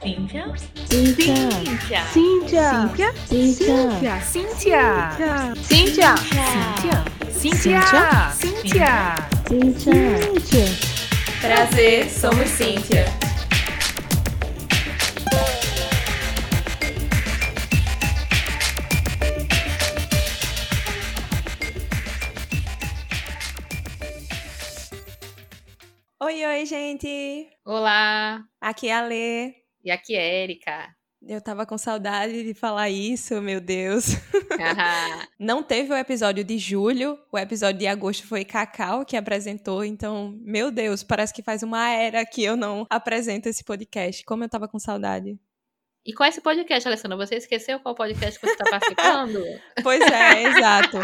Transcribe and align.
Cíntia. 0.00 0.50
Cíntia. 0.88 1.36
Cíntia. 1.36 2.04
Cíntia. 2.10 3.12
Cíntia. 3.28 4.20
Cíntia. 4.22 4.80
Cíntia. 5.56 6.16
Cíntia. 7.30 7.82
Cíntia. 8.32 9.28
Cíntia. 9.46 10.06
Cíntia. 10.32 10.64
Prazer, 11.42 12.08
somos 12.08 12.48
Cíntia. 12.48 13.04
Oi, 26.22 26.44
oi, 26.46 26.64
gente! 26.64 27.50
Olá, 27.66 28.44
Aqui 28.60 28.88
é 28.88 28.94
a 28.94 29.02
Lê. 29.02 29.60
E 29.84 29.90
aqui 29.90 30.14
é 30.14 30.42
Erika. 30.42 30.88
Eu 31.22 31.40
tava 31.40 31.66
com 31.66 31.76
saudade 31.76 32.42
de 32.42 32.54
falar 32.54 32.88
isso, 32.88 33.42
meu 33.42 33.60
Deus. 33.60 34.06
Não 35.38 35.62
teve 35.62 35.92
o 35.92 35.96
episódio 35.96 36.42
de 36.42 36.56
julho, 36.56 37.18
o 37.30 37.38
episódio 37.38 37.78
de 37.78 37.86
agosto 37.86 38.26
foi 38.26 38.42
Cacau 38.44 39.04
que 39.04 39.16
apresentou, 39.18 39.84
então, 39.84 40.34
meu 40.40 40.70
Deus, 40.70 41.02
parece 41.02 41.34
que 41.34 41.42
faz 41.42 41.62
uma 41.62 41.90
era 41.90 42.24
que 42.24 42.42
eu 42.42 42.56
não 42.56 42.86
apresento 42.88 43.48
esse 43.50 43.62
podcast. 43.62 44.24
Como 44.24 44.44
eu 44.44 44.48
tava 44.48 44.66
com 44.66 44.78
saudade. 44.78 45.38
e 46.06 46.14
qual 46.14 46.24
é 46.26 46.30
esse 46.30 46.40
podcast, 46.40 46.88
Alessandra? 46.88 47.16
Você 47.18 47.36
esqueceu 47.36 47.78
qual 47.80 47.94
podcast 47.94 48.40
que 48.40 48.46
você 48.46 48.52
está 48.52 48.64
participando? 48.70 49.40
Pois 49.82 50.00
é, 50.00 50.44
exato. 50.44 50.98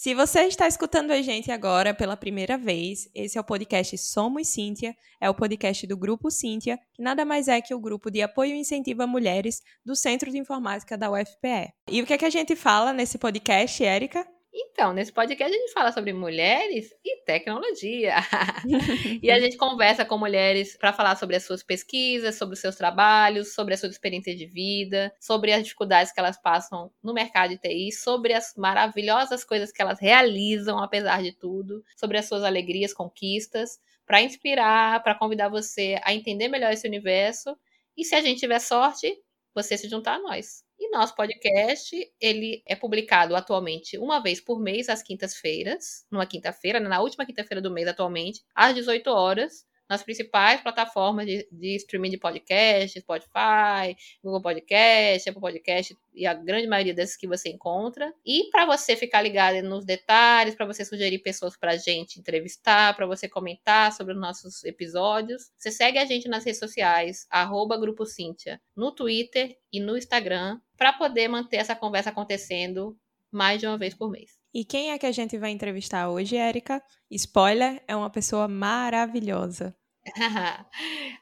Se 0.00 0.14
você 0.14 0.42
está 0.42 0.68
escutando 0.68 1.10
a 1.10 1.20
gente 1.20 1.50
agora 1.50 1.92
pela 1.92 2.16
primeira 2.16 2.56
vez, 2.56 3.10
esse 3.12 3.36
é 3.36 3.40
o 3.40 3.44
podcast 3.44 3.98
Somos 3.98 4.46
Cíntia, 4.46 4.94
é 5.20 5.28
o 5.28 5.34
podcast 5.34 5.84
do 5.88 5.96
Grupo 5.96 6.30
Cíntia, 6.30 6.78
que 6.94 7.02
nada 7.02 7.24
mais 7.24 7.48
é 7.48 7.60
que 7.60 7.74
o 7.74 7.80
grupo 7.80 8.08
de 8.08 8.22
apoio 8.22 8.54
e 8.54 8.60
incentivo 8.60 9.02
a 9.02 9.08
mulheres 9.08 9.60
do 9.84 9.96
Centro 9.96 10.30
de 10.30 10.38
Informática 10.38 10.96
da 10.96 11.10
UFPE. 11.10 11.72
E 11.90 12.00
o 12.00 12.06
que 12.06 12.12
é 12.12 12.18
que 12.18 12.24
a 12.24 12.30
gente 12.30 12.54
fala 12.54 12.92
nesse 12.92 13.18
podcast, 13.18 13.84
Érica? 13.84 14.24
Então, 14.60 14.92
nesse 14.92 15.12
podcast 15.12 15.54
a 15.54 15.56
gente 15.56 15.72
fala 15.72 15.92
sobre 15.92 16.12
mulheres 16.12 16.92
e 17.04 17.22
tecnologia. 17.22 18.16
e 19.22 19.30
a 19.30 19.38
gente 19.38 19.56
conversa 19.56 20.04
com 20.04 20.18
mulheres 20.18 20.76
para 20.76 20.92
falar 20.92 21.14
sobre 21.14 21.36
as 21.36 21.44
suas 21.44 21.62
pesquisas, 21.62 22.34
sobre 22.34 22.54
os 22.54 22.60
seus 22.60 22.74
trabalhos, 22.74 23.54
sobre 23.54 23.74
a 23.74 23.76
sua 23.76 23.88
experiência 23.88 24.34
de 24.34 24.46
vida, 24.46 25.14
sobre 25.20 25.52
as 25.52 25.62
dificuldades 25.62 26.12
que 26.12 26.18
elas 26.18 26.42
passam 26.42 26.90
no 27.00 27.14
mercado 27.14 27.50
de 27.50 27.58
TI, 27.58 27.92
sobre 27.92 28.32
as 28.32 28.54
maravilhosas 28.56 29.44
coisas 29.44 29.70
que 29.70 29.80
elas 29.80 30.00
realizam 30.00 30.80
apesar 30.80 31.22
de 31.22 31.30
tudo, 31.30 31.84
sobre 31.96 32.18
as 32.18 32.26
suas 32.26 32.42
alegrias, 32.42 32.92
conquistas, 32.92 33.78
para 34.04 34.22
inspirar, 34.22 35.00
para 35.04 35.14
convidar 35.14 35.48
você 35.48 36.00
a 36.02 36.12
entender 36.12 36.48
melhor 36.48 36.72
esse 36.72 36.88
universo. 36.88 37.56
E 37.96 38.04
se 38.04 38.16
a 38.16 38.20
gente 38.20 38.40
tiver 38.40 38.58
sorte, 38.58 39.16
você 39.54 39.76
se 39.76 39.88
juntar 39.88 40.14
a 40.14 40.18
nós. 40.18 40.64
E 40.78 40.90
nosso 40.90 41.14
podcast, 41.16 41.96
ele 42.20 42.62
é 42.64 42.76
publicado 42.76 43.34
atualmente 43.34 43.98
uma 43.98 44.20
vez 44.22 44.40
por 44.40 44.60
mês, 44.60 44.88
às 44.88 45.02
quintas-feiras, 45.02 46.06
numa 46.10 46.24
quinta-feira, 46.24 46.78
né, 46.78 46.88
na 46.88 47.00
última 47.00 47.26
quinta-feira 47.26 47.60
do 47.60 47.70
mês 47.70 47.88
atualmente, 47.88 48.44
às 48.54 48.74
18 48.74 49.08
horas, 49.10 49.66
nas 49.88 50.02
principais 50.02 50.60
plataformas 50.60 51.26
de, 51.26 51.48
de 51.50 51.76
streaming 51.76 52.10
de 52.10 52.18
podcast, 52.18 53.00
Spotify, 53.00 53.96
Google 54.22 54.42
Podcast, 54.42 55.28
Apple 55.28 55.40
Podcast 55.40 55.96
e 56.14 56.26
a 56.26 56.34
grande 56.34 56.66
maioria 56.66 56.94
dessas 56.94 57.16
que 57.16 57.26
você 57.26 57.48
encontra. 57.48 58.12
E 58.24 58.50
para 58.50 58.66
você 58.66 58.96
ficar 58.96 59.22
ligado 59.22 59.62
nos 59.62 59.84
detalhes, 59.84 60.54
para 60.54 60.66
você 60.66 60.84
sugerir 60.84 61.18
pessoas 61.20 61.56
para 61.56 61.72
a 61.72 61.76
gente 61.76 62.18
entrevistar, 62.18 62.94
para 62.94 63.06
você 63.06 63.28
comentar 63.28 63.92
sobre 63.92 64.14
os 64.14 64.20
nossos 64.20 64.64
episódios, 64.64 65.50
você 65.56 65.70
segue 65.70 65.98
a 65.98 66.04
gente 66.04 66.28
nas 66.28 66.44
redes 66.44 66.58
sociais, 66.58 67.26
arroba 67.30 67.78
Grupo 67.78 68.04
Cíntia, 68.04 68.60
no 68.76 68.92
Twitter 68.92 69.56
e 69.72 69.80
no 69.80 69.96
Instagram, 69.96 70.60
para 70.76 70.92
poder 70.92 71.28
manter 71.28 71.56
essa 71.56 71.74
conversa 71.74 72.10
acontecendo 72.10 72.96
mais 73.30 73.60
de 73.60 73.66
uma 73.66 73.78
vez 73.78 73.94
por 73.94 74.10
mês. 74.10 74.37
E 74.58 74.64
quem 74.64 74.90
é 74.90 74.98
que 74.98 75.06
a 75.06 75.12
gente 75.12 75.38
vai 75.38 75.52
entrevistar 75.52 76.10
hoje, 76.10 76.36
Érica? 76.36 76.82
Spoiler, 77.12 77.80
é 77.86 77.94
uma 77.94 78.10
pessoa 78.10 78.48
maravilhosa. 78.48 79.72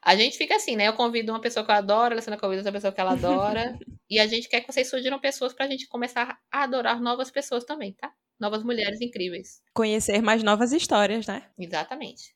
a 0.03 0.17
gente 0.17 0.39
fica 0.39 0.57
assim, 0.57 0.75
né? 0.75 0.89
Eu 0.89 0.95
convido 0.95 1.33
uma 1.33 1.41
pessoa 1.43 1.63
que 1.63 1.71
eu 1.71 1.75
adoro, 1.75 2.13
a 2.13 2.15
Alessandra 2.15 2.41
convida 2.41 2.61
outra 2.61 2.73
pessoa 2.73 2.95
que 2.95 2.99
ela 2.99 3.13
adora. 3.13 3.79
e 4.09 4.19
a 4.19 4.27
gente 4.27 4.49
quer 4.49 4.63
que 4.63 4.73
vocês 4.73 4.89
sugiram 4.89 5.21
pessoas 5.21 5.53
pra 5.53 5.67
gente 5.67 5.87
começar 5.87 6.39
a 6.51 6.63
adorar 6.63 6.99
novas 6.99 7.31
pessoas 7.31 7.63
também, 7.65 7.93
tá? 7.93 8.11
Novas 8.41 8.65
mulheres 8.65 9.03
incríveis. 9.03 9.61
Conhecer 9.75 10.23
mais 10.23 10.43
novas 10.43 10.73
histórias, 10.73 11.27
né? 11.27 11.47
Exatamente. 11.59 12.35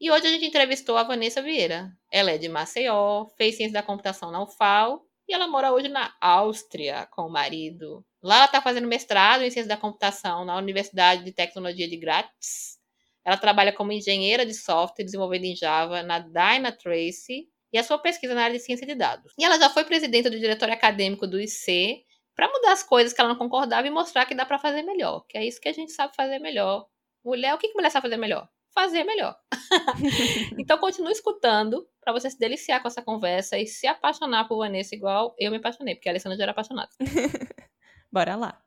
E 0.00 0.10
hoje 0.10 0.26
a 0.26 0.30
gente 0.30 0.46
entrevistou 0.46 0.96
a 0.96 1.02
Vanessa 1.02 1.42
Vieira. 1.42 1.92
Ela 2.10 2.30
é 2.30 2.38
de 2.38 2.48
Maceió, 2.48 3.26
fez 3.36 3.58
ciência 3.58 3.74
da 3.74 3.82
computação 3.82 4.30
na 4.30 4.42
UFAL 4.42 5.04
e 5.28 5.34
ela 5.34 5.46
mora 5.46 5.70
hoje 5.70 5.88
na 5.88 6.14
Áustria 6.18 7.06
com 7.10 7.26
o 7.26 7.30
marido. 7.30 8.02
Lá 8.22 8.36
ela 8.36 8.44
está 8.44 8.60
fazendo 8.60 8.86
mestrado 8.86 9.42
em 9.42 9.50
ciência 9.50 9.68
da 9.68 9.76
computação 9.76 10.44
na 10.44 10.56
Universidade 10.56 11.24
de 11.24 11.32
Tecnologia 11.32 11.88
de 11.88 11.96
Graz. 11.96 12.78
Ela 13.24 13.36
trabalha 13.36 13.72
como 13.72 13.92
engenheira 13.92 14.44
de 14.44 14.54
software 14.54 15.04
desenvolvida 15.04 15.46
em 15.46 15.56
Java 15.56 16.02
na 16.02 16.18
Dynatrace 16.18 17.48
e 17.72 17.78
a 17.78 17.84
sua 17.84 17.98
pesquisa 17.98 18.34
na 18.34 18.44
área 18.44 18.56
de 18.56 18.62
ciência 18.62 18.86
de 18.86 18.94
dados. 18.94 19.32
E 19.38 19.44
ela 19.44 19.58
já 19.58 19.70
foi 19.70 19.84
presidenta 19.84 20.30
do 20.30 20.38
diretório 20.38 20.74
acadêmico 20.74 21.26
do 21.26 21.40
IC 21.40 22.04
para 22.34 22.48
mudar 22.48 22.72
as 22.72 22.82
coisas 22.82 23.12
que 23.12 23.20
ela 23.20 23.30
não 23.30 23.38
concordava 23.38 23.86
e 23.86 23.90
mostrar 23.90 24.26
que 24.26 24.34
dá 24.34 24.44
para 24.44 24.58
fazer 24.58 24.82
melhor, 24.82 25.24
que 25.28 25.36
é 25.36 25.46
isso 25.46 25.60
que 25.60 25.68
a 25.68 25.72
gente 25.72 25.92
sabe 25.92 26.14
fazer 26.14 26.38
melhor. 26.38 26.86
Mulher, 27.24 27.54
o 27.54 27.58
que, 27.58 27.68
que 27.68 27.74
mulher 27.74 27.90
sabe 27.90 28.04
fazer 28.04 28.16
melhor? 28.16 28.48
Fazer 28.72 29.04
melhor. 29.04 29.36
então 30.58 30.78
continue 30.78 31.12
escutando 31.12 31.86
para 32.00 32.12
você 32.12 32.30
se 32.30 32.38
deliciar 32.38 32.80
com 32.80 32.88
essa 32.88 33.02
conversa 33.02 33.58
e 33.58 33.66
se 33.66 33.86
apaixonar 33.86 34.48
por 34.48 34.58
Vanessa 34.58 34.94
igual 34.94 35.34
eu 35.38 35.50
me 35.50 35.58
apaixonei, 35.58 35.94
porque 35.94 36.08
a 36.08 36.12
Alessandra 36.12 36.38
já 36.38 36.44
era 36.44 36.52
apaixonada. 36.52 36.90
Bora 38.12 38.34
lá. 38.34 38.60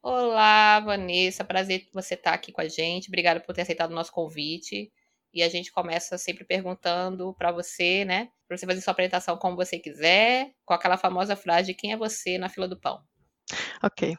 Olá, 0.00 0.78
Vanessa, 0.80 1.44
prazer 1.44 1.88
você 1.92 2.14
estar 2.14 2.32
aqui 2.32 2.52
com 2.52 2.60
a 2.60 2.68
gente. 2.68 3.08
Obrigada 3.08 3.40
por 3.40 3.52
ter 3.52 3.62
aceitado 3.62 3.90
o 3.90 3.94
nosso 3.94 4.12
convite. 4.12 4.92
E 5.34 5.42
a 5.42 5.48
gente 5.48 5.72
começa 5.72 6.16
sempre 6.16 6.44
perguntando 6.44 7.34
para 7.34 7.50
você, 7.50 8.04
né? 8.04 8.30
Para 8.46 8.56
você 8.56 8.66
fazer 8.66 8.80
sua 8.80 8.92
apresentação 8.92 9.36
como 9.36 9.56
você 9.56 9.78
quiser, 9.78 10.52
com 10.64 10.74
aquela 10.74 10.96
famosa 10.96 11.34
frase 11.34 11.68
de 11.68 11.74
quem 11.74 11.92
é 11.92 11.96
você 11.96 12.38
na 12.38 12.48
fila 12.48 12.68
do 12.68 12.78
pão. 12.78 13.02
Ok. 13.82 14.16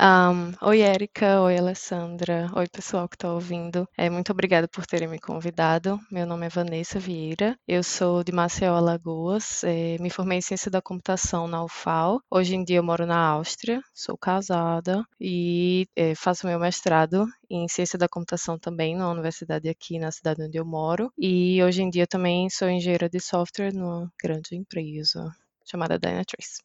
Um, 0.00 0.52
oi, 0.66 0.80
Érica. 0.80 1.40
Oi, 1.42 1.56
Alessandra. 1.56 2.50
Oi, 2.54 2.66
pessoal 2.68 3.08
que 3.08 3.16
está 3.16 3.32
ouvindo. 3.32 3.88
É, 3.96 4.10
muito 4.10 4.32
obrigada 4.32 4.66
por 4.68 4.86
terem 4.86 5.08
me 5.08 5.18
convidado. 5.18 6.00
Meu 6.10 6.26
nome 6.26 6.46
é 6.46 6.48
Vanessa 6.48 6.98
Vieira. 6.98 7.58
Eu 7.66 7.82
sou 7.82 8.24
de 8.24 8.32
Maceió, 8.32 8.74
Alagoas. 8.74 9.62
É, 9.64 9.96
me 9.98 10.10
formei 10.10 10.38
em 10.38 10.40
Ciência 10.40 10.70
da 10.70 10.82
Computação 10.82 11.46
na 11.46 11.64
UFAL. 11.64 12.20
Hoje 12.30 12.54
em 12.56 12.64
dia 12.64 12.78
eu 12.78 12.82
moro 12.82 13.06
na 13.06 13.18
Áustria. 13.18 13.80
Sou 13.94 14.18
casada 14.18 15.04
e 15.20 15.86
é, 15.96 16.14
faço 16.14 16.46
meu 16.46 16.58
mestrado 16.58 17.26
em 17.48 17.68
Ciência 17.68 17.98
da 17.98 18.08
Computação 18.08 18.58
também 18.58 18.96
na 18.96 19.10
universidade 19.10 19.68
aqui 19.68 19.98
na 19.98 20.10
cidade 20.10 20.42
onde 20.42 20.58
eu 20.58 20.64
moro. 20.64 21.12
E 21.18 21.62
hoje 21.62 21.82
em 21.82 21.90
dia 21.90 22.06
também 22.06 22.50
sou 22.50 22.68
engenheira 22.68 23.08
de 23.08 23.20
software 23.20 23.72
numa 23.72 24.12
grande 24.22 24.56
empresa 24.56 25.32
chamada 25.64 25.98
Dynatrace. 25.98 26.62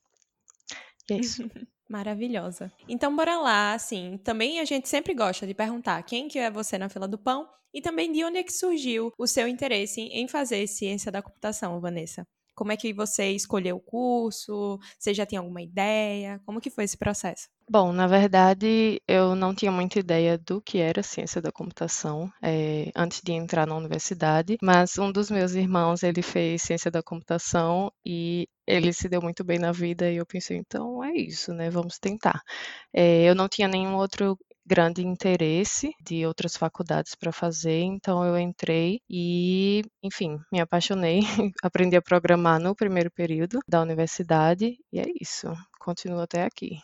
E 1.10 1.14
é 1.14 1.18
isso. 1.18 1.44
Maravilhosa. 1.90 2.72
Então, 2.88 3.16
bora 3.16 3.40
lá, 3.40 3.74
assim, 3.74 4.20
também 4.24 4.60
a 4.60 4.66
gente 4.66 4.88
sempre 4.88 5.14
gosta 5.16 5.48
de 5.48 5.56
perguntar 5.56 6.02
quem 6.04 6.28
que 6.28 6.38
é 6.38 6.52
você 6.52 6.78
na 6.78 6.88
fila 6.88 7.08
do 7.08 7.18
pão 7.18 7.50
e 7.74 7.82
também 7.82 8.12
de 8.12 8.24
onde 8.24 8.38
é 8.38 8.44
que 8.44 8.54
surgiu 8.54 9.12
o 9.18 9.26
seu 9.26 9.48
interesse 9.48 10.02
em 10.02 10.28
fazer 10.28 10.68
ciência 10.68 11.12
da 11.12 11.22
computação, 11.22 11.80
Vanessa. 11.82 12.28
Como 12.56 12.74
é 12.74 12.78
que 12.78 12.94
você 12.94 13.32
escolheu 13.32 13.78
o 13.78 13.80
curso? 13.80 14.78
Você 15.00 15.14
já 15.14 15.26
tinha 15.26 15.40
alguma 15.40 15.62
ideia? 15.62 16.42
Como 16.46 16.60
que 16.60 16.70
foi 16.70 16.84
esse 16.84 16.98
processo? 16.98 17.48
Bom, 17.72 17.94
na 17.94 18.06
verdade, 18.06 19.02
eu 19.08 19.34
não 19.34 19.56
tinha 19.56 19.72
muita 19.72 20.00
ideia 20.00 20.38
do 20.38 20.62
que 20.62 20.80
era 20.80 21.02
ciência 21.02 21.42
da 21.42 21.54
computação 21.54 22.30
é, 22.42 22.92
antes 22.94 23.22
de 23.24 23.32
entrar 23.32 23.66
na 23.66 23.78
universidade, 23.78 24.58
mas 24.62 24.98
um 24.98 25.10
dos 25.10 25.32
meus 25.32 25.54
irmãos, 25.54 26.04
ele 26.04 26.22
fez 26.22 26.64
ciência 26.64 26.92
da 26.92 27.02
computação 27.02 27.92
e 28.06 28.48
ele 28.70 28.94
se 28.94 29.10
deu 29.10 29.22
muito 29.22 29.44
bem 29.44 29.58
na 29.58 29.72
vida 29.72 30.12
e 30.12 30.18
eu 30.18 30.26
pensei, 30.26 30.58
então 30.58 31.04
é 31.04 31.12
isso, 31.14 31.52
né? 31.54 31.70
Vamos 31.70 31.98
tentar. 31.98 32.42
É, 32.94 33.24
eu 33.24 33.34
não 33.34 33.50
tinha 33.50 33.68
nenhum 33.68 33.96
outro 33.96 34.38
grande 34.66 35.02
interesse 35.02 35.92
de 36.00 36.28
outras 36.28 36.56
faculdades 36.56 37.16
para 37.16 37.32
fazer, 37.32 37.82
então 37.82 38.24
eu 38.24 38.38
entrei 38.38 39.02
e, 39.10 39.82
enfim, 40.04 40.38
me 40.52 40.60
apaixonei, 40.60 41.22
aprendi 41.64 41.96
a 41.96 42.02
programar 42.02 42.60
no 42.60 42.76
primeiro 42.76 43.10
período 43.10 43.60
da 43.68 43.82
universidade 43.82 44.78
e 44.94 45.00
é 45.00 45.06
isso, 45.20 45.48
continuo 45.80 46.20
até 46.20 46.44
aqui. 46.44 46.78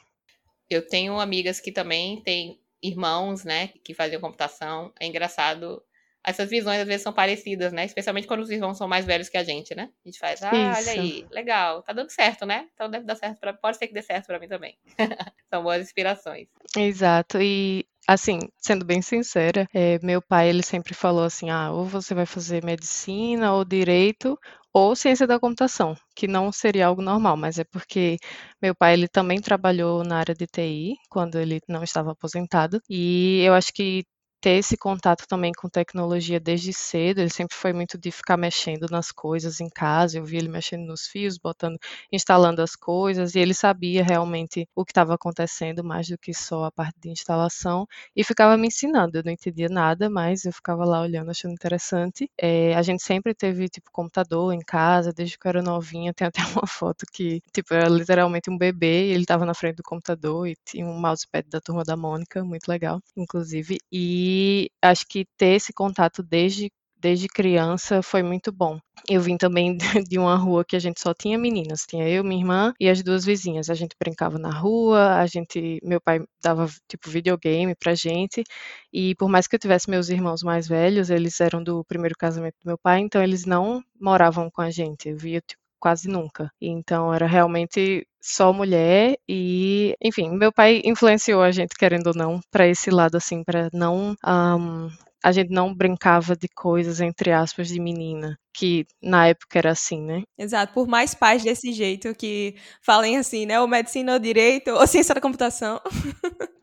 Eu 0.68 0.88
tenho 0.88 1.20
amigas 1.20 1.60
que 1.60 1.72
também 1.72 2.20
têm 2.24 2.60
irmãos, 2.82 3.44
né, 3.44 3.68
que 3.84 3.94
faziam 3.94 4.20
computação. 4.20 4.92
É 5.00 5.06
engraçado 5.06 5.84
essas 6.26 6.50
visões 6.50 6.82
às 6.82 6.88
vezes 6.88 7.04
são 7.04 7.14
parecidas, 7.14 7.72
né? 7.72 7.86
Especialmente 7.86 8.28
quando 8.28 8.42
os 8.42 8.50
irmãos 8.50 8.78
são 8.78 8.88
mais 8.88 9.06
velhos 9.06 9.30
que 9.30 9.38
a 9.38 9.44
gente, 9.44 9.76
né? 9.76 9.90
A 10.04 10.10
gente 10.10 10.20
faz, 10.20 10.42
ah, 10.42 10.52
Isso. 10.54 10.90
olha 10.90 11.02
aí, 11.02 11.26
legal, 11.30 11.84
tá 11.84 11.94
dando 11.94 12.10
certo, 12.10 12.46
né? 12.46 12.68
Então 12.74 12.90
deve 12.90 13.06
dar 13.06 13.16
certo 13.16 13.40
para, 13.40 13.54
pode 13.54 13.78
ser 13.78 13.88
que 13.88 13.94
dê 13.94 14.02
certo 14.02 14.26
para 14.26 14.40
mim 14.40 14.48
também. 14.48 14.78
são 15.50 15.62
boas 15.62 15.84
inspirações. 15.84 16.48
Exato. 16.76 17.40
E 17.40 17.86
assim, 18.08 18.40
sendo 18.58 18.84
bem 18.84 19.02
sincera, 19.02 19.68
é, 19.74 20.00
meu 20.02 20.22
pai 20.22 20.50
ele 20.50 20.64
sempre 20.64 20.94
falou 20.94 21.24
assim, 21.24 21.50
ah, 21.50 21.72
ou 21.72 21.86
você 21.86 22.14
vai 22.16 22.26
fazer 22.26 22.64
medicina 22.64 23.54
ou 23.54 23.64
direito 23.64 24.38
ou 24.74 24.94
ciência 24.96 25.26
da 25.26 25.40
computação, 25.40 25.96
que 26.14 26.28
não 26.28 26.52
seria 26.52 26.88
algo 26.88 27.02
normal, 27.02 27.38
mas 27.38 27.58
é 27.58 27.64
porque 27.64 28.18
meu 28.62 28.76
pai 28.76 28.94
ele 28.94 29.08
também 29.08 29.40
trabalhou 29.40 30.04
na 30.04 30.18
área 30.18 30.36
de 30.36 30.46
TI 30.46 30.96
quando 31.10 31.40
ele 31.40 31.62
não 31.68 31.82
estava 31.84 32.12
aposentado 32.12 32.82
e 32.90 33.42
eu 33.46 33.54
acho 33.54 33.72
que 33.74 34.04
ter 34.46 34.60
esse 34.60 34.78
contato 34.78 35.26
também 35.28 35.52
com 35.52 35.68
tecnologia 35.68 36.40
desde 36.40 36.72
cedo. 36.72 37.20
Ele 37.20 37.32
sempre 37.32 37.56
foi 37.58 37.74
muito 37.74 37.98
de 37.98 38.12
ficar 38.12 38.38
mexendo 38.38 38.86
nas 38.92 39.12
coisas 39.12 39.60
em 39.60 39.68
casa. 39.68 40.20
Eu 40.20 40.24
vi 40.24 40.38
ele 40.38 40.48
mexendo 40.48 40.86
nos 40.86 41.08
fios, 41.08 41.36
botando, 41.40 41.80
instalando 42.12 42.62
as 42.62 42.76
coisas, 42.76 43.34
e 43.34 43.40
ele 43.40 43.56
sabia 43.56 44.04
realmente 44.04 44.70
o 44.76 44.86
que 44.86 44.92
estava 44.92 45.16
acontecendo, 45.16 45.84
mais 45.84 46.08
do 46.08 46.16
que 46.16 46.32
só 46.32 46.66
a 46.66 46.72
parte 46.72 46.96
de 47.02 47.10
instalação, 47.10 47.88
e 48.16 48.24
ficava 48.24 48.56
me 48.56 48.68
ensinando. 48.68 49.18
Eu 49.18 49.24
não 49.26 49.32
entendia 49.32 49.68
nada, 49.68 50.12
mas 50.12 50.46
eu 50.46 50.54
ficava 50.54 50.86
lá 50.86 51.02
olhando, 51.02 51.32
achando 51.32 51.54
interessante. 51.54 52.30
É, 52.40 52.76
a 52.76 52.84
gente 52.84 53.02
sempre 53.02 53.34
teve, 53.34 53.68
tipo, 53.68 53.90
computador 53.92 54.54
em 54.54 54.60
casa, 54.60 55.12
desde 55.12 55.40
que 55.40 55.48
eu 55.48 55.50
era 55.50 55.64
novinha. 55.64 56.14
Tem 56.14 56.28
até 56.28 56.42
uma 56.56 56.68
foto 56.68 57.04
que, 57.12 57.42
tipo, 57.52 57.74
era 57.74 57.90
literalmente 57.90 58.52
um 58.52 58.58
bebê, 58.60 59.08
e 59.08 59.12
ele 59.12 59.24
estava 59.24 59.44
na 59.44 59.56
frente 59.56 59.78
do 59.78 59.84
computador 59.84 60.48
e 60.48 60.56
tinha 60.64 60.86
um 60.86 61.00
mousepad 61.02 61.50
da 61.50 61.60
turma 61.60 61.84
da 61.84 61.98
Mônica, 61.98 62.44
muito 62.44 62.68
legal, 62.68 63.02
inclusive. 63.18 63.78
E 63.92 64.35
e 64.36 64.70
acho 64.82 65.06
que 65.08 65.26
ter 65.38 65.56
esse 65.56 65.72
contato 65.74 66.22
desde 66.24 66.70
desde 66.98 67.28
criança 67.28 68.02
foi 68.02 68.24
muito 68.24 68.52
bom. 68.52 68.80
Eu 69.08 69.22
vim 69.22 69.38
também 69.38 69.78
de 70.10 70.18
uma 70.18 70.36
rua 70.36 70.66
que 70.66 70.76
a 70.76 70.80
gente 70.80 71.00
só 71.00 71.14
tinha 71.14 71.38
meninas, 71.38 71.86
tinha 71.88 72.10
eu, 72.10 72.24
minha 72.24 72.42
irmã 72.42 72.74
e 72.80 72.90
as 72.90 73.04
duas 73.04 73.24
vizinhas. 73.24 73.70
A 73.70 73.76
gente 73.76 73.96
brincava 74.00 74.40
na 74.40 74.50
rua, 74.50 75.18
a 75.18 75.28
gente, 75.28 75.80
meu 75.84 76.02
pai 76.02 76.20
dava 76.42 76.68
tipo 76.90 77.10
videogame 77.10 77.76
pra 77.76 77.94
gente, 77.94 78.44
e 78.92 79.14
por 79.16 79.30
mais 79.30 79.46
que 79.48 79.56
eu 79.56 79.60
tivesse 79.60 79.90
meus 79.90 80.10
irmãos 80.10 80.42
mais 80.42 80.68
velhos, 80.68 81.12
eles 81.12 81.40
eram 81.40 81.64
do 81.64 81.84
primeiro 81.86 82.16
casamento 82.18 82.56
do 82.64 82.68
meu 82.68 82.78
pai, 82.78 83.02
então 83.02 83.22
eles 83.22 83.46
não 83.46 83.84
moravam 84.02 84.50
com 84.50 84.62
a 84.62 84.72
gente. 84.72 85.10
Eu 85.10 85.18
via 85.18 85.42
tipo 85.42 85.62
quase 85.80 86.08
nunca. 86.10 86.52
Então 86.60 87.14
era 87.14 87.28
realmente 87.28 88.08
só 88.28 88.52
mulher 88.52 89.16
e, 89.30 89.96
enfim, 90.04 90.32
meu 90.32 90.52
pai 90.52 90.82
influenciou 90.84 91.44
a 91.44 91.52
gente 91.52 91.76
querendo 91.78 92.08
ou 92.08 92.14
não 92.16 92.40
para 92.50 92.68
esse 92.68 92.90
lado 92.90 93.18
assim, 93.18 93.44
para 93.44 93.70
não 93.72 94.16
um, 94.26 94.90
a 95.24 95.32
gente 95.32 95.52
não 95.52 95.72
brincava 95.72 96.36
de 96.36 96.48
coisas 96.48 97.00
entre 97.00 97.32
aspas 97.32 97.68
de 97.68 97.80
menina, 97.80 98.36
que 98.52 98.84
na 99.00 99.28
época 99.28 99.60
era 99.60 99.70
assim, 99.70 100.02
né? 100.02 100.24
Exato, 100.40 100.74
por 100.74 100.88
mais 100.88 101.14
pais 101.14 101.44
desse 101.44 101.72
jeito 101.72 102.16
que 102.16 102.56
falem 102.82 103.16
assim, 103.16 103.46
né, 103.46 103.62
ou 103.62 103.68
medicina 103.68 104.14
ou 104.14 104.20
direito 104.20 104.72
ou 104.72 104.88
ciência 104.88 105.14
da 105.14 105.22
computação. 105.22 105.80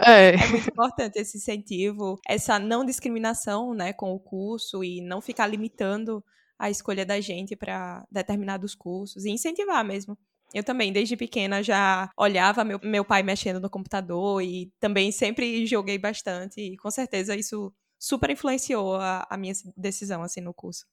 É. 0.01 0.31
é 0.35 0.47
muito 0.49 0.69
importante 0.69 1.21
esse 1.21 1.39
incentivo, 1.39 2.19
essa 2.29 2.59
não 2.59 2.85
discriminação, 2.85 3.73
né, 3.73 3.93
com 3.93 4.13
o 4.13 4.19
curso 4.19 4.83
e 4.83 5.01
não 5.01 5.21
ficar 5.21 5.47
limitando 5.47 6.25
a 6.59 6.69
escolha 6.69 7.07
da 7.07 7.21
gente 7.21 7.55
para 7.55 8.05
determinados 8.11 8.75
cursos 8.75 9.25
e 9.25 9.31
incentivar 9.31 9.85
mesmo. 9.85 10.19
Eu 10.55 10.65
também, 10.65 10.93
desde 10.93 11.17
pequena, 11.17 11.63
já 11.63 12.11
olhava 12.17 12.65
meu, 12.65 12.79
meu 12.83 13.05
pai 13.05 13.23
mexendo 13.23 13.61
no 13.61 13.71
computador 13.71 14.43
e 14.43 14.71
também 14.79 15.11
sempre 15.11 15.67
joguei 15.67 15.99
bastante. 15.99 16.61
E 16.61 16.77
com 16.77 16.91
certeza 16.91 17.37
isso 17.37 17.73
super 17.99 18.31
influenciou 18.31 18.97
a, 18.97 19.27
a 19.31 19.37
minha 19.37 19.55
decisão 19.77 20.23
assim 20.23 20.41
no 20.41 20.53
curso. 20.53 20.85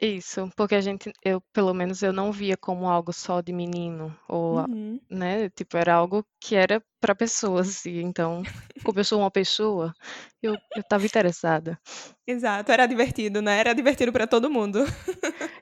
Isso, 0.00 0.50
porque 0.56 0.74
a 0.74 0.80
gente, 0.80 1.12
eu, 1.24 1.40
pelo 1.52 1.74
menos, 1.74 2.02
eu 2.02 2.12
não 2.12 2.30
via 2.30 2.56
como 2.56 2.88
algo 2.88 3.12
só 3.12 3.40
de 3.40 3.52
menino, 3.52 4.16
ou, 4.28 4.58
uhum. 4.60 5.00
né, 5.10 5.48
tipo, 5.50 5.76
era 5.76 5.94
algo 5.94 6.24
que 6.40 6.54
era 6.54 6.80
para 7.00 7.14
pessoas, 7.14 7.84
e 7.84 8.00
então, 8.00 8.42
como 8.84 9.00
eu 9.00 9.04
sou 9.04 9.18
uma 9.18 9.30
pessoa, 9.30 9.92
eu, 10.40 10.54
eu 10.76 10.82
tava 10.84 11.04
interessada. 11.04 11.80
Exato, 12.26 12.70
era 12.70 12.86
divertido, 12.86 13.42
né, 13.42 13.58
era 13.58 13.74
divertido 13.74 14.12
para 14.12 14.26
todo 14.26 14.50
mundo. 14.50 14.84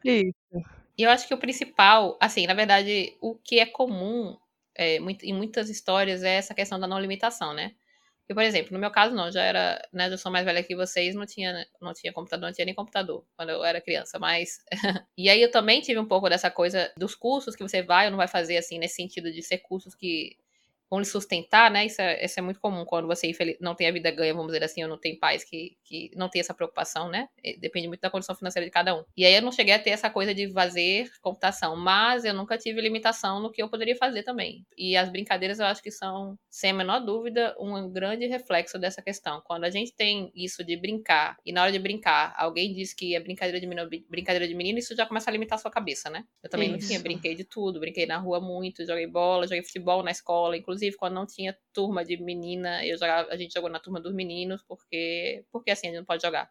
Isso. 0.05 0.35
E 0.99 1.03
eu 1.03 1.11
acho 1.11 1.29
que 1.29 1.35
o 1.35 1.39
principal, 1.39 2.17
assim, 2.21 2.47
na 2.47 2.55
verdade, 2.55 3.17
o 3.21 3.35
que 3.35 3.59
é 3.59 3.67
comum 3.67 4.37
é, 4.77 4.97
em 4.97 5.35
muitas 5.35 5.69
histórias 5.69 6.23
é 6.23 6.37
essa 6.37 6.55
questão 6.55 6.79
da 6.79 6.87
não 6.87 6.99
limitação, 6.99 7.55
né? 7.55 7.73
Porque, 8.27 8.35
por 8.35 8.43
exemplo, 8.43 8.73
no 8.73 8.81
meu 8.81 8.91
caso 8.91 9.15
não, 9.15 9.31
já 9.31 9.41
era, 9.41 9.81
né, 9.93 10.13
eu 10.13 10.19
sou 10.19 10.33
mais 10.33 10.45
velha 10.45 10.63
que 10.63 10.75
vocês, 10.75 11.15
não 11.15 11.25
tinha, 11.25 11.65
não 11.81 11.93
tinha 11.95 12.13
computador, 12.13 12.49
não 12.49 12.53
tinha 12.53 12.65
nem 12.65 12.75
computador 12.75 13.25
quando 13.37 13.51
eu 13.51 13.65
era 13.65 13.81
criança, 13.81 14.19
mas 14.19 14.59
e 15.17 15.29
aí 15.31 15.41
eu 15.41 15.51
também 15.51 15.81
tive 15.81 16.01
um 16.01 16.09
pouco 16.09 16.29
dessa 16.29 16.51
coisa 16.51 16.93
dos 16.99 17.15
cursos 17.15 17.55
que 17.55 17.63
você 17.63 17.83
vai 17.83 18.07
ou 18.07 18.11
não 18.11 18.19
vai 18.19 18.27
fazer 18.27 18.57
assim, 18.57 18.81
nesse 18.81 18.97
sentido 18.97 19.31
de 19.31 19.43
ser 19.43 19.59
cursos 19.59 19.95
que 19.95 20.37
vão 20.91 21.01
lhe 21.01 21.05
sustentar, 21.05 21.71
né? 21.71 21.87
Isso 21.87 22.01
é, 22.01 22.25
isso 22.25 22.39
é 22.39 22.43
muito 22.43 22.61
comum 22.61 22.85
quando 22.85 23.07
você 23.07 23.33
não 23.61 23.75
tem 23.75 23.89
a 23.89 23.93
vida 23.93 24.11
ganha, 24.11 24.33
vamos 24.33 24.53
dizer 24.53 24.65
assim, 24.65 24.83
ou 24.83 24.89
não 24.89 24.99
tem 24.99 25.19
pais 25.19 25.45
que, 25.45 25.77
que 25.85 26.11
não 26.15 26.29
tem 26.29 26.41
essa 26.41 26.55
preocupação, 26.55 27.09
né? 27.09 27.29
Depende 27.59 27.89
muito 27.89 28.01
da 28.01 28.11
condição 28.11 28.35
financeira 28.35 28.65
de 28.65 28.71
cada 28.71 28.95
um. 28.95 29.05
E 29.17 29.25
aí 29.25 29.35
eu 29.35 29.43
não 29.43 29.53
cheguei 29.53 29.75
a 29.75 29.79
ter 29.79 29.91
essa 29.91 30.09
coisa 30.09 30.35
de 30.35 30.51
fazer 30.53 31.11
computação, 31.21 31.77
mas 31.77 32.25
eu 32.25 32.33
nunca 32.33 32.57
tive 32.57 32.81
limitação 32.81 33.41
no 33.41 33.51
que 33.51 33.63
eu 33.63 33.69
poderia 33.69 33.97
fazer 33.97 34.23
também. 34.23 34.65
E 34.77 34.97
as 34.97 35.11
brincadeiras 35.11 35.59
eu 35.59 35.67
acho 35.67 35.83
que 35.83 35.91
são, 35.91 36.39
sem 36.51 36.71
a 36.71 36.75
menor 36.75 37.01
dúvida, 37.01 37.55
um 37.59 37.91
grande 37.91 38.27
reflexo 38.27 38.79
dessa 38.79 39.03
questão. 39.03 39.43
Quando 39.45 39.65
a 39.65 39.71
gente 39.71 39.93
tem 39.93 40.31
isso 40.35 40.65
de 40.65 40.77
brincar, 40.77 41.37
e 41.45 41.53
na 41.53 41.63
hora 41.63 41.73
de 41.73 41.79
brincar, 41.79 42.35
alguém 42.37 42.73
diz 42.73 42.95
que 42.95 43.15
é 43.15 43.21
brincadeira 43.21 43.61
de 43.61 43.67
menino, 43.67 43.89
brincadeira 44.09 44.47
de 44.47 44.55
menino, 44.55 44.79
isso 44.79 44.95
já 44.95 45.05
começa 45.05 45.31
a 45.31 45.33
limitar 45.33 45.59
a 45.59 45.63
sua 45.63 45.71
cabeça, 45.71 46.09
né? 46.09 46.25
Eu 46.43 46.49
também 46.49 46.69
isso. 46.69 46.79
não 46.79 46.87
tinha, 46.87 47.01
brinquei 47.01 47.35
de 47.35 47.45
tudo, 47.45 47.81
brinquei 47.81 48.07
na 48.07 48.19
rua 48.19 48.41
muito, 48.41 48.87
joguei 48.87 49.07
bola, 49.07 49.47
joguei 49.47 49.65
futebol 49.65 50.03
na 50.03 50.11
escola, 50.11 50.57
inclusive 50.57 50.76
inclusive 50.77 50.97
quando 50.97 51.15
não 51.15 51.27
tinha 51.27 51.57
turma 51.73 52.05
de 52.05 52.17
menina, 52.17 52.85
eu 52.85 52.99
jogava, 52.99 53.31
a 53.31 53.37
gente 53.37 53.55
jogou 53.55 53.71
na 53.71 53.81
turma 53.81 54.01
dos 54.01 54.15
meninos, 54.15 54.63
porque, 54.63 55.45
porque 55.51 55.71
assim, 55.71 55.89
a 55.89 55.91
gente 55.91 55.99
não 55.99 56.05
pode 56.05 56.23
jogar. 56.23 56.51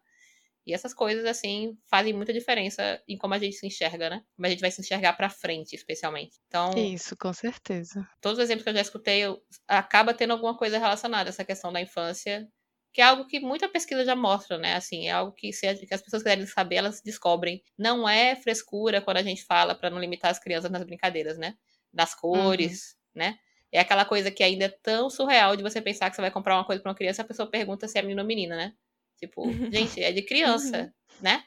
E 0.66 0.74
essas 0.74 0.96
coisas, 0.96 1.26
assim, 1.26 1.78
fazem 1.88 2.12
muita 2.12 2.34
diferença 2.34 3.00
em 3.08 3.16
como 3.18 3.36
a 3.36 3.38
gente 3.38 3.56
se 3.56 3.68
enxerga, 3.68 4.10
né? 4.10 4.24
Como 4.36 4.48
a 4.48 4.50
gente 4.50 4.62
vai 4.62 4.72
se 4.72 4.82
enxergar 4.82 5.14
pra 5.14 5.30
frente, 5.30 5.76
especialmente. 5.76 6.40
Então. 6.48 6.72
Isso, 6.76 7.16
com 7.16 7.32
certeza. 7.32 8.04
Todos 8.20 8.40
os 8.40 8.44
exemplos 8.44 8.64
que 8.64 8.70
eu 8.70 8.74
já 8.74 8.82
escutei, 8.82 9.20
eu, 9.20 9.40
acaba 9.68 10.12
tendo 10.12 10.34
alguma 10.34 10.58
coisa 10.58 10.80
relacionada 10.80 11.30
a 11.30 11.32
essa 11.32 11.46
questão 11.46 11.72
da 11.72 11.80
infância, 11.80 12.50
que 12.92 13.00
é 13.00 13.04
algo 13.04 13.28
que 13.28 13.40
muita 13.40 13.70
pesquisa 13.70 14.04
já 14.04 14.16
mostra, 14.16 14.58
né? 14.58 14.74
Assim, 14.74 15.08
é 15.08 15.12
algo 15.12 15.34
que, 15.34 15.54
se, 15.54 15.72
que 15.86 15.94
as 15.94 16.02
pessoas 16.02 16.24
quiserem 16.24 16.48
saber, 16.48 16.78
elas 16.78 17.00
descobrem. 17.00 17.64
Não 17.78 18.10
é 18.10 18.36
frescura 18.36 19.02
quando 19.02 19.18
a 19.18 19.24
gente 19.24 19.44
fala 19.44 19.76
para 19.76 19.92
não 19.92 20.00
limitar 20.00 20.32
as 20.32 20.40
crianças 20.40 20.72
nas 20.72 20.84
brincadeiras, 20.84 21.38
né? 21.38 21.56
Das 21.94 22.16
cores, 22.16 22.96
uhum. 23.14 23.22
né? 23.22 23.38
É 23.76 23.80
aquela 23.80 24.06
coisa 24.06 24.32
que 24.32 24.44
ainda 24.44 24.66
é 24.66 24.70
tão 24.70 25.10
surreal 25.10 25.56
de 25.56 25.64
você 25.64 25.82
pensar 25.82 26.10
que 26.10 26.16
você 26.16 26.22
vai 26.22 26.32
comprar 26.32 26.56
uma 26.56 26.66
coisa 26.66 26.82
para 26.82 26.90
uma 26.90 26.96
criança 26.96 27.22
e 27.22 27.24
a 27.24 27.28
pessoa 27.28 27.50
pergunta 27.50 27.88
se 27.88 27.98
é 27.98 28.02
menino 28.02 28.22
ou 28.22 28.28
menina, 28.28 28.56
né? 28.56 28.74
Tipo, 29.18 29.44
gente, 29.72 30.02
é 30.02 30.12
de 30.12 30.22
criança, 30.22 30.84
uhum. 30.84 31.22
né? 31.22 31.44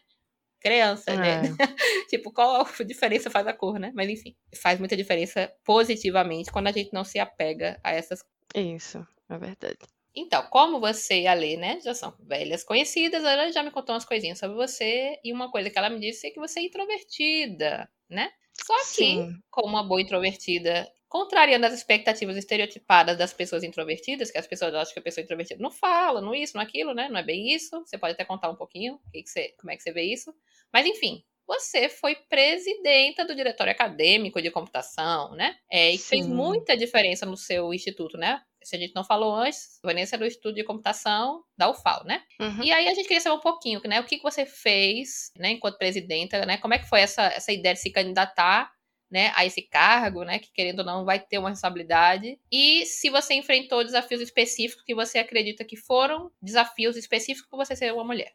Criança, 0.60 1.16
né? 1.16 1.30
é. 1.30 1.42
né? 1.42 1.56
tipo, 2.10 2.32
qual 2.32 2.62
a 2.62 2.64
diferença 2.84 3.30
faz 3.30 3.46
a 3.46 3.52
cor, 3.52 3.78
né? 3.78 3.92
Mas 3.94 4.10
enfim, 4.10 4.36
faz 4.60 4.78
muita 4.78 4.96
diferença 4.96 5.52
positivamente 5.64 6.50
quando 6.50 6.66
a 6.66 6.72
gente 6.72 6.92
não 6.92 7.04
se 7.04 7.18
apega 7.18 7.80
a 7.82 7.92
essas 7.92 8.24
Isso, 8.54 9.06
é 9.28 9.38
verdade. 9.38 9.78
Então, 10.14 10.42
como 10.50 10.80
você 10.80 11.22
e 11.22 11.26
a 11.28 11.34
Lê, 11.34 11.56
né, 11.56 11.78
já 11.80 11.94
são 11.94 12.12
velhas 12.18 12.64
conhecidas, 12.64 13.24
ela 13.24 13.52
já 13.52 13.62
me 13.62 13.70
contou 13.70 13.94
umas 13.94 14.04
coisinhas 14.04 14.38
sobre 14.38 14.56
você, 14.56 15.18
e 15.22 15.32
uma 15.32 15.48
coisa 15.48 15.70
que 15.70 15.78
ela 15.78 15.88
me 15.88 16.00
disse 16.00 16.26
é 16.26 16.30
que 16.30 16.40
você 16.40 16.58
é 16.58 16.64
introvertida, 16.64 17.88
né? 18.10 18.32
Só 18.52 18.76
que, 18.78 18.84
Sim. 18.84 19.38
como 19.48 19.68
uma 19.68 19.86
boa 19.86 20.00
introvertida 20.00 20.90
contrariando 21.08 21.66
as 21.66 21.72
expectativas 21.72 22.36
estereotipadas 22.36 23.16
das 23.16 23.32
pessoas 23.32 23.64
introvertidas, 23.64 24.30
que 24.30 24.38
as 24.38 24.46
pessoas 24.46 24.74
acham 24.74 24.92
que 24.92 24.98
a 24.98 25.02
pessoa 25.02 25.24
introvertida 25.24 25.62
não 25.62 25.70
fala, 25.70 26.20
não 26.20 26.34
isso, 26.34 26.56
não 26.56 26.62
aquilo, 26.62 26.92
né? 26.92 27.08
Não 27.08 27.18
é 27.18 27.22
bem 27.22 27.52
isso. 27.52 27.80
Você 27.80 27.96
pode 27.96 28.12
até 28.12 28.24
contar 28.24 28.50
um 28.50 28.56
pouquinho 28.56 29.00
que 29.10 29.22
que 29.22 29.30
você, 29.30 29.54
como 29.58 29.70
é 29.70 29.76
que 29.76 29.82
você 29.82 29.92
vê 29.92 30.02
isso. 30.02 30.34
Mas 30.72 30.86
enfim, 30.86 31.24
você 31.46 31.88
foi 31.88 32.14
presidenta 32.14 33.24
do 33.24 33.34
diretório 33.34 33.72
acadêmico 33.72 34.42
de 34.42 34.50
computação, 34.50 35.34
né? 35.34 35.56
É, 35.70 35.90
e 35.90 35.96
Sim. 35.96 36.08
fez 36.08 36.26
muita 36.26 36.76
diferença 36.76 37.24
no 37.24 37.38
seu 37.38 37.72
instituto, 37.72 38.18
né? 38.18 38.42
Se 38.62 38.76
a 38.76 38.78
gente 38.78 38.94
não 38.94 39.02
falou 39.02 39.34
antes, 39.34 39.80
Vanessa 39.82 40.16
é 40.16 40.18
do 40.18 40.26
Estudo 40.26 40.56
de 40.56 40.64
Computação 40.64 41.42
da 41.56 41.70
UFAL, 41.70 42.04
né? 42.04 42.22
Uhum. 42.38 42.62
E 42.62 42.70
aí 42.70 42.86
a 42.86 42.92
gente 42.92 43.06
queria 43.06 43.20
saber 43.20 43.36
um 43.36 43.40
pouquinho, 43.40 43.80
né? 43.86 43.98
O 43.98 44.04
que, 44.04 44.18
que 44.18 44.22
você 44.22 44.44
fez, 44.44 45.32
né, 45.38 45.52
enquanto 45.52 45.78
presidenta, 45.78 46.44
né? 46.44 46.58
Como 46.58 46.74
é 46.74 46.78
que 46.78 46.88
foi 46.88 47.00
essa, 47.00 47.22
essa 47.28 47.50
ideia 47.50 47.74
de 47.74 47.80
se 47.80 47.90
candidatar 47.90 48.70
né, 49.10 49.32
a 49.34 49.44
esse 49.44 49.62
cargo, 49.62 50.24
né, 50.24 50.38
que 50.38 50.52
querendo 50.52 50.80
ou 50.80 50.84
não 50.84 51.04
vai 51.04 51.18
ter 51.18 51.38
uma 51.38 51.50
responsabilidade, 51.50 52.38
e 52.52 52.84
se 52.86 53.10
você 53.10 53.34
enfrentou 53.34 53.84
desafios 53.84 54.20
específicos 54.20 54.84
que 54.84 54.94
você 54.94 55.18
acredita 55.18 55.64
que 55.64 55.76
foram 55.76 56.30
desafios 56.42 56.96
específicos 56.96 57.48
por 57.48 57.56
você 57.56 57.74
ser 57.74 57.92
uma 57.92 58.04
mulher. 58.04 58.32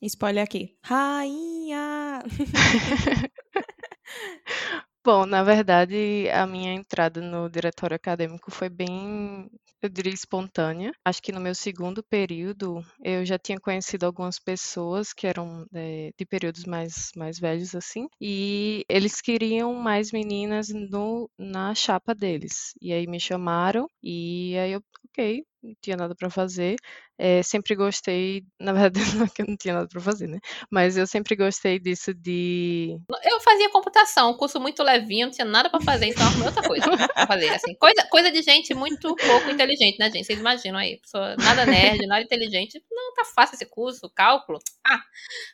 Spoiler 0.00 0.44
aqui. 0.44 0.76
Rainha! 0.84 2.20
Bom, 5.08 5.24
na 5.24 5.42
verdade, 5.42 6.28
a 6.30 6.46
minha 6.46 6.74
entrada 6.74 7.18
no 7.22 7.48
diretório 7.48 7.96
acadêmico 7.96 8.50
foi 8.50 8.68
bem, 8.68 9.48
eu 9.80 9.88
diria, 9.88 10.12
espontânea. 10.12 10.92
Acho 11.02 11.22
que 11.22 11.32
no 11.32 11.40
meu 11.40 11.54
segundo 11.54 12.02
período 12.02 12.84
eu 13.02 13.24
já 13.24 13.38
tinha 13.38 13.58
conhecido 13.58 14.04
algumas 14.04 14.38
pessoas 14.38 15.14
que 15.14 15.26
eram 15.26 15.64
é, 15.74 16.10
de 16.14 16.26
períodos 16.26 16.64
mais, 16.66 17.10
mais 17.16 17.38
velhos, 17.38 17.74
assim, 17.74 18.06
e 18.20 18.84
eles 18.86 19.22
queriam 19.22 19.72
mais 19.72 20.12
meninas 20.12 20.68
no, 20.68 21.30
na 21.38 21.74
chapa 21.74 22.14
deles. 22.14 22.74
E 22.82 22.92
aí 22.92 23.06
me 23.06 23.18
chamaram, 23.18 23.86
e 24.02 24.58
aí 24.58 24.72
eu, 24.72 24.82
ok, 25.06 25.42
não 25.62 25.74
tinha 25.80 25.96
nada 25.96 26.14
para 26.14 26.30
fazer. 26.30 26.76
É, 27.18 27.42
sempre 27.42 27.74
gostei, 27.74 28.44
na 28.60 28.72
verdade, 28.72 29.16
não 29.16 29.24
é 29.24 29.28
que 29.28 29.42
eu 29.42 29.46
não 29.46 29.56
tinha 29.56 29.74
nada 29.74 29.88
para 29.88 30.00
fazer, 30.00 30.28
né? 30.28 30.38
Mas 30.70 30.96
eu 30.96 31.06
sempre 31.06 31.34
gostei 31.36 31.78
disso 31.78 32.14
de. 32.14 32.96
Eu 33.24 33.40
fazia 33.40 33.70
computação, 33.70 34.30
um 34.30 34.36
curso 34.36 34.60
muito 34.60 34.82
levinho, 34.82 35.26
não 35.26 35.32
tinha 35.32 35.44
nada 35.44 35.68
para 35.68 35.80
fazer, 35.80 36.06
então 36.06 36.26
arrumei 36.26 36.46
outra 36.48 36.62
coisa 36.62 36.84
pra 37.08 37.26
fazer. 37.26 37.48
Assim, 37.50 37.74
coisa, 37.74 38.06
coisa 38.08 38.30
de 38.30 38.42
gente 38.42 38.74
muito 38.74 39.14
pouco 39.16 39.50
inteligente, 39.50 39.98
né, 39.98 40.10
gente? 40.10 40.24
Vocês 40.24 40.38
imaginam 40.38 40.78
aí, 40.78 40.98
pessoa 41.00 41.36
nada 41.36 41.66
nerd, 41.66 42.06
nada 42.06 42.22
inteligente. 42.22 42.82
Não, 42.90 43.14
tá 43.14 43.24
fácil 43.24 43.54
esse 43.54 43.66
curso, 43.66 44.10
cálculo. 44.14 44.58
Ah, 44.86 45.02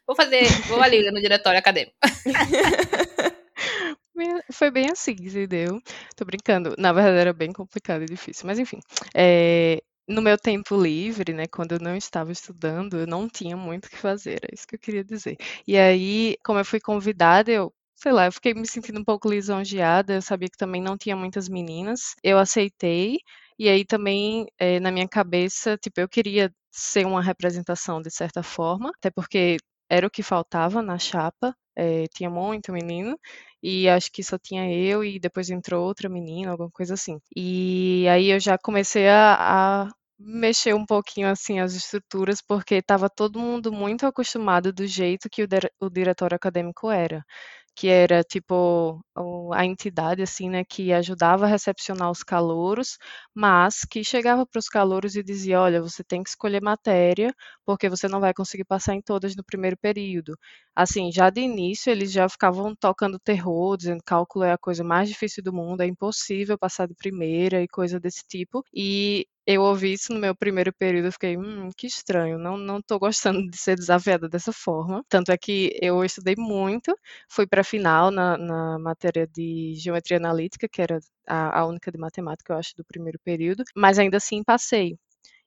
vou 0.07 0.15
fazer, 0.15 0.45
vou 0.69 0.83
ali 0.83 1.11
no 1.11 1.21
diretório 1.21 1.59
acadêmico. 1.59 1.97
Foi 4.53 4.71
bem 4.71 4.87
assim, 4.91 5.13
entendeu? 5.13 5.81
Tô 6.17 6.25
brincando. 6.25 6.75
Na 6.79 6.93
verdade, 6.93 7.19
era 7.19 7.33
bem 7.33 7.53
complicado 7.53 8.03
e 8.03 8.07
difícil. 8.07 8.47
Mas 8.47 8.59
enfim, 8.59 8.79
é, 9.15 9.83
no 10.09 10.21
meu 10.23 10.37
tempo 10.39 10.81
livre, 10.81 11.33
né, 11.33 11.47
quando 11.47 11.73
eu 11.73 11.79
não 11.81 11.97
estava 11.97 12.31
estudando, 12.33 12.99
eu 12.99 13.07
não 13.07 13.29
tinha 13.29 13.57
muito 13.57 13.87
o 13.87 13.91
que 13.91 13.97
fazer, 13.97 14.39
é 14.45 14.55
isso 14.55 14.67
que 14.67 14.75
eu 14.77 14.79
queria 14.81 15.05
dizer. 15.05 15.37
E 15.67 15.77
aí, 15.79 16.37
como 16.45 16.59
eu 16.59 16.65
fui 16.65 16.81
convidada, 16.81 17.51
eu, 17.51 17.73
sei 17.97 18.13
lá, 18.13 18.27
eu 18.27 18.33
fiquei 18.33 18.55
me 18.55 18.67
sentindo 18.67 19.01
um 19.01 19.05
pouco 19.05 19.29
lisonjeada, 19.31 20.15
eu 20.15 20.23
sabia 20.23 20.49
que 20.49 20.57
também 20.59 20.83
não 20.83 20.97
tinha 20.99 21.17
muitas 21.17 21.49
meninas, 21.49 22.15
eu 22.23 22.39
aceitei, 22.39 23.19
e 23.59 23.69
aí 23.69 23.85
também, 23.85 24.47
é, 24.59 24.81
na 24.81 24.91
minha 24.91 25.09
cabeça, 25.09 25.77
tipo, 25.79 26.01
eu 26.01 26.09
queria 26.09 26.53
ser 26.71 27.07
uma 27.07 27.23
representação 27.23 28.01
de 28.03 28.11
certa 28.11 28.43
forma, 28.43 28.91
até 28.97 29.11
porque 29.11 29.57
era 29.89 30.07
o 30.07 30.11
que 30.11 30.23
faltava 30.23 30.83
na 30.83 30.99
chapa, 30.99 31.55
é, 31.77 32.07
tinha 32.15 32.31
muito 32.31 32.73
menino, 32.73 33.19
e 33.63 33.89
acho 33.89 34.11
que 34.13 34.23
só 34.23 34.39
tinha 34.39 34.71
eu 34.73 35.03
e 35.05 35.19
depois 35.19 35.51
entrou 35.51 35.85
outra 35.87 36.09
menina, 36.09 36.51
alguma 36.53 36.71
coisa 36.71 36.95
assim. 36.95 37.19
E 37.37 38.07
aí 38.09 38.29
eu 38.31 38.41
já 38.41 38.59
comecei 38.59 39.09
a, 39.09 39.85
a 39.87 39.89
mexer 40.19 40.75
um 40.75 40.87
pouquinho 40.87 41.29
assim 41.29 41.61
as 41.61 41.75
estruturas, 41.75 42.41
porque 42.43 42.77
estava 42.77 43.09
todo 43.11 43.39
mundo 43.39 43.73
muito 43.73 44.07
acostumado 44.07 44.73
do 44.73 44.87
jeito 44.87 45.29
que 45.31 45.43
o, 45.45 45.49
o 45.81 45.91
diretório 45.91 46.37
acadêmico 46.37 46.91
era 46.91 47.25
que 47.77 47.89
era 47.89 48.23
tipo 48.23 49.01
a 49.53 49.65
entidade 49.67 50.23
assim, 50.23 50.49
né, 50.49 50.65
que 50.65 50.93
ajudava 50.93 51.45
a 51.45 51.49
recepcionar 51.49 52.11
os 52.11 52.23
calouros, 52.23 52.99
mas 53.35 53.81
que 53.91 54.05
chegava 54.05 54.47
para 54.47 54.59
os 54.59 54.69
calouros 54.69 55.17
e 55.17 55.23
dizia, 55.23 55.61
olha, 55.61 55.83
você 55.83 56.05
tem 56.05 56.23
que 56.23 56.31
escolher 56.31 56.63
matéria, 56.63 57.35
porque 57.65 57.89
você 57.89 58.07
não 58.09 58.21
vai 58.21 58.33
conseguir 58.33 58.65
passar 58.65 58.95
em 58.95 59.03
todas 59.03 59.35
no 59.37 59.45
primeiro 59.45 59.77
período. 59.77 60.37
Assim, 60.77 61.11
já 61.13 61.31
de 61.31 61.41
início 61.41 61.91
eles 61.91 62.11
já 62.13 62.29
ficavam 62.29 62.75
tocando 62.75 63.19
terror, 63.19 63.77
dizendo 63.77 63.99
que 63.99 64.05
cálculo 64.07 64.45
é 64.45 64.53
a 64.53 64.59
coisa 64.59 64.83
mais 64.85 65.09
difícil 65.09 65.43
do 65.43 65.53
mundo, 65.53 65.81
é 65.83 65.87
impossível 65.87 66.59
passar 66.59 66.87
de 66.89 66.95
primeira 66.95 67.63
e 67.63 67.69
coisa 67.69 68.01
desse 68.01 68.23
tipo. 68.27 68.65
E 68.75 69.27
eu 69.47 69.63
ouvi 69.63 69.93
isso 69.93 70.13
no 70.13 70.19
meu 70.21 70.35
primeiro 70.35 70.73
período, 70.73 71.07
eu 71.07 71.13
fiquei, 71.13 71.37
hum, 71.37 71.69
que 71.77 71.87
estranho, 71.87 72.39
não 72.39 72.57
não 72.57 72.81
tô 72.83 72.99
gostando 72.99 73.49
de 73.51 73.57
ser 73.59 73.77
desafiada 73.77 74.29
dessa 74.29 74.53
forma. 74.53 75.05
Tanto 75.09 75.31
é 75.33 75.37
que 75.39 75.77
eu 75.81 76.05
estudei 76.05 76.35
muito, 76.37 76.97
fui 77.31 77.47
para 77.47 77.63
final 77.65 78.11
na, 78.11 78.37
na 78.39 78.79
matéria 78.79 79.27
de 79.27 79.75
geometria 79.77 80.17
analítica, 80.19 80.69
que 80.69 80.81
era 80.83 80.99
a, 81.29 81.61
a 81.61 81.67
única 81.67 81.91
de 81.93 81.99
matemática, 81.99 82.53
eu 82.53 82.59
acho, 82.59 82.75
do 82.77 82.85
primeiro 82.85 83.19
período, 83.25 83.63
mas 83.77 83.99
ainda 83.99 84.17
assim 84.17 84.43
passei. 84.43 84.97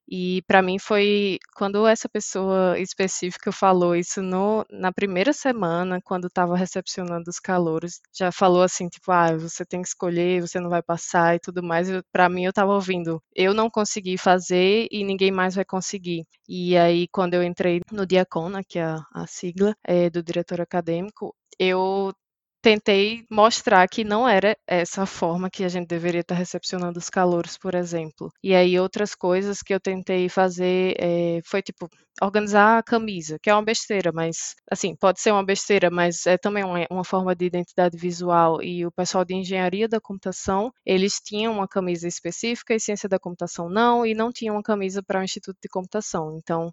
E 0.10 0.42
para 0.48 0.62
mim 0.62 0.80
foi 0.80 1.38
quando 1.56 1.86
essa 1.86 2.08
pessoa 2.08 2.80
específica 2.80 3.52
falou 3.52 3.96
isso 3.96 4.22
no, 4.22 4.66
na 4.72 4.92
primeira 4.92 5.34
semana, 5.34 6.00
quando 6.04 6.28
estava 6.28 6.56
recepcionando 6.56 7.30
os 7.30 7.40
calouros, 7.40 8.00
já 8.14 8.32
falou 8.32 8.64
assim, 8.64 8.88
tipo, 8.88 9.12
ah, 9.12 9.36
você 9.38 9.66
tem 9.66 9.82
que 9.82 9.88
escolher, 9.90 10.42
você 10.42 10.60
não 10.60 10.70
vai 10.70 10.82
passar 10.82 11.36
e 11.36 11.40
tudo 11.40 11.62
mais. 11.62 11.90
Para 12.12 12.30
mim 12.30 12.46
eu 12.46 12.52
estava 12.52 12.74
ouvindo, 12.74 13.22
eu 13.36 13.54
não 13.54 13.70
consegui 13.70 14.18
fazer 14.18 14.88
e 14.92 15.04
ninguém 15.04 15.32
mais 15.32 15.56
vai 15.56 15.66
conseguir. 15.66 16.26
E 16.48 16.78
aí 16.78 17.08
quando 17.10 17.34
eu 17.34 17.44
entrei 17.44 17.82
no 17.92 18.06
Diacona, 18.06 18.64
que 18.64 18.80
é 18.80 18.84
a, 18.84 19.04
a 19.14 19.28
sigla 19.28 19.76
é, 19.84 20.10
do 20.10 20.24
diretor 20.24 20.62
acadêmico, 20.62 21.36
eu 21.60 22.14
tentei 22.62 23.24
mostrar 23.32 23.88
que 23.88 24.04
não 24.04 24.28
era 24.28 24.58
essa 24.68 25.04
a 25.04 25.06
forma 25.06 25.50
que 25.50 25.64
a 25.64 25.70
gente 25.70 25.88
deveria 25.88 26.22
estar 26.22 26.36
recepcionando 26.36 27.00
os 27.00 27.10
calouros, 27.10 27.58
por 27.58 27.76
exemplo. 27.76 28.32
E 28.44 28.54
aí 28.56 28.80
outras 28.80 29.16
coisas 29.16 29.62
que 29.62 29.74
eu 29.74 29.80
tentei 29.80 30.30
fazer 30.30 30.96
é, 31.00 31.40
foi 31.46 31.62
tipo 31.62 31.90
organizar 32.22 32.80
a 32.80 32.84
camisa, 32.84 33.38
que 33.42 33.50
é 33.50 33.54
uma 33.54 33.64
besteira, 33.64 34.12
mas 34.12 34.56
assim 34.72 34.96
pode 34.96 35.22
ser 35.22 35.32
uma 35.32 35.46
besteira, 35.46 35.90
mas 35.92 36.26
é 36.26 36.38
também 36.38 36.64
uma, 36.64 36.86
uma 36.90 37.04
forma 37.04 37.36
de 37.36 37.46
identidade 37.46 37.98
visual. 37.98 38.62
E 38.62 38.86
o 38.86 38.92
pessoal 38.92 39.24
de 39.24 39.36
engenharia 39.36 39.88
da 39.88 40.02
computação 40.02 40.72
eles 40.86 41.20
tinham 41.24 41.54
uma 41.54 41.68
camisa 41.68 42.08
específica 42.08 42.74
e 42.74 42.80
ciência 42.80 43.08
da 43.08 43.20
computação 43.20 43.70
não, 43.70 44.06
e 44.06 44.14
não 44.14 44.32
tinham 44.32 44.56
uma 44.56 44.64
camisa 44.64 45.04
para 45.04 45.20
o 45.20 45.24
Instituto 45.24 45.58
de 45.62 45.70
Computação. 45.70 46.38
Então 46.38 46.72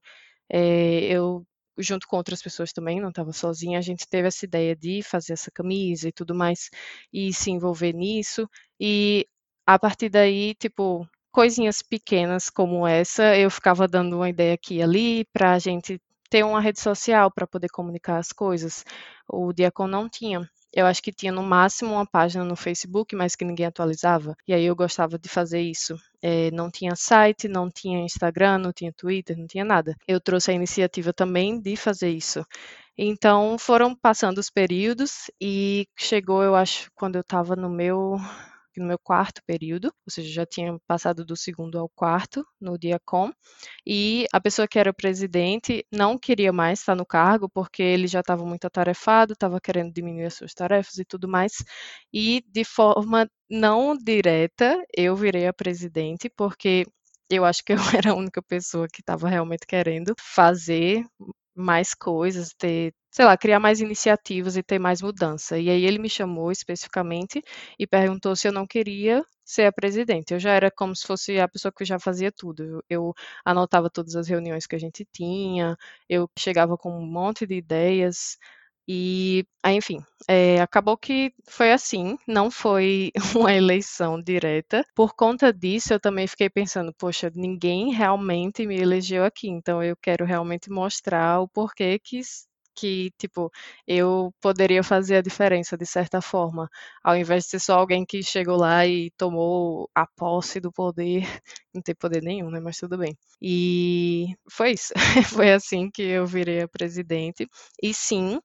é, 0.50 1.00
eu 1.06 1.44
junto 1.78 2.06
com 2.08 2.16
outras 2.16 2.42
pessoas 2.42 2.72
também, 2.72 3.00
não 3.00 3.08
estava 3.10 3.32
sozinha, 3.32 3.78
a 3.78 3.82
gente 3.82 4.06
teve 4.08 4.28
essa 4.28 4.44
ideia 4.44 4.76
de 4.76 5.02
fazer 5.02 5.32
essa 5.34 5.50
camisa 5.50 6.08
e 6.08 6.12
tudo 6.12 6.34
mais, 6.34 6.70
e 7.12 7.32
se 7.32 7.50
envolver 7.50 7.92
nisso. 7.94 8.48
E 8.80 9.26
a 9.66 9.78
partir 9.78 10.08
daí, 10.08 10.54
tipo, 10.54 11.06
coisinhas 11.32 11.82
pequenas 11.82 12.50
como 12.50 12.86
essa, 12.86 13.36
eu 13.36 13.50
ficava 13.50 13.88
dando 13.88 14.16
uma 14.16 14.28
ideia 14.28 14.54
aqui 14.54 14.76
e 14.76 14.82
ali 14.82 15.24
para 15.32 15.52
a 15.54 15.58
gente 15.58 16.00
ter 16.30 16.44
uma 16.44 16.60
rede 16.60 16.80
social 16.80 17.30
para 17.32 17.46
poder 17.46 17.68
comunicar 17.70 18.18
as 18.18 18.32
coisas. 18.32 18.84
O 19.28 19.52
Diacon 19.52 19.86
não 19.86 20.08
tinha. 20.08 20.40
Eu 20.74 20.86
acho 20.86 21.02
que 21.02 21.12
tinha 21.12 21.30
no 21.30 21.42
máximo 21.42 21.92
uma 21.94 22.04
página 22.06 22.44
no 22.44 22.56
Facebook, 22.56 23.14
mas 23.14 23.36
que 23.36 23.44
ninguém 23.44 23.66
atualizava. 23.66 24.36
E 24.46 24.52
aí 24.52 24.64
eu 24.64 24.74
gostava 24.74 25.18
de 25.18 25.28
fazer 25.28 25.60
isso. 25.60 25.96
É, 26.20 26.50
não 26.50 26.70
tinha 26.70 26.96
site, 26.96 27.46
não 27.46 27.70
tinha 27.70 28.00
Instagram, 28.00 28.58
não 28.58 28.72
tinha 28.72 28.92
Twitter, 28.92 29.38
não 29.38 29.46
tinha 29.46 29.64
nada. 29.64 29.96
Eu 30.08 30.20
trouxe 30.20 30.50
a 30.50 30.54
iniciativa 30.54 31.12
também 31.12 31.60
de 31.60 31.76
fazer 31.76 32.10
isso. 32.10 32.44
Então 32.98 33.56
foram 33.58 33.94
passando 33.94 34.38
os 34.38 34.50
períodos 34.50 35.30
e 35.40 35.86
chegou, 35.96 36.42
eu 36.42 36.54
acho, 36.54 36.90
quando 36.94 37.16
eu 37.16 37.22
estava 37.22 37.56
no 37.56 37.68
meu 37.68 38.16
no 38.80 38.86
meu 38.86 38.98
quarto 38.98 39.42
período, 39.46 39.86
ou 40.06 40.10
seja, 40.10 40.30
já 40.32 40.46
tinha 40.46 40.78
passado 40.86 41.24
do 41.24 41.36
segundo 41.36 41.78
ao 41.78 41.88
quarto 41.88 42.46
no 42.60 42.78
Diacom, 42.78 43.30
e 43.86 44.26
a 44.32 44.40
pessoa 44.40 44.68
que 44.68 44.78
era 44.78 44.92
presidente 44.92 45.86
não 45.92 46.18
queria 46.18 46.52
mais 46.52 46.80
estar 46.80 46.94
no 46.94 47.06
cargo 47.06 47.48
porque 47.48 47.82
ele 47.82 48.06
já 48.06 48.20
estava 48.20 48.44
muito 48.44 48.66
atarefado, 48.66 49.32
estava 49.34 49.60
querendo 49.60 49.92
diminuir 49.92 50.26
as 50.26 50.34
suas 50.34 50.54
tarefas 50.54 50.98
e 50.98 51.04
tudo 51.04 51.28
mais, 51.28 51.52
e 52.12 52.42
de 52.48 52.64
forma 52.64 53.28
não 53.50 53.96
direta 53.96 54.82
eu 54.96 55.14
virei 55.16 55.46
a 55.46 55.52
presidente 55.52 56.30
porque 56.30 56.86
eu 57.30 57.44
acho 57.44 57.64
que 57.64 57.72
eu 57.72 57.76
era 58.08 58.10
a 58.12 58.14
única 58.14 58.42
pessoa 58.42 58.88
que 58.88 59.00
estava 59.00 59.28
realmente 59.28 59.66
querendo 59.66 60.14
fazer 60.18 61.04
mais 61.54 61.94
coisas, 61.94 62.50
ter, 62.54 62.92
sei 63.10 63.24
lá, 63.24 63.36
criar 63.36 63.60
mais 63.60 63.80
iniciativas 63.80 64.56
e 64.56 64.62
ter 64.62 64.78
mais 64.78 65.00
mudança. 65.02 65.58
E 65.58 65.70
aí 65.70 65.84
ele 65.84 65.98
me 65.98 66.08
chamou 66.10 66.50
especificamente 66.52 67.42
e 67.78 67.86
perguntou 67.86 68.34
se 68.36 68.48
eu 68.48 68.52
não 68.52 68.66
queria 68.66 69.22
ser 69.44 69.66
a 69.66 69.72
presidente. 69.72 70.32
Eu 70.34 70.40
já 70.40 70.52
era 70.52 70.70
como 70.70 70.94
se 70.96 71.06
fosse 71.06 71.38
a 71.38 71.48
pessoa 71.48 71.72
que 71.72 71.84
já 71.84 71.98
fazia 71.98 72.32
tudo. 72.32 72.82
Eu 72.88 73.12
anotava 73.44 73.90
todas 73.90 74.16
as 74.16 74.28
reuniões 74.28 74.66
que 74.66 74.74
a 74.76 74.78
gente 74.78 75.06
tinha, 75.12 75.76
eu 76.08 76.28
chegava 76.38 76.76
com 76.76 76.90
um 76.98 77.06
monte 77.06 77.46
de 77.46 77.54
ideias, 77.56 78.36
e, 78.88 79.46
enfim, 79.66 79.98
é, 80.28 80.60
acabou 80.60 80.96
que 80.96 81.32
foi 81.48 81.72
assim, 81.72 82.16
não 82.28 82.50
foi 82.50 83.10
uma 83.36 83.52
eleição 83.52 84.20
direta. 84.20 84.84
Por 84.94 85.14
conta 85.14 85.52
disso, 85.52 85.92
eu 85.94 86.00
também 86.00 86.26
fiquei 86.26 86.50
pensando, 86.50 86.92
poxa, 86.94 87.30
ninguém 87.34 87.92
realmente 87.92 88.66
me 88.66 88.76
elegeu 88.76 89.24
aqui, 89.24 89.48
então 89.48 89.82
eu 89.82 89.96
quero 89.96 90.24
realmente 90.24 90.70
mostrar 90.70 91.40
o 91.40 91.48
porquê 91.48 91.98
que 91.98 92.20
que, 92.74 93.10
tipo, 93.18 93.50
eu 93.86 94.32
poderia 94.40 94.82
fazer 94.82 95.16
a 95.16 95.22
diferença 95.22 95.76
de 95.76 95.86
certa 95.86 96.20
forma, 96.20 96.68
ao 97.02 97.16
invés 97.16 97.44
de 97.44 97.50
ser 97.50 97.60
só 97.60 97.74
alguém 97.78 98.04
que 98.04 98.22
chegou 98.22 98.56
lá 98.56 98.86
e 98.86 99.10
tomou 99.16 99.88
a 99.94 100.06
posse 100.06 100.60
do 100.60 100.72
poder, 100.72 101.22
não 101.74 101.82
tem 101.82 101.94
poder 101.94 102.22
nenhum, 102.22 102.50
né? 102.50 102.60
Mas 102.60 102.76
tudo 102.78 102.96
bem. 102.98 103.16
E 103.40 104.26
foi 104.50 104.72
isso. 104.72 104.92
foi 105.40 105.52
assim 105.52 105.90
que 105.90 106.02
eu 106.02 106.26
virei 106.26 106.62
a 106.62 106.68
presidente. 106.68 107.46
E 107.82 107.92
sim, 107.94 108.40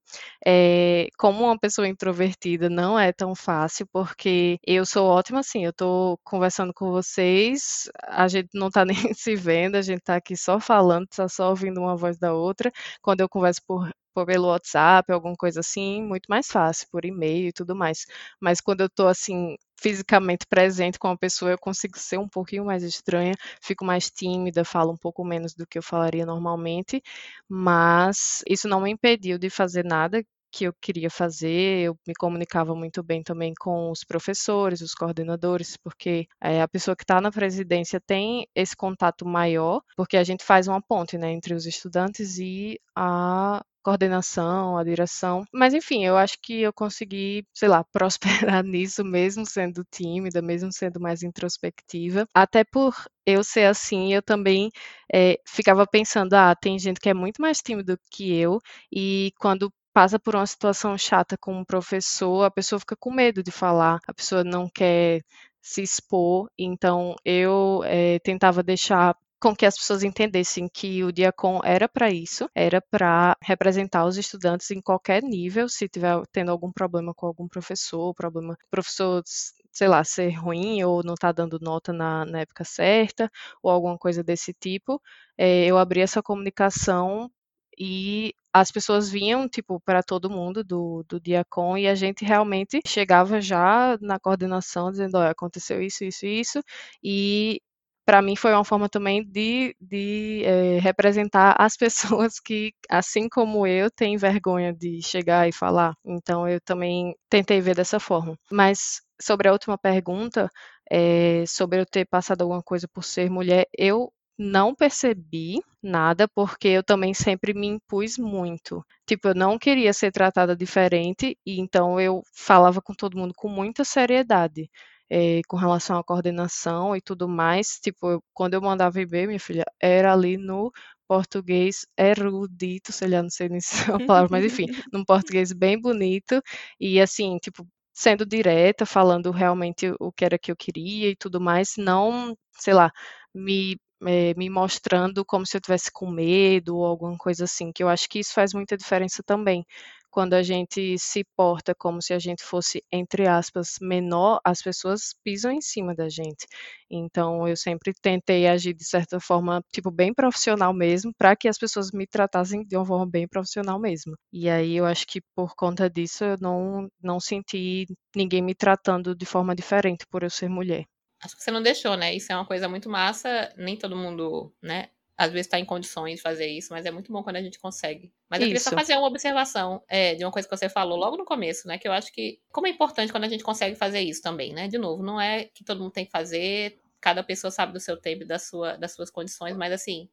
é, 0.46 1.08
como 1.18 1.44
uma 1.46 1.58
pessoa 1.60 1.88
introvertida 1.88 2.70
não 2.70 2.98
é 3.00 3.12
tão 3.12 3.36
fácil, 3.36 3.88
porque 3.92 4.58
eu 4.66 4.86
sou 4.86 5.08
ótima 5.08 5.40
assim, 5.40 5.66
eu 5.66 5.74
tô 5.74 6.18
conversando 6.24 6.74
com 6.74 6.90
vocês, 6.92 7.90
a 8.04 8.28
gente 8.28 8.50
não 8.54 8.70
tá 8.70 8.84
nem 9.14 9.14
se 9.14 9.36
vendo, 9.36 9.76
a 9.76 9.82
gente 9.82 10.02
tá 10.02 10.16
aqui 10.16 10.36
só 10.38 10.60
falando, 10.60 11.08
tá 11.08 11.28
só 11.28 11.50
ouvindo 11.50 11.80
uma 11.82 11.96
voz 11.96 12.18
da 12.18 12.34
outra. 12.34 12.72
Quando 13.02 13.22
eu 13.22 13.30
converso 13.30 13.62
por 13.68 13.90
pelo 14.26 14.48
WhatsApp, 14.48 15.12
alguma 15.12 15.36
coisa 15.36 15.60
assim, 15.62 16.04
muito 16.04 16.28
mais 16.28 16.48
fácil, 16.48 16.88
por 16.92 17.06
e-mail 17.06 17.50
e 17.50 17.54
tudo 17.54 17.76
mais. 17.76 18.06
Mas 18.40 18.62
quando 18.62 18.82
eu 18.82 18.88
estou 18.88 19.08
assim 19.08 19.56
fisicamente 19.82 20.46
presente 20.48 21.00
com 21.00 21.08
a 21.08 21.18
pessoa, 21.18 21.52
eu 21.52 21.58
consigo 21.58 21.98
ser 21.98 22.18
um 22.20 22.28
pouquinho 22.28 22.66
mais 22.66 22.84
estranha, 22.84 23.34
fico 23.62 23.86
mais 23.86 24.10
tímida, 24.12 24.66
falo 24.66 24.92
um 24.92 24.98
pouco 24.98 25.24
menos 25.24 25.54
do 25.54 25.66
que 25.66 25.78
eu 25.78 25.84
falaria 25.84 26.26
normalmente, 26.26 27.02
mas 27.48 28.44
isso 28.48 28.68
não 28.68 28.82
me 28.82 28.92
impediu 28.92 29.38
de 29.38 29.50
fazer 29.50 29.86
nada 29.86 30.24
que 30.52 30.66
eu 30.66 30.74
queria 30.82 31.10
fazer, 31.10 31.86
eu 31.86 31.98
me 32.08 32.14
comunicava 32.16 32.76
muito 32.76 33.04
bem 33.04 33.22
também 33.22 33.54
com 33.60 33.92
os 33.92 34.04
professores, 34.04 34.82
os 34.82 34.94
coordenadores, 34.94 35.78
porque 35.78 36.28
é, 36.42 36.62
a 36.62 36.68
pessoa 36.68 36.96
que 36.96 37.04
está 37.04 37.22
na 37.22 37.32
presidência 37.32 38.02
tem 38.02 38.48
esse 38.56 38.76
contato 38.76 39.26
maior, 39.26 39.82
porque 39.96 40.18
a 40.18 40.24
gente 40.24 40.44
faz 40.44 40.68
uma 40.68 40.82
ponte 40.82 41.18
né, 41.18 41.32
entre 41.32 41.54
os 41.54 41.66
estudantes 41.66 42.38
e 42.40 42.80
a 42.96 43.64
coordenação, 43.90 44.78
a 44.78 44.84
direção. 44.84 45.44
Mas 45.54 45.74
enfim, 45.74 46.06
eu 46.06 46.18
acho 46.18 46.38
que 46.42 46.62
eu 46.62 46.72
consegui, 46.74 47.46
sei 47.54 47.68
lá, 47.70 47.84
prosperar 47.92 48.64
nisso 48.64 49.04
mesmo 49.04 49.46
sendo 49.46 49.84
tímida, 49.92 50.42
mesmo 50.42 50.72
sendo 50.72 51.00
mais 51.00 51.24
introspectiva. 51.24 52.26
Até 52.34 52.64
por 52.64 52.96
eu 53.26 53.44
ser 53.44 53.66
assim, 53.66 54.14
eu 54.14 54.22
também 54.22 54.70
é, 55.14 55.40
ficava 55.48 55.86
pensando, 55.88 56.34
ah, 56.34 56.56
tem 56.56 56.78
gente 56.80 57.00
que 57.00 57.10
é 57.10 57.14
muito 57.14 57.42
mais 57.42 57.60
tímido 57.62 57.98
que 58.12 58.34
eu, 58.36 58.60
e 58.92 59.32
quando 59.40 59.72
passa 59.94 60.20
por 60.20 60.36
uma 60.36 60.46
situação 60.46 60.98
chata 60.98 61.38
com 61.38 61.54
um 61.60 61.66
professor, 61.66 62.44
a 62.46 62.52
pessoa 62.52 62.80
fica 62.80 62.96
com 62.96 63.12
medo 63.12 63.44
de 63.44 63.52
falar, 63.52 64.00
a 64.08 64.14
pessoa 64.14 64.44
não 64.44 64.70
quer 64.70 65.22
se 65.62 65.82
expor, 65.82 66.50
então 66.58 67.16
eu 67.26 67.82
é, 67.86 68.20
tentava 68.20 68.64
deixar 68.64 69.16
com 69.42 69.56
que 69.56 69.66
as 69.66 69.76
pessoas 69.78 70.04
entendessem 70.04 70.68
que 70.68 71.04
o 71.04 71.12
Diacon 71.12 71.62
era 71.64 71.88
para 71.88 72.12
isso, 72.12 72.50
era 72.56 72.82
para 72.82 73.38
representar 73.42 74.06
os 74.06 74.18
estudantes 74.18 74.70
em 74.72 74.82
qualquer 74.82 75.24
nível, 75.24 75.70
se 75.70 75.88
tiver 75.90 76.22
tendo 76.32 76.52
algum 76.52 76.72
problema 76.72 77.14
com 77.14 77.26
algum 77.26 77.48
professor, 77.48 78.14
problema 78.14 78.58
professor 78.70 79.24
sei 79.72 79.88
lá, 79.88 80.04
ser 80.04 80.30
ruim 80.32 80.84
ou 80.84 81.04
não 81.04 81.16
tá 81.16 81.32
dando 81.32 81.60
nota 81.62 81.94
na, 81.94 82.26
na 82.26 82.40
época 82.42 82.64
certa, 82.64 83.30
ou 83.64 83.72
alguma 83.72 83.98
coisa 83.98 84.24
desse 84.24 84.54
tipo, 84.54 85.02
é, 85.38 85.66
eu 85.66 85.78
abri 85.78 86.02
essa 86.02 86.22
comunicação 86.22 87.30
e 87.78 88.34
as 88.54 88.72
pessoas 88.72 89.10
vinham, 89.10 89.48
tipo, 89.48 89.80
para 89.80 90.04
todo 90.04 90.30
mundo 90.30 90.64
do, 90.64 91.04
do 91.08 91.20
Diacon 91.20 91.78
e 91.78 91.88
a 91.88 91.96
gente 91.96 92.26
realmente 92.26 92.82
chegava 92.86 93.40
já 93.40 93.98
na 94.02 94.20
coordenação 94.20 94.92
dizendo, 94.92 95.18
olha, 95.18 95.30
aconteceu 95.32 95.82
isso, 95.82 96.04
isso, 96.04 96.26
isso, 96.26 96.60
e 97.04 97.62
para 98.10 98.24
mim 98.24 98.36
foi 98.36 98.52
uma 98.54 98.66
forma 98.66 98.90
também 98.90 99.24
de, 99.24 99.76
de 99.80 100.42
é, 100.44 100.80
representar 100.80 101.56
as 101.60 101.78
pessoas 101.78 102.40
que, 102.40 102.74
assim 102.90 103.30
como 103.30 103.68
eu, 103.68 103.92
têm 103.92 104.18
vergonha 104.18 104.74
de 104.74 105.00
chegar 105.04 105.48
e 105.48 105.52
falar. 105.52 105.94
Então 106.04 106.50
eu 106.50 106.60
também 106.60 107.16
tentei 107.30 107.62
ver 107.62 107.76
dessa 107.76 108.00
forma. 108.00 108.36
Mas 108.52 109.00
sobre 109.22 109.48
a 109.48 109.52
última 109.52 109.78
pergunta, 109.78 110.50
é, 110.90 111.44
sobre 111.48 111.82
eu 111.82 111.86
ter 111.86 112.04
passado 112.08 112.42
alguma 112.42 112.64
coisa 112.64 112.88
por 112.92 113.04
ser 113.04 113.30
mulher, 113.30 113.68
eu 113.78 114.12
não 114.40 114.74
percebi 114.74 115.60
nada, 115.84 116.28
porque 116.28 116.68
eu 116.68 116.82
também 116.84 117.14
sempre 117.14 117.54
me 117.54 117.68
impus 117.68 118.18
muito. 118.18 118.84
Tipo, 119.06 119.28
eu 119.30 119.36
não 119.36 119.60
queria 119.60 119.94
ser 119.94 120.12
tratada 120.12 120.56
diferente, 120.56 121.38
e 121.46 121.60
então 121.60 122.02
eu 122.02 122.24
falava 122.34 122.82
com 122.82 122.96
todo 122.96 123.16
mundo 123.20 123.36
com 123.38 123.50
muita 123.50 123.84
seriedade. 123.84 124.68
É, 125.10 125.42
com 125.48 125.58
relação 125.58 125.98
à 125.98 126.04
coordenação 126.04 126.96
e 126.96 127.02
tudo 127.02 127.28
mais, 127.28 127.80
tipo, 127.82 128.10
eu, 128.12 128.24
quando 128.34 128.54
eu 128.54 128.62
mandava 128.62 129.02
e-mail, 129.02 129.28
minha 129.28 129.40
filha, 129.40 129.66
era 129.82 130.14
ali 130.14 130.38
no 130.38 130.72
português 131.08 131.86
erudito, 131.98 132.92
sei 132.92 133.10
lá, 133.10 133.24
não 133.24 133.30
sei 133.30 133.50
nem 133.50 133.60
se 133.88 133.90
é 133.90 133.94
uma 133.94 134.02
palavra, 134.06 134.30
mas 134.32 134.46
enfim, 134.46 134.66
num 134.94 135.04
português 135.04 135.52
bem 135.54 135.80
bonito, 135.82 136.42
e 136.80 137.02
assim, 137.02 137.38
tipo, 137.40 137.68
sendo 137.94 138.26
direta, 138.26 138.86
falando 138.86 139.32
realmente 139.32 139.92
o 140.00 140.12
que 140.12 140.24
era 140.26 140.38
que 140.40 140.52
eu 140.52 140.56
queria 140.56 141.10
e 141.10 141.16
tudo 141.16 141.42
mais, 141.42 141.74
não, 141.78 142.36
sei 142.60 142.74
lá, 142.74 142.92
me 143.34 143.78
é, 144.06 144.34
me 144.36 144.50
mostrando 144.50 145.26
como 145.26 145.46
se 145.46 145.58
eu 145.58 145.62
tivesse 145.62 145.92
com 145.92 146.10
medo 146.10 146.78
ou 146.78 146.86
alguma 146.86 147.18
coisa 147.18 147.44
assim, 147.46 147.72
que 147.74 147.84
eu 147.84 147.90
acho 147.90 148.08
que 148.10 148.20
isso 148.20 148.34
faz 148.34 148.54
muita 148.54 148.78
diferença 148.78 149.22
também. 149.26 149.66
Quando 150.12 150.34
a 150.34 150.44
gente 150.44 150.98
se 150.98 151.24
porta 151.36 151.74
como 151.76 152.02
se 152.02 152.14
a 152.14 152.20
gente 152.20 152.44
fosse, 152.44 152.84
entre 152.92 153.28
aspas, 153.28 153.76
menor, 153.82 154.40
as 154.44 154.62
pessoas 154.62 155.14
pisam 155.24 155.52
em 155.52 155.62
cima 155.62 155.94
da 155.96 156.10
gente. 156.10 156.48
Então, 156.90 157.48
eu 157.48 157.56
sempre 157.56 157.94
tentei 158.02 158.48
agir 158.48 158.74
de 158.74 158.86
certa 158.86 159.20
forma, 159.20 159.62
tipo, 159.74 159.92
bem 159.92 160.14
profissional 160.14 160.74
mesmo, 160.74 161.12
para 161.18 161.36
que 161.36 161.48
as 161.48 161.58
pessoas 161.58 161.92
me 161.92 162.08
tratassem 162.08 162.64
de 162.66 162.76
uma 162.76 162.86
forma 162.86 163.06
bem 163.10 163.28
profissional 163.28 163.80
mesmo. 163.80 164.16
E 164.34 164.50
aí, 164.50 164.76
eu 164.76 164.86
acho 164.86 165.06
que 165.08 165.22
por 165.36 165.54
conta 165.56 165.90
disso, 165.90 166.24
eu 166.24 166.36
não, 166.40 166.88
não 167.02 167.20
senti 167.20 167.86
ninguém 168.16 168.42
me 168.42 168.56
tratando 168.56 169.16
de 169.16 169.26
forma 169.26 169.56
diferente 169.56 170.06
por 170.10 170.24
eu 170.24 170.30
ser 170.30 170.50
mulher 170.50 170.86
acho 171.22 171.36
que 171.36 171.44
você 171.44 171.52
não 171.52 171.62
deixou, 171.62 171.98
né? 171.98 172.14
Isso 172.16 172.32
é 172.32 172.36
uma 172.36 172.46
coisa 172.46 172.68
muito 172.70 172.90
massa. 172.90 173.54
Nem 173.58 173.78
todo 173.78 173.96
mundo, 173.96 174.54
né? 174.62 174.90
Às 175.20 175.32
vezes 175.32 175.48
está 175.48 175.60
em 175.60 175.66
condições 175.66 176.16
de 176.16 176.22
fazer 176.22 176.48
isso, 176.48 176.72
mas 176.72 176.86
é 176.86 176.92
muito 176.92 177.12
bom 177.12 177.22
quando 177.22 177.36
a 177.36 177.42
gente 177.42 177.60
consegue. 177.60 178.10
Mas 178.30 178.40
eu 178.40 178.48
queria 178.48 178.60
só 178.62 178.72
fazer 178.72 178.96
uma 178.96 179.08
observação 179.08 179.84
é, 179.90 180.16
de 180.16 180.24
uma 180.24 180.32
coisa 180.32 180.48
que 180.48 180.56
você 180.56 180.70
falou 180.70 180.98
logo 180.98 181.18
no 181.18 181.26
começo, 181.26 181.68
né? 181.68 181.78
Que 181.78 181.90
eu 181.90 181.92
acho 181.92 182.10
que, 182.14 182.40
como 182.54 182.68
é 182.68 182.70
importante 182.70 183.12
quando 183.12 183.26
a 183.26 183.28
gente 183.28 183.44
consegue 183.44 183.76
fazer 183.76 184.00
isso 184.00 184.22
também, 184.22 184.54
né? 184.54 184.70
De 184.70 184.78
novo, 184.78 185.04
não 185.04 185.20
é 185.20 185.44
que 185.44 185.62
todo 185.62 185.82
mundo 185.82 185.92
tem 185.92 186.06
que 186.06 186.12
fazer, 186.12 186.80
cada 187.02 187.22
pessoa 187.22 187.52
sabe 187.52 187.74
do 187.74 187.82
seu 187.82 187.98
tempo 187.98 188.24
e 188.24 188.26
da 188.26 188.40
sua, 188.40 188.78
das 188.78 188.94
suas 188.94 189.10
condições, 189.10 189.58
mas 189.58 189.74
assim, 189.74 190.08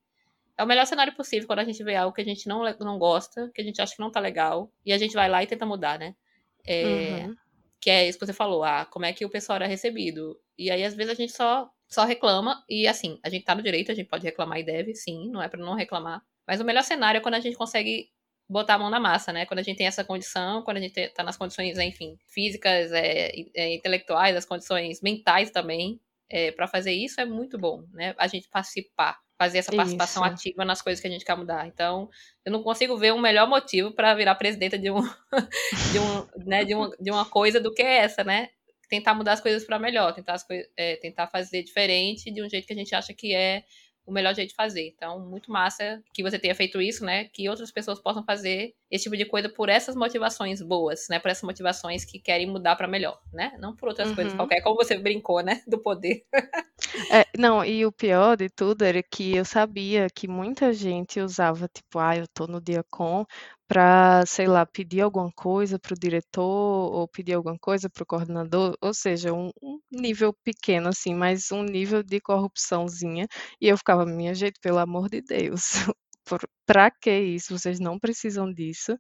é 0.59 0.65
o 0.65 0.67
melhor 0.67 0.87
cenário 0.87 1.15
possível 1.15 1.47
quando 1.47 1.61
a 1.61 1.65
gente 1.65 1.85
vê 1.85 1.95
algo 1.95 2.13
que 2.13 2.23
a 2.23 2.25
gente 2.25 2.49
não, 2.49 2.65
não 2.81 2.99
gosta, 2.99 3.49
que 3.55 3.61
a 3.61 3.65
gente 3.65 3.81
acha 3.81 3.95
que 3.95 4.01
não 4.01 4.11
tá 4.11 4.19
legal, 4.19 4.73
e 4.85 4.93
a 4.93 4.99
gente 4.99 5.15
vai 5.15 5.29
lá 5.29 5.41
e 5.41 5.47
tenta 5.47 5.65
mudar, 5.65 6.01
né? 6.01 6.17
É, 6.67 7.27
uhum. 7.27 7.37
Que 7.81 7.91
é 7.91 8.09
isso 8.09 8.19
que 8.19 8.27
você 8.27 8.33
falou, 8.33 8.65
ah, 8.65 8.87
como 8.87 9.05
é 9.05 9.13
que 9.13 9.25
o 9.25 9.31
pessoal 9.31 9.57
era 9.57 9.67
recebido. 9.67 10.37
E 10.59 10.71
aí, 10.71 10.83
às 10.83 10.95
vezes, 10.95 11.13
a 11.13 11.15
gente 11.15 11.33
só, 11.33 11.71
só 11.89 12.05
reclama. 12.05 12.65
E 12.69 12.87
assim, 12.87 13.19
a 13.23 13.29
gente 13.29 13.45
tá 13.45 13.55
no 13.55 13.63
direito, 13.63 13.93
a 13.93 13.95
gente 13.95 14.09
pode 14.09 14.25
reclamar 14.25 14.59
e 14.59 14.65
deve, 14.65 14.95
sim, 14.95 15.31
não 15.31 15.43
é 15.43 15.49
para 15.49 15.65
não 15.65 15.75
reclamar. 15.75 16.23
Mas 16.47 16.61
o 16.61 16.65
melhor 16.65 16.83
cenário 16.83 17.19
é 17.19 17.21
quando 17.21 17.35
a 17.35 17.41
gente 17.41 17.57
consegue 17.57 18.09
botar 18.49 18.75
a 18.75 18.79
mão 18.79 18.91
na 18.91 19.01
massa, 19.01 19.33
né? 19.33 19.45
Quando 19.45 19.59
a 19.59 19.63
gente 19.63 19.77
tem 19.77 19.87
essa 19.87 20.05
condição, 20.05 20.63
quando 20.63 20.77
a 20.77 20.81
gente 20.81 21.09
tá 21.09 21.23
nas 21.23 21.37
condições, 21.37 21.79
enfim, 21.79 22.17
físicas, 22.29 22.93
é, 22.93 23.33
é, 23.55 23.75
intelectuais, 23.75 24.37
as 24.37 24.45
condições 24.45 25.01
mentais 25.03 25.51
também, 25.51 26.01
é, 26.31 26.51
para 26.53 26.69
fazer 26.69 26.93
isso 26.93 27.21
é 27.21 27.25
muito 27.25 27.59
bom, 27.59 27.85
né? 27.93 28.15
A 28.19 28.27
gente 28.27 28.49
participar, 28.49 29.19
fazer 29.39 29.59
essa 29.59 29.73
participação 29.73 30.25
isso. 30.25 30.35
ativa 30.35 30.65
nas 30.65 30.81
coisas 30.81 31.01
que 31.01 31.09
a 31.09 31.11
gente 31.11 31.25
quer 31.25 31.37
mudar. 31.37 31.67
Então, 31.67 32.09
eu 32.45 32.53
não 32.53 32.63
consigo 32.63 32.97
ver 32.97 33.13
um 33.13 33.21
melhor 33.21 33.49
motivo 33.49 33.93
para 33.93 34.15
virar 34.15 34.35
presidenta 34.37 34.79
de 34.79 34.91
um, 34.91 35.01
de 35.93 35.99
um, 35.99 36.45
né, 36.45 36.65
de 36.65 36.75
uma, 36.75 36.91
de 37.01 37.11
uma 37.11 37.25
coisa 37.25 37.61
do 37.61 37.73
que 37.73 37.83
essa, 37.83 38.23
né? 38.23 38.49
Tentar 38.89 39.15
mudar 39.15 39.33
as 39.33 39.41
coisas 39.41 39.65
para 39.65 39.79
melhor, 39.79 40.13
tentar, 40.15 40.37
é, 40.77 40.97
tentar 40.97 41.27
fazer 41.29 41.63
diferente 41.63 42.31
de 42.31 42.43
um 42.43 42.49
jeito 42.49 42.67
que 42.67 42.73
a 42.73 42.77
gente 42.77 42.95
acha 42.95 43.13
que 43.13 43.35
é 43.35 43.65
o 44.07 44.13
melhor 44.13 44.35
jeito 44.35 44.51
de 44.51 44.55
fazer. 44.55 44.93
Então, 44.97 45.19
muito 45.19 45.51
massa 45.51 46.01
que 46.15 46.23
você 46.23 46.39
tenha 46.39 46.55
feito 46.55 46.81
isso, 46.81 47.05
né? 47.05 47.25
Que 47.25 47.49
outras 47.49 47.73
pessoas 47.73 48.01
possam 48.01 48.25
fazer 48.25 48.73
esse 48.89 49.05
tipo 49.05 49.17
de 49.17 49.25
coisa 49.25 49.49
por 49.49 49.69
essas 49.69 49.97
motivações 49.97 50.63
boas, 50.63 51.09
né? 51.11 51.19
Por 51.19 51.31
essas 51.31 51.43
motivações 51.43 52.05
que 52.05 52.21
querem 52.21 52.47
mudar 52.47 52.77
para 52.77 52.87
melhor, 52.87 53.21
né? 53.33 53.53
Não 53.59 53.75
por 53.75 53.89
outras 53.89 54.11
uhum. 54.11 54.15
coisas 54.15 54.35
qualquer, 54.35 54.63
como 54.63 54.77
você 54.77 54.97
brincou, 54.97 55.43
né? 55.43 55.61
Do 55.67 55.79
poder. 55.79 56.25
É, 57.11 57.25
não, 57.37 57.65
e 57.65 57.85
o 57.85 57.93
pior 57.93 58.37
de 58.37 58.49
tudo 58.49 58.83
era 58.83 59.03
que 59.03 59.35
eu 59.37 59.45
sabia 59.45 60.07
que 60.15 60.29
muita 60.29 60.73
gente 60.73 61.21
usava, 61.21 61.69
tipo, 61.69 61.99
ah, 61.99 62.17
eu 62.17 62.27
tô 62.29 62.47
no 62.47 62.61
dia 62.61 62.85
com 62.91 63.25
para, 63.69 64.25
sei 64.27 64.47
lá, 64.47 64.65
pedir 64.67 65.01
alguma 65.03 65.31
coisa 65.33 65.79
para 65.79 65.95
o 65.95 65.99
diretor 65.99 66.43
ou 66.43 67.09
pedir 67.09 67.35
alguma 67.35 67.59
coisa 67.59 67.91
para 67.91 68.03
o 68.03 68.07
coordenador, 68.07 68.77
ou 68.81 68.95
seja, 68.95 69.33
um, 69.33 69.51
um, 69.63 69.81
nível 69.91 70.33
pequeno 70.45 70.89
assim, 70.89 71.15
mas 71.15 71.51
um 71.53 71.63
nível 71.65 72.03
de 72.03 72.21
corrupçãozinha. 72.21 73.27
E 73.61 73.69
eu 73.69 73.77
ficava, 73.79 74.07
minha 74.07 74.35
gente, 74.35 74.59
pelo 74.61 74.79
amor 74.79 75.09
de 75.09 75.21
Deus, 75.23 75.63
para 76.67 76.91
que 76.91 77.11
isso? 77.11 77.57
Vocês 77.57 77.79
não 77.81 77.99
precisam 77.99 78.53
disso. 78.53 78.99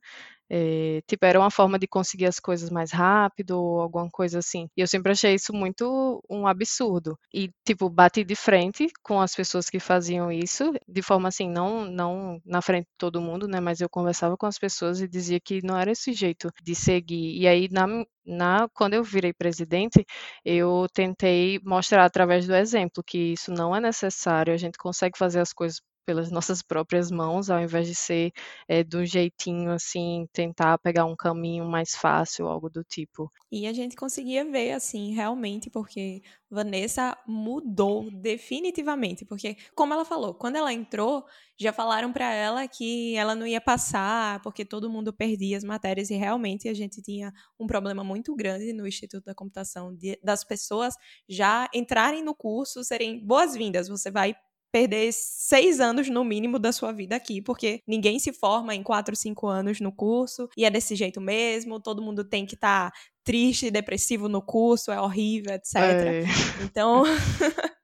É, 0.48 1.00
era 1.22 1.40
uma 1.40 1.50
forma 1.50 1.78
de 1.78 1.88
conseguir 1.88 2.26
as 2.26 2.38
coisas 2.38 2.70
mais 2.70 2.92
rápido 2.92 3.60
ou 3.60 3.80
alguma 3.80 4.08
coisa 4.10 4.38
assim. 4.38 4.68
E 4.76 4.80
eu 4.80 4.86
sempre 4.86 5.12
achei 5.12 5.34
isso 5.34 5.52
muito 5.52 6.22
um 6.30 6.46
absurdo. 6.46 7.18
E, 7.34 7.50
tipo, 7.66 7.90
bati 7.90 8.22
de 8.24 8.36
frente 8.36 8.86
com 9.02 9.20
as 9.20 9.34
pessoas 9.34 9.68
que 9.68 9.80
faziam 9.80 10.30
isso, 10.30 10.72
de 10.88 11.02
forma 11.02 11.28
assim, 11.28 11.48
não, 11.50 11.84
não 11.84 12.40
na 12.44 12.62
frente 12.62 12.84
de 12.86 12.94
todo 12.98 13.20
mundo, 13.20 13.48
né? 13.48 13.58
Mas 13.60 13.80
eu 13.80 13.88
conversava 13.88 14.36
com 14.36 14.46
as 14.46 14.58
pessoas 14.58 15.00
e 15.00 15.08
dizia 15.08 15.40
que 15.40 15.60
não 15.64 15.76
era 15.76 15.90
esse 15.90 16.12
jeito 16.12 16.48
de 16.62 16.74
seguir. 16.74 17.36
E 17.40 17.48
aí, 17.48 17.68
na, 17.70 17.86
na, 18.24 18.68
quando 18.72 18.94
eu 18.94 19.02
virei 19.04 19.32
presidente, 19.32 20.04
eu 20.44 20.86
tentei 20.92 21.58
mostrar 21.64 22.04
através 22.04 22.46
do 22.46 22.54
exemplo 22.54 23.02
que 23.04 23.32
isso 23.32 23.50
não 23.52 23.74
é 23.74 23.80
necessário, 23.80 24.52
a 24.54 24.56
gente 24.56 24.78
consegue 24.78 25.18
fazer 25.18 25.40
as 25.40 25.52
coisas 25.52 25.80
pelas 26.06 26.30
nossas 26.30 26.62
próprias 26.62 27.10
mãos, 27.10 27.50
ao 27.50 27.60
invés 27.60 27.88
de 27.88 27.94
ser 27.94 28.32
é, 28.68 28.84
jeitinho 29.04 29.72
assim, 29.72 30.26
tentar 30.32 30.78
pegar 30.78 31.04
um 31.04 31.16
caminho 31.16 31.64
mais 31.66 31.96
fácil, 31.96 32.46
algo 32.46 32.70
do 32.70 32.84
tipo. 32.84 33.30
E 33.50 33.66
a 33.66 33.72
gente 33.72 33.96
conseguia 33.96 34.44
ver, 34.44 34.72
assim, 34.72 35.12
realmente, 35.12 35.68
porque 35.68 36.22
Vanessa 36.50 37.16
mudou 37.26 38.10
definitivamente. 38.10 39.24
Porque, 39.24 39.56
como 39.74 39.92
ela 39.92 40.04
falou, 40.04 40.34
quando 40.34 40.56
ela 40.56 40.72
entrou, 40.72 41.24
já 41.58 41.72
falaram 41.72 42.12
para 42.12 42.32
ela 42.32 42.68
que 42.68 43.16
ela 43.16 43.34
não 43.34 43.46
ia 43.46 43.60
passar, 43.60 44.40
porque 44.42 44.64
todo 44.64 44.90
mundo 44.90 45.12
perdia 45.12 45.56
as 45.56 45.64
matérias, 45.64 46.10
e 46.10 46.14
realmente 46.14 46.68
a 46.68 46.74
gente 46.74 47.02
tinha 47.02 47.32
um 47.58 47.66
problema 47.66 48.04
muito 48.04 48.34
grande 48.34 48.72
no 48.72 48.86
Instituto 48.86 49.24
da 49.24 49.34
Computação, 49.34 49.94
de, 49.94 50.18
das 50.22 50.44
pessoas 50.44 50.94
já 51.28 51.68
entrarem 51.74 52.22
no 52.22 52.34
curso, 52.34 52.84
serem 52.84 53.24
boas-vindas. 53.24 53.88
Você 53.88 54.10
vai 54.10 54.36
perder 54.76 55.10
seis 55.10 55.80
anos 55.80 56.10
no 56.10 56.22
mínimo 56.22 56.58
da 56.58 56.70
sua 56.70 56.92
vida 56.92 57.16
aqui, 57.16 57.40
porque 57.40 57.80
ninguém 57.86 58.18
se 58.18 58.30
forma 58.30 58.74
em 58.74 58.82
quatro, 58.82 59.16
cinco 59.16 59.46
anos 59.46 59.80
no 59.80 59.90
curso 59.90 60.50
e 60.54 60.66
é 60.66 60.70
desse 60.70 60.94
jeito 60.94 61.18
mesmo. 61.18 61.80
Todo 61.80 62.02
mundo 62.02 62.22
tem 62.22 62.44
que 62.44 62.56
estar 62.56 62.90
tá 62.90 62.96
triste, 63.24 63.70
depressivo 63.70 64.28
no 64.28 64.42
curso, 64.42 64.92
é 64.92 65.00
horrível, 65.00 65.54
etc. 65.54 65.76
É. 65.76 66.24
Então. 66.62 67.04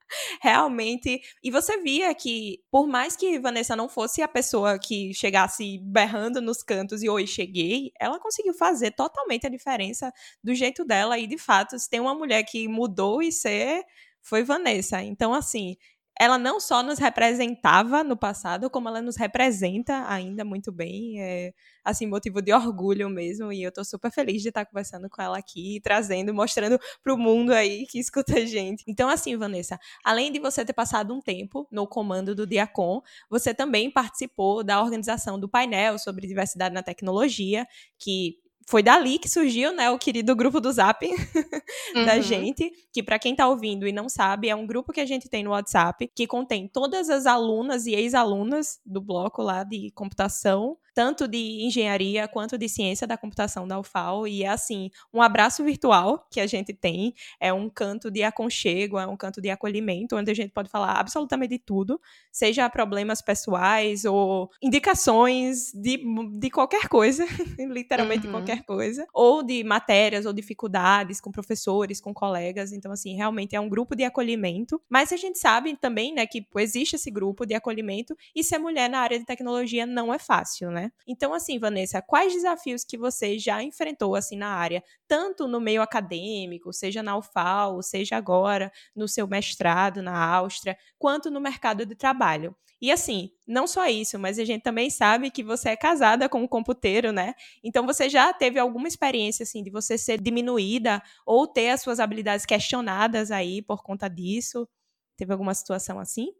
realmente. 0.42 1.22
E 1.42 1.50
você 1.50 1.80
via 1.80 2.14
que, 2.14 2.60
por 2.70 2.86
mais 2.86 3.16
que 3.16 3.38
Vanessa 3.38 3.74
não 3.74 3.88
fosse 3.88 4.20
a 4.20 4.28
pessoa 4.28 4.78
que 4.78 5.14
chegasse 5.14 5.78
berrando 5.78 6.42
nos 6.42 6.62
cantos 6.62 7.02
e 7.02 7.08
oi, 7.08 7.26
cheguei, 7.26 7.90
ela 7.98 8.20
conseguiu 8.20 8.52
fazer 8.52 8.90
totalmente 8.90 9.46
a 9.46 9.50
diferença 9.50 10.12
do 10.44 10.54
jeito 10.54 10.84
dela. 10.84 11.18
E, 11.18 11.26
de 11.26 11.38
fato, 11.38 11.78
se 11.78 11.88
tem 11.88 11.98
uma 11.98 12.14
mulher 12.14 12.42
que 12.42 12.68
mudou 12.68 13.22
e 13.22 13.32
ser, 13.32 13.82
foi 14.22 14.44
Vanessa. 14.44 15.02
Então, 15.02 15.34
assim, 15.34 15.76
ela 16.18 16.38
não 16.38 16.60
só 16.60 16.82
nos 16.82 16.98
representava 16.98 18.04
no 18.04 18.16
passado, 18.16 18.70
como 18.70 18.88
ela 18.88 19.02
nos 19.02 19.16
representa 19.16 20.04
ainda 20.08 20.44
muito 20.44 20.70
bem. 20.70 21.20
É, 21.20 21.52
assim, 21.84 22.06
motivo 22.06 22.40
de 22.40 22.52
orgulho 22.52 23.08
mesmo. 23.08 23.52
E 23.52 23.62
eu 23.62 23.72
tô 23.72 23.84
super 23.84 24.10
feliz 24.10 24.42
de 24.42 24.48
estar 24.48 24.64
conversando 24.64 25.08
com 25.08 25.20
ela 25.20 25.38
aqui, 25.38 25.80
trazendo, 25.82 26.32
mostrando 26.32 26.78
pro 27.02 27.16
mundo 27.18 27.52
aí 27.52 27.86
que 27.86 27.98
escuta 27.98 28.36
a 28.36 28.44
gente. 28.44 28.84
Então, 28.86 29.08
assim, 29.08 29.36
Vanessa, 29.36 29.78
além 30.04 30.32
de 30.32 30.38
você 30.38 30.64
ter 30.64 30.72
passado 30.72 31.14
um 31.14 31.20
tempo 31.20 31.66
no 31.70 31.86
comando 31.86 32.34
do 32.34 32.46
Diacon, 32.46 33.02
você 33.28 33.54
também 33.54 33.90
participou 33.90 34.62
da 34.62 34.80
organização 34.82 35.38
do 35.38 35.48
painel 35.48 35.98
sobre 35.98 36.26
diversidade 36.26 36.74
na 36.74 36.82
tecnologia, 36.82 37.66
que 37.98 38.41
foi 38.68 38.82
dali 38.82 39.18
que 39.18 39.28
surgiu, 39.28 39.72
né, 39.72 39.90
o 39.90 39.98
querido 39.98 40.34
grupo 40.34 40.60
do 40.60 40.72
Zap 40.72 41.06
da 42.06 42.14
uhum. 42.14 42.22
gente, 42.22 42.70
que 42.92 43.02
para 43.02 43.18
quem 43.18 43.34
tá 43.34 43.48
ouvindo 43.48 43.86
e 43.86 43.92
não 43.92 44.08
sabe, 44.08 44.48
é 44.48 44.54
um 44.54 44.66
grupo 44.66 44.92
que 44.92 45.00
a 45.00 45.06
gente 45.06 45.28
tem 45.28 45.42
no 45.42 45.50
WhatsApp, 45.50 46.10
que 46.14 46.26
contém 46.26 46.68
todas 46.68 47.10
as 47.10 47.26
alunas 47.26 47.86
e 47.86 47.94
ex-alunas 47.94 48.80
do 48.84 49.00
bloco 49.00 49.42
lá 49.42 49.64
de 49.64 49.90
computação 49.92 50.76
tanto 50.94 51.26
de 51.26 51.64
engenharia 51.64 52.28
quanto 52.28 52.58
de 52.58 52.68
ciência 52.68 53.06
da 53.06 53.16
computação 53.16 53.66
da 53.66 53.78
UFAL. 53.78 54.26
E 54.26 54.44
é 54.44 54.48
assim, 54.48 54.90
um 55.12 55.22
abraço 55.22 55.64
virtual 55.64 56.26
que 56.30 56.40
a 56.40 56.46
gente 56.46 56.72
tem, 56.72 57.14
é 57.40 57.52
um 57.52 57.68
canto 57.68 58.10
de 58.10 58.22
aconchego, 58.22 58.98
é 58.98 59.06
um 59.06 59.16
canto 59.16 59.40
de 59.40 59.50
acolhimento, 59.50 60.16
onde 60.16 60.30
a 60.30 60.34
gente 60.34 60.50
pode 60.50 60.68
falar 60.68 60.92
absolutamente 60.92 61.52
de 61.52 61.58
tudo, 61.58 62.00
seja 62.30 62.68
problemas 62.68 63.20
pessoais 63.20 64.04
ou 64.04 64.50
indicações 64.62 65.72
de, 65.74 66.00
de 66.38 66.50
qualquer 66.50 66.88
coisa, 66.88 67.24
literalmente 67.58 68.26
uhum. 68.26 68.32
qualquer 68.32 68.64
coisa, 68.64 69.06
ou 69.12 69.42
de 69.42 69.62
matérias 69.64 70.26
ou 70.26 70.32
dificuldades 70.32 71.20
com 71.20 71.30
professores, 71.30 72.00
com 72.00 72.14
colegas. 72.14 72.72
Então, 72.72 72.92
assim, 72.92 73.14
realmente 73.14 73.54
é 73.54 73.60
um 73.60 73.68
grupo 73.68 73.94
de 73.94 74.04
acolhimento. 74.04 74.80
Mas 74.88 75.12
a 75.12 75.16
gente 75.16 75.38
sabe 75.38 75.76
também, 75.76 76.14
né, 76.14 76.26
que 76.26 76.46
existe 76.56 76.96
esse 76.96 77.10
grupo 77.10 77.44
de 77.46 77.54
acolhimento 77.54 78.16
e 78.34 78.42
ser 78.42 78.58
mulher 78.58 78.88
na 78.88 79.00
área 79.00 79.18
de 79.18 79.24
tecnologia 79.24 79.86
não 79.86 80.12
é 80.12 80.18
fácil, 80.18 80.70
né? 80.70 80.81
Né? 80.82 80.90
Então, 81.06 81.32
assim, 81.32 81.58
Vanessa, 81.58 82.02
quais 82.02 82.32
desafios 82.32 82.84
que 82.84 82.98
você 82.98 83.38
já 83.38 83.62
enfrentou, 83.62 84.16
assim, 84.16 84.36
na 84.36 84.48
área, 84.48 84.82
tanto 85.06 85.46
no 85.46 85.60
meio 85.60 85.80
acadêmico, 85.80 86.72
seja 86.72 87.02
na 87.02 87.16
UFAL, 87.16 87.82
seja 87.82 88.16
agora 88.16 88.72
no 88.94 89.06
seu 89.06 89.26
mestrado 89.26 90.02
na 90.02 90.16
Áustria, 90.16 90.76
quanto 90.98 91.30
no 91.30 91.40
mercado 91.40 91.86
de 91.86 91.94
trabalho? 91.94 92.56
E 92.80 92.90
assim, 92.90 93.30
não 93.46 93.68
só 93.68 93.86
isso, 93.86 94.18
mas 94.18 94.40
a 94.40 94.44
gente 94.44 94.62
também 94.62 94.90
sabe 94.90 95.30
que 95.30 95.44
você 95.44 95.68
é 95.68 95.76
casada 95.76 96.28
com 96.28 96.42
um 96.42 96.48
computeiro, 96.48 97.12
né? 97.12 97.32
Então 97.62 97.86
você 97.86 98.08
já 98.08 98.32
teve 98.32 98.58
alguma 98.58 98.88
experiência 98.88 99.44
assim 99.44 99.62
de 99.62 99.70
você 99.70 99.96
ser 99.96 100.20
diminuída 100.20 101.00
ou 101.24 101.46
ter 101.46 101.70
as 101.70 101.80
suas 101.80 102.00
habilidades 102.00 102.44
questionadas 102.44 103.30
aí 103.30 103.62
por 103.62 103.84
conta 103.84 104.08
disso? 104.08 104.68
Teve 105.16 105.32
alguma 105.32 105.54
situação 105.54 106.00
assim? 106.00 106.32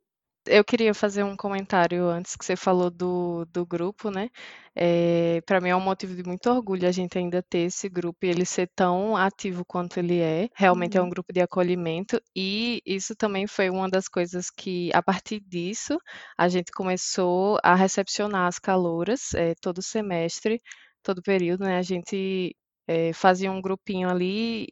Eu 0.46 0.64
queria 0.64 0.92
fazer 0.92 1.22
um 1.22 1.37
comentário 1.37 2.09
antes 2.09 2.35
que 2.35 2.44
você 2.44 2.57
falou 2.57 2.90
do, 2.90 3.44
do 3.46 3.64
grupo, 3.64 4.11
né? 4.11 4.28
É, 4.74 5.40
para 5.46 5.61
mim 5.61 5.68
é 5.68 5.76
um 5.76 5.81
motivo 5.81 6.14
de 6.16 6.24
muito 6.24 6.50
orgulho 6.50 6.88
a 6.88 6.90
gente 6.90 7.16
ainda 7.16 7.42
ter 7.42 7.66
esse 7.66 7.88
grupo 7.88 8.24
e 8.24 8.28
ele 8.28 8.44
ser 8.44 8.68
tão 8.74 9.16
ativo 9.16 9.64
quanto 9.64 9.98
ele 9.98 10.20
é. 10.20 10.48
Realmente 10.55 10.98
uhum. 10.98 11.05
é 11.05 11.07
um 11.07 11.11
grupo 11.11 11.33
de 11.33 11.40
acolhimento 11.40 12.20
e 12.35 12.83
isso 12.85 13.14
também 13.14 13.46
foi 13.46 13.70
uma 13.70 13.88
das 13.88 14.09
coisas 14.09 14.50
que, 14.50 14.90
a 14.92 15.02
partir 15.02 15.40
disso, 15.40 15.96
a 16.37 16.48
gente 16.48 16.72
começou 16.72 17.59
a 17.62 17.76
recepcionar 17.76 18.48
as 18.48 18.59
calouras 18.59 19.35
é, 19.35 19.55
todo 19.61 19.81
semestre, 19.81 20.61
todo 21.05 21.22
período, 21.22 21.64
né? 21.64 21.78
A 21.78 21.83
gente 21.83 22.57
é, 22.88 23.12
fazia 23.12 23.50
um 23.52 23.61
grupinho 23.62 24.09
ali 24.09 24.66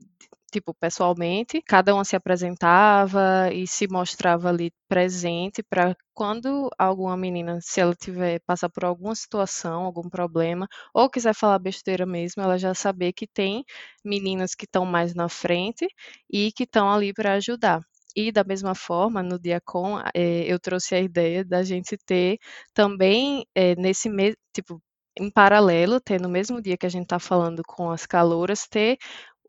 tipo, 0.51 0.75
pessoalmente, 0.75 1.63
cada 1.67 1.95
uma 1.95 2.05
se 2.05 2.17
apresentava 2.17 3.51
e 3.53 3.67
se 3.67 3.87
mostrava 3.89 4.49
ali 4.49 4.73
presente 4.89 5.63
para 5.63 5.97
quando 6.15 6.69
alguma 6.79 7.17
menina, 7.17 7.59
se 7.63 7.81
ela 7.81 7.95
tiver 7.95 8.41
passar 8.47 8.69
por 8.69 8.85
alguma 8.85 9.15
situação, 9.15 9.85
algum 9.85 10.09
problema, 10.11 10.67
ou 10.95 11.09
quiser 11.11 11.35
falar 11.35 11.59
besteira 11.59 12.05
mesmo, 12.07 12.43
ela 12.43 12.59
já 12.59 12.75
saber 12.75 13.13
que 13.13 13.27
tem 13.27 13.65
meninas 14.05 14.55
que 14.55 14.65
estão 14.65 14.85
mais 14.85 15.15
na 15.15 15.29
frente 15.29 15.87
e 16.31 16.53
que 16.53 16.65
estão 16.65 16.91
ali 16.91 17.13
para 17.13 17.35
ajudar. 17.35 17.81
E 18.17 18.33
da 18.33 18.43
mesma 18.45 18.75
forma, 18.75 19.23
no 19.23 19.39
Diacon, 19.39 20.01
eh, 20.15 20.45
eu 20.47 20.59
trouxe 20.59 20.95
a 20.97 21.01
ideia 21.01 21.45
da 21.45 21.63
gente 21.63 21.97
ter 22.05 22.39
também 22.75 23.47
eh, 23.55 23.77
nesse 23.77 24.09
mês, 24.11 24.35
tipo, 24.53 24.83
em 25.19 25.31
paralelo, 25.31 26.01
ter 26.01 26.21
no 26.21 26.29
mesmo 26.29 26.61
dia 26.61 26.77
que 26.77 26.87
a 26.87 26.89
gente 26.89 27.05
está 27.05 27.19
falando 27.21 27.63
com 27.67 27.91
as 27.91 28.07
calouras, 28.07 28.67
ter 28.69 28.99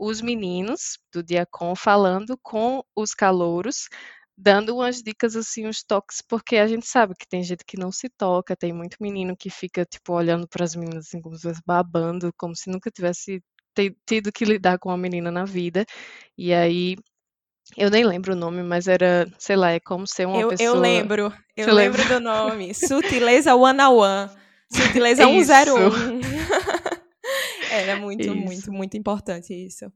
os 0.02 0.20
meninos 0.20 0.98
do 1.14 1.22
Diacon 1.22 1.76
falando 1.76 2.36
com 2.42 2.84
os 2.96 3.14
calouros, 3.14 3.88
dando 4.36 4.76
umas 4.76 5.04
dicas 5.04 5.36
assim, 5.36 5.68
uns 5.68 5.84
toques, 5.84 6.24
porque 6.28 6.58
a 6.58 6.66
gente 6.66 6.88
sabe 6.88 7.14
que 7.16 7.28
tem 7.28 7.44
gente 7.44 7.64
que 7.64 7.78
não 7.78 7.92
se 7.92 8.10
toca, 8.10 8.56
tem 8.56 8.74
muito 8.74 8.98
menino 9.00 9.38
que 9.38 9.52
fica 9.52 9.86
tipo 9.86 10.14
olhando 10.14 10.48
para 10.48 10.64
as 10.64 10.76
meninas 10.76 11.06
assim, 11.06 11.22
como 11.22 11.38
se 11.38 11.48
babando, 11.64 12.34
como 12.36 12.56
se 12.56 12.68
nunca 12.72 12.90
tivesse 12.90 13.44
tido 14.04 14.32
que 14.32 14.44
lidar 14.44 14.80
com 14.80 14.90
uma 14.90 14.98
menina 14.98 15.30
na 15.30 15.46
vida. 15.46 15.86
E 16.36 16.52
aí 16.52 16.96
eu 17.78 17.92
nem 17.92 18.04
lembro 18.04 18.34
o 18.34 18.36
nome, 18.36 18.64
mas 18.64 18.88
era, 18.88 19.32
sei 19.38 19.56
lá, 19.56 19.72
é 19.72 19.80
como 19.80 20.08
ser 20.08 20.26
uma 20.26 20.42
eu, 20.42 20.50
pessoa. 20.50 20.68
Eu 20.68 20.76
lembro, 20.80 21.34
eu 21.56 21.74
lembro 21.76 22.02
lembra? 22.02 22.16
do 22.16 22.20
nome. 22.20 22.74
Sutileza 22.74 23.54
One 23.54 23.80
on 23.80 23.98
One. 23.98 24.32
Sutileza 24.74 25.26
101. 25.30 26.22
Era 27.72 27.96
muito, 27.96 28.22
isso. 28.22 28.36
muito, 28.36 28.72
muito 28.74 28.98
importante 28.98 29.54
isso. 29.54 29.92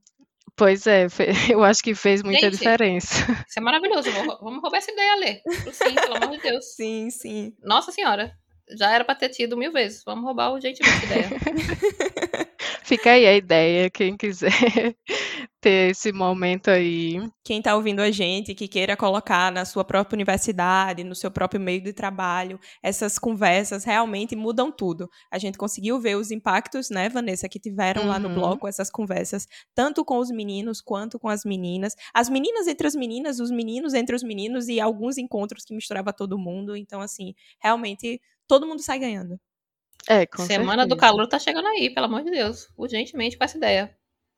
Pois 0.56 0.88
é, 0.88 1.08
eu 1.52 1.64
acho 1.64 1.84
que 1.84 1.94
fez 1.94 2.24
muita 2.24 2.46
Gente, 2.46 2.54
diferença. 2.54 3.14
Isso 3.48 3.60
é 3.60 3.62
maravilhoso. 3.62 4.10
Vamos 4.42 4.62
roubar 4.62 4.78
essa 4.78 4.92
ideia, 4.92 5.16
Lê. 5.18 5.42
Sim, 5.74 5.96
pelo 5.96 6.16
amor 6.16 6.38
de 6.38 6.42
Deus. 6.42 6.66
Sim, 6.76 7.10
sim. 7.10 7.54
Nossa 7.62 7.92
Senhora. 7.92 8.34
Já 8.78 8.92
era 8.92 9.04
pra 9.04 9.14
ter 9.14 9.30
tido 9.30 9.58
mil 9.58 9.72
vezes. 9.72 10.02
Vamos 10.04 10.24
roubar 10.24 10.52
o 10.52 10.60
jeito 10.60 10.82
dessa 10.82 11.06
ideia. 11.06 11.30
Fica 12.96 13.12
aí 13.12 13.26
a 13.26 13.36
ideia, 13.36 13.90
quem 13.90 14.16
quiser 14.16 14.50
ter 15.60 15.92
esse 15.92 16.14
momento 16.14 16.70
aí. 16.70 17.20
Quem 17.44 17.58
está 17.58 17.76
ouvindo 17.76 18.00
a 18.00 18.10
gente, 18.10 18.56
que 18.56 18.70
queira 18.70 18.96
colocar 18.96 19.52
na 19.52 19.66
sua 19.66 19.84
própria 19.84 20.16
universidade, 20.16 21.04
no 21.04 21.14
seu 21.14 21.30
próprio 21.30 21.60
meio 21.60 21.82
de 21.82 21.92
trabalho, 21.92 22.58
essas 22.82 23.20
conversas 23.20 23.84
realmente 23.84 24.34
mudam 24.34 24.72
tudo. 24.72 25.10
A 25.30 25.38
gente 25.38 25.58
conseguiu 25.58 26.00
ver 26.00 26.16
os 26.16 26.32
impactos, 26.32 26.90
né, 26.90 27.10
Vanessa, 27.10 27.50
que 27.50 27.60
tiveram 27.60 28.04
uhum. 28.04 28.08
lá 28.08 28.18
no 28.18 28.30
uhum. 28.30 28.36
bloco 28.36 28.66
essas 28.66 28.90
conversas, 28.90 29.46
tanto 29.76 30.06
com 30.06 30.18
os 30.18 30.32
meninos 30.32 30.80
quanto 30.80 31.20
com 31.20 31.28
as 31.28 31.44
meninas. 31.44 31.96
As 32.14 32.30
meninas 32.30 32.66
entre 32.66 32.88
as 32.88 32.96
meninas, 32.96 33.42
os 33.42 33.52
meninos 33.52 33.94
entre 33.94 34.16
os 34.16 34.24
meninos 34.24 34.70
e 34.70 34.80
alguns 34.80 35.18
encontros 35.18 35.66
que 35.66 35.76
misturava 35.76 36.14
todo 36.14 36.40
mundo. 36.40 36.78
Então, 36.78 37.02
assim, 37.02 37.34
realmente 37.62 38.22
todo 38.48 38.66
mundo 38.66 38.82
sai 38.82 39.00
ganhando. 39.00 39.38
É, 40.08 40.28
Semana 40.38 40.84
certeza. 40.84 40.88
do 40.88 40.98
calor 40.98 41.28
tá 41.28 41.40
chegando 41.40 41.68
aí, 41.68 41.94
pelo 41.94 42.06
amor 42.06 42.24
de 42.24 42.32
Deus. 42.32 42.70
Urgentemente 42.78 43.38
com 43.38 43.44
essa 43.44 43.58
ideia. 43.58 43.96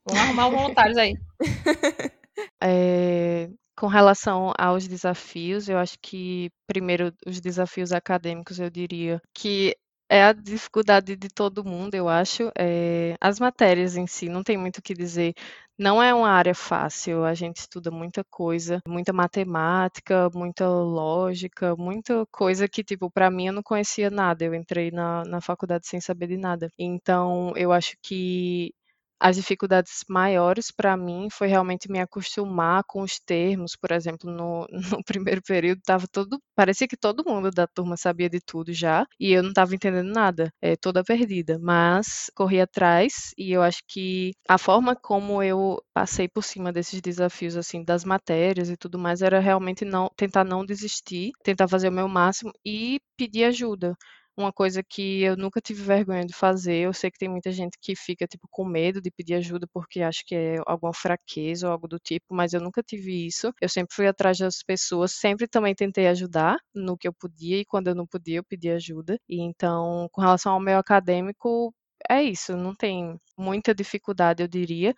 Vamos 0.08 0.24
arrumar 0.24 0.50
voluntários 0.50 0.98
aí. 0.98 1.14
É, 2.62 3.50
com 3.76 3.88
relação 3.88 4.54
aos 4.58 4.88
desafios, 4.88 5.68
eu 5.68 5.80
acho 5.80 5.98
que, 6.00 6.52
primeiro, 6.68 7.12
os 7.26 7.42
desafios 7.42 7.92
acadêmicos, 7.92 8.60
eu 8.60 8.70
diria 8.70 9.20
que 9.34 9.76
é 10.10 10.24
a 10.24 10.34
dificuldade 10.34 11.16
de 11.16 11.28
todo 11.30 11.64
mundo, 11.66 11.96
eu 11.96 12.08
acho. 12.10 12.52
É, 12.58 13.16
as 13.22 13.40
matérias 13.40 13.96
em 13.98 14.08
si, 14.08 14.30
não 14.30 14.44
tem 14.44 14.58
muito 14.58 14.78
o 14.78 14.82
que 14.82 14.94
dizer. 14.94 15.34
Não 15.78 16.02
é 16.02 16.14
uma 16.14 16.30
área 16.30 16.56
fácil, 16.56 17.24
a 17.24 17.34
gente 17.36 17.58
estuda 17.58 17.92
muita 17.92 18.24
coisa, 18.32 18.80
muita 18.88 19.14
matemática, 19.14 20.30
muita 20.34 20.68
lógica, 20.68 21.76
muita 21.76 22.26
coisa 22.32 22.68
que, 22.68 22.84
tipo, 22.84 23.12
para 23.12 23.30
mim 23.30 23.48
eu 23.48 23.54
não 23.54 23.62
conhecia 23.64 24.10
nada. 24.10 24.44
Eu 24.44 24.56
entrei 24.56 24.90
na, 24.92 25.24
na 25.26 25.40
faculdade 25.42 25.88
sem 25.88 26.02
saber 26.02 26.28
de 26.28 26.38
nada. 26.38 26.70
Então, 26.80 27.54
eu 27.56 27.72
acho 27.72 27.96
que 28.02 28.74
as 29.20 29.36
dificuldades 29.36 30.04
maiores 30.10 30.72
para 30.72 30.96
mim 30.98 31.28
foi 31.32 31.48
realmente 31.48 31.90
me 31.92 32.00
acostumar 32.00 32.84
com 32.88 33.02
os 33.02 33.20
termos, 33.20 33.76
por 33.76 33.92
exemplo, 33.92 34.32
no, 34.32 34.68
no 35.00 35.04
primeiro 35.04 35.42
período 35.42 35.82
tava 35.86 36.06
todo, 36.12 36.40
parecia 36.56 36.88
que 36.88 36.98
todo 36.98 37.24
mundo 37.26 37.50
da 37.52 37.68
turma 37.68 37.98
sabia 37.98 38.30
de 38.30 38.40
tudo 38.40 38.74
já, 38.74 39.06
e 39.20 39.32
eu 39.34 39.42
não 39.44 39.50
estava 39.50 39.74
entendendo 39.76 40.12
nada, 40.12 40.52
é, 40.62 40.76
toda 40.76 41.04
perdida, 41.04 41.58
mas 41.60 42.30
corri 42.36 42.62
atrás 42.62 43.34
e 43.38 43.52
eu 43.52 43.62
acho 43.62 43.82
que 43.88 44.32
a 44.48 44.58
forma 44.58 44.96
como 44.96 45.42
eu 45.44 45.82
passei 45.94 46.28
por 46.28 46.44
cima 46.44 46.72
desses 46.72 47.02
desafios 47.02 47.56
assim 47.58 47.84
das 47.84 48.04
matérias 48.04 48.70
e 48.70 48.78
tudo 48.78 49.00
mais 49.00 49.22
era 49.22 49.40
realmente 49.40 49.84
não 49.86 50.10
tentar 50.16 50.44
não 50.44 50.66
desistir, 50.66 51.32
tentar 51.44 51.68
fazer 51.68 51.90
o 51.90 51.92
meu 51.92 52.08
máximo 52.08 52.52
e 52.66 53.00
pedir 53.18 53.46
ajuda 53.46 53.96
uma 54.38 54.54
coisa 54.54 54.84
que 54.84 55.24
eu 55.24 55.36
nunca 55.38 55.60
tive 55.62 55.84
vergonha 55.84 56.26
de 56.26 56.34
fazer. 56.34 56.76
Eu 56.86 56.94
sei 56.94 57.12
que 57.12 57.18
tem 57.20 57.30
muita 57.30 57.52
gente 57.52 57.78
que 57.82 57.96
fica 57.96 58.28
tipo 58.28 58.48
com 58.52 58.66
medo 58.66 59.02
de 59.02 59.12
pedir 59.12 59.36
ajuda 59.36 59.68
porque 59.74 60.02
acha 60.02 60.22
que 60.26 60.36
é 60.36 60.56
alguma 60.66 60.94
fraqueza 60.94 61.68
ou 61.68 61.74
algo 61.74 61.88
do 61.88 62.00
tipo, 62.00 62.34
mas 62.36 62.54
eu 62.54 62.62
nunca 62.62 62.84
tive 62.84 63.26
isso. 63.28 63.52
Eu 63.62 63.70
sempre 63.70 63.96
fui 63.96 64.08
atrás 64.08 64.38
das 64.38 64.62
pessoas, 64.64 65.14
sempre 65.14 65.48
também 65.48 65.74
tentei 65.76 66.08
ajudar 66.08 66.58
no 66.74 66.98
que 66.98 67.08
eu 67.08 67.14
podia 67.14 67.58
e 67.60 67.66
quando 67.66 67.88
eu 67.88 67.96
não 67.96 68.06
podia 68.08 68.38
eu 68.38 68.44
pedi 68.44 68.70
ajuda. 68.70 69.20
E 69.28 69.42
então, 69.42 70.08
com 70.12 70.22
relação 70.22 70.54
ao 70.54 70.60
meu 70.60 70.78
acadêmico, 70.80 71.74
é 72.10 72.22
isso, 72.24 72.56
não 72.56 72.76
tem 72.76 73.20
muita 73.38 73.74
dificuldade, 73.74 74.44
eu 74.44 74.48
diria 74.48 74.94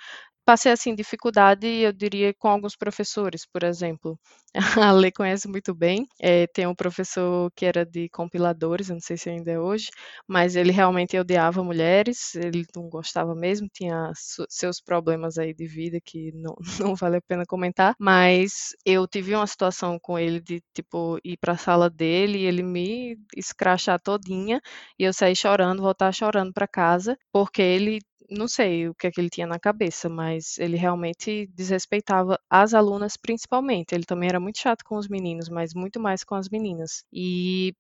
passei 0.50 0.72
assim 0.72 0.96
dificuldade, 0.96 1.68
eu 1.68 1.94
diria, 1.94 2.34
com 2.34 2.48
alguns 2.48 2.76
professores, 2.76 3.46
por 3.46 3.64
exemplo. 3.64 4.20
A 4.90 4.92
Lê 4.92 5.12
conhece 5.12 5.48
muito 5.48 5.76
bem. 5.76 6.08
É, 6.20 6.48
tem 6.48 6.66
um 6.66 6.74
professor 6.74 7.52
que 7.56 7.68
era 7.68 7.86
de 7.86 8.10
compiladores, 8.10 8.90
não 8.90 9.00
sei 9.00 9.16
se 9.16 9.30
ainda 9.30 9.52
é 9.52 9.60
hoje, 9.60 9.90
mas 10.28 10.56
ele 10.56 10.72
realmente 10.72 11.16
odiava 11.20 11.64
mulheres, 11.64 12.34
ele 12.34 12.66
não 12.76 12.90
gostava 12.90 13.36
mesmo, 13.36 13.68
tinha 13.72 14.12
seus 14.50 14.82
problemas 14.82 15.38
aí 15.38 15.54
de 15.54 15.68
vida 15.68 16.00
que 16.04 16.32
não, 16.34 16.56
não 16.94 16.96
vale 16.96 17.18
a 17.18 17.22
pena 17.22 17.46
comentar. 17.46 17.94
Mas 18.00 18.70
eu 18.84 19.08
tive 19.08 19.36
uma 19.36 19.46
situação 19.46 20.00
com 20.02 20.18
ele 20.18 20.40
de 20.42 20.64
tipo 20.74 21.20
ir 21.24 21.38
para 21.38 21.54
a 21.54 21.58
sala 21.58 21.92
dele 21.92 22.40
e 22.40 22.46
ele 22.46 22.64
me 22.64 23.18
escrachar 23.38 24.00
todinha 24.02 24.60
e 24.98 25.04
eu 25.04 25.14
sair 25.14 25.36
chorando, 25.36 25.84
voltar 25.84 26.12
chorando 26.12 26.52
para 26.54 26.68
casa, 26.68 27.16
porque 27.32 27.62
ele 27.62 28.00
não 28.30 28.48
sei 28.48 28.88
o 28.90 28.96
que 28.96 29.08
é 29.08 29.12
que 29.12 29.20
ele 29.22 29.30
tinha 29.30 29.48
na 29.48 29.60
cabeça, 29.60 30.10
mas 30.10 30.58
ele 30.60 30.78
realmente 30.78 31.48
desrespeitava 31.54 32.40
as 32.50 32.74
alunas 32.74 33.18
principalmente. 33.18 33.94
Ele 33.94 34.06
também 34.06 34.30
era 34.30 34.40
muito 34.40 34.60
chato 34.60 34.84
com 34.86 34.98
os 34.98 35.08
meninos, 35.08 35.50
mas 35.50 35.74
muito 35.74 36.00
mais 36.00 36.24
com 36.24 36.36
as 36.36 36.50
meninas. 36.50 37.04
E, 37.14 37.74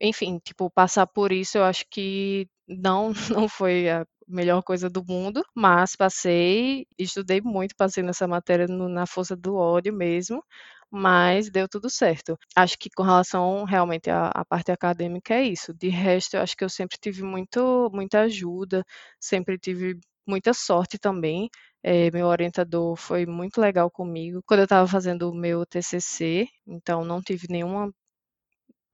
enfim, 0.00 0.38
tipo, 0.44 0.70
passar 0.70 1.06
por 1.06 1.32
isso 1.32 1.58
eu 1.58 1.64
acho 1.64 1.84
que 1.90 2.48
não, 2.68 3.12
não 3.46 3.48
foi 3.48 3.88
a 3.90 4.06
melhor 4.28 4.62
coisa 4.62 4.90
do 4.90 5.04
mundo, 5.06 5.42
mas 5.54 5.96
passei, 5.96 6.86
estudei 6.98 7.40
muito, 7.40 7.74
passei 7.76 8.02
nessa 8.02 8.26
matéria 8.28 8.66
no, 8.68 8.88
na 8.88 9.06
força 9.06 9.34
do 9.36 9.56
ódio 9.56 9.92
mesmo, 9.94 10.42
mas 10.90 11.50
deu 11.50 11.68
tudo 11.68 11.90
certo. 11.90 12.36
Acho 12.56 12.78
que 12.78 12.90
com 12.90 13.02
relação 13.02 13.64
realmente 13.64 14.10
à, 14.10 14.28
à, 14.28 14.44
parte 14.44 14.72
acadêmica 14.72 15.34
é 15.34 15.44
isso. 15.44 15.74
De 15.74 15.88
resto, 15.88 16.34
eu 16.36 16.42
acho 16.42 16.56
que 16.56 16.64
eu 16.64 16.68
sempre 16.70 16.98
tive 17.00 17.22
muito, 17.22 17.90
muita 17.92 18.20
ajuda, 18.22 18.84
sempre 19.20 19.58
tive 19.58 19.98
muita 20.26 20.52
sorte 20.54 20.98
também. 20.98 21.48
É, 21.82 22.10
meu 22.10 22.26
orientador 22.26 22.96
foi 22.96 23.26
muito 23.26 23.60
legal 23.60 23.90
comigo 23.90 24.42
quando 24.46 24.60
eu 24.60 24.64
estava 24.64 24.86
fazendo 24.88 25.30
o 25.30 25.34
meu 25.34 25.64
TCC, 25.66 26.46
então 26.66 27.04
não 27.04 27.22
tive 27.22 27.46
nenhuma 27.48 27.92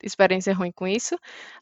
experiência 0.02 0.54
ruim 0.54 0.72
com 0.72 0.86
isso. 0.86 1.16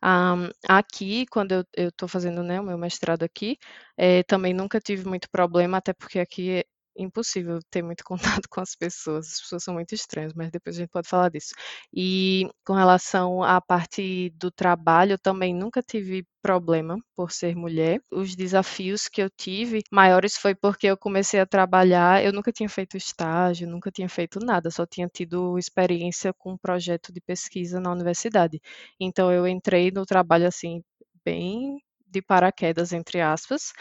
Um, 0.04 0.50
aqui, 0.68 1.26
quando 1.26 1.52
eu 1.76 1.88
estou 1.88 2.08
fazendo 2.08 2.42
né, 2.42 2.60
o 2.60 2.64
meu 2.64 2.76
mestrado 2.78 3.22
aqui, 3.22 3.56
é, 3.96 4.22
também 4.24 4.52
nunca 4.52 4.80
tive 4.80 5.06
muito 5.06 5.28
problema, 5.30 5.78
até 5.78 5.92
porque 5.92 6.18
aqui 6.18 6.64
impossível 6.96 7.58
ter 7.70 7.82
muito 7.82 8.04
contato 8.42 8.48
com 8.48 8.60
as 8.60 8.74
pessoas. 8.74 9.26
As 9.32 9.40
pessoas 9.40 9.64
são 9.64 9.74
muito 9.74 9.94
estranhas, 9.94 10.32
mas 10.34 10.50
depois 10.50 10.76
a 10.76 10.80
gente 10.80 10.90
pode 10.90 11.08
falar 11.08 11.30
disso. 11.30 11.54
E 11.94 12.48
com 12.64 12.74
relação 12.74 13.42
à 13.42 13.60
parte 13.60 14.30
do 14.30 14.50
trabalho, 14.50 15.12
eu 15.12 15.18
também 15.18 15.54
nunca 15.54 15.82
tive 15.82 16.26
problema 16.42 16.98
por 17.16 17.30
ser 17.32 17.54
mulher. 17.56 18.00
Os 18.10 18.34
desafios 18.34 19.08
que 19.08 19.22
eu 19.22 19.30
tive 19.30 19.80
maiores 19.92 20.36
foi 20.36 20.54
porque 20.54 20.86
eu 20.88 20.96
comecei 20.96 21.40
a 21.40 21.46
trabalhar, 21.46 22.24
eu 22.24 22.32
nunca 22.32 22.52
tinha 22.52 22.68
feito 22.68 22.96
estágio, 22.96 23.68
nunca 23.68 23.90
tinha 23.90 24.08
feito 24.08 24.38
nada, 24.40 24.70
só 24.70 24.84
tinha 24.86 25.08
tido 25.08 25.58
experiência 25.58 26.32
com 26.34 26.52
um 26.52 26.58
projeto 26.58 27.12
de 27.12 27.20
pesquisa 27.20 27.80
na 27.80 27.92
universidade. 27.92 28.60
Então 29.00 29.32
eu 29.32 29.46
entrei 29.46 29.90
no 29.90 30.04
trabalho 30.04 30.46
assim 30.46 30.82
bem 31.24 31.78
de 32.06 32.20
paraquedas 32.20 32.92
entre 32.92 33.20
aspas, 33.20 33.72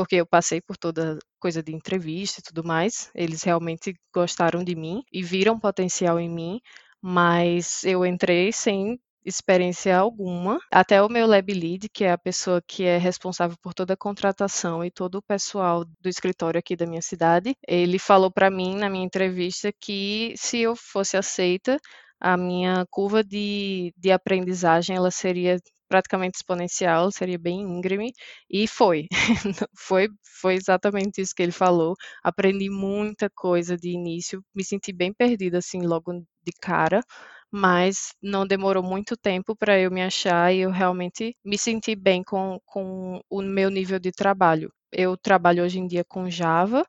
porque 0.00 0.16
eu 0.16 0.24
passei 0.26 0.62
por 0.62 0.78
toda 0.78 1.18
coisa 1.38 1.62
de 1.62 1.74
entrevista 1.74 2.40
e 2.40 2.42
tudo 2.42 2.64
mais. 2.64 3.10
Eles 3.14 3.42
realmente 3.42 3.94
gostaram 4.14 4.64
de 4.64 4.74
mim 4.74 5.02
e 5.12 5.22
viram 5.22 5.60
potencial 5.60 6.18
em 6.18 6.26
mim, 6.26 6.58
mas 7.02 7.84
eu 7.84 8.06
entrei 8.06 8.50
sem 8.50 8.98
experiência 9.26 9.94
alguma. 9.98 10.58
Até 10.72 11.02
o 11.02 11.08
meu 11.10 11.26
lab 11.26 11.52
lead, 11.52 11.86
que 11.92 12.04
é 12.04 12.12
a 12.12 12.16
pessoa 12.16 12.62
que 12.66 12.84
é 12.84 12.96
responsável 12.96 13.58
por 13.60 13.74
toda 13.74 13.92
a 13.92 13.96
contratação 13.96 14.82
e 14.82 14.90
todo 14.90 15.16
o 15.16 15.22
pessoal 15.22 15.84
do 15.84 16.08
escritório 16.08 16.58
aqui 16.58 16.74
da 16.74 16.86
minha 16.86 17.02
cidade, 17.02 17.54
ele 17.68 17.98
falou 17.98 18.30
para 18.30 18.50
mim 18.50 18.76
na 18.76 18.88
minha 18.88 19.04
entrevista 19.04 19.70
que 19.78 20.32
se 20.34 20.60
eu 20.60 20.74
fosse 20.74 21.18
aceita, 21.18 21.76
a 22.18 22.38
minha 22.38 22.86
curva 22.90 23.22
de, 23.22 23.92
de 23.98 24.10
aprendizagem 24.10 24.96
ela 24.96 25.10
seria 25.10 25.58
praticamente 25.90 26.38
exponencial, 26.38 27.12
seria 27.12 27.38
bem 27.38 27.60
íngreme, 27.62 28.12
e 28.50 28.68
foi. 28.68 29.08
foi. 29.78 30.08
Foi 30.42 30.54
exatamente 30.54 31.20
isso 31.20 31.34
que 31.34 31.42
ele 31.42 31.52
falou. 31.52 31.94
Aprendi 32.24 32.70
muita 32.70 33.28
coisa 33.30 33.76
de 33.76 33.90
início, 33.90 34.42
me 34.54 34.64
senti 34.64 34.92
bem 34.92 35.12
perdida, 35.12 35.58
assim, 35.58 35.82
logo 35.82 36.12
de 36.14 36.52
cara, 36.62 37.02
mas 37.52 38.14
não 38.22 38.46
demorou 38.46 38.82
muito 38.82 39.16
tempo 39.16 39.56
para 39.56 39.78
eu 39.78 39.90
me 39.90 40.02
achar 40.02 40.54
e 40.54 40.60
eu 40.60 40.70
realmente 40.70 41.36
me 41.44 41.58
senti 41.58 41.94
bem 41.96 42.22
com, 42.22 42.58
com 42.64 43.20
o 43.28 43.42
meu 43.42 43.70
nível 43.70 43.98
de 43.98 44.12
trabalho. 44.12 44.72
Eu 44.92 45.16
trabalho 45.16 45.62
hoje 45.64 45.78
em 45.78 45.86
dia 45.86 46.04
com 46.04 46.30
Java, 46.30 46.84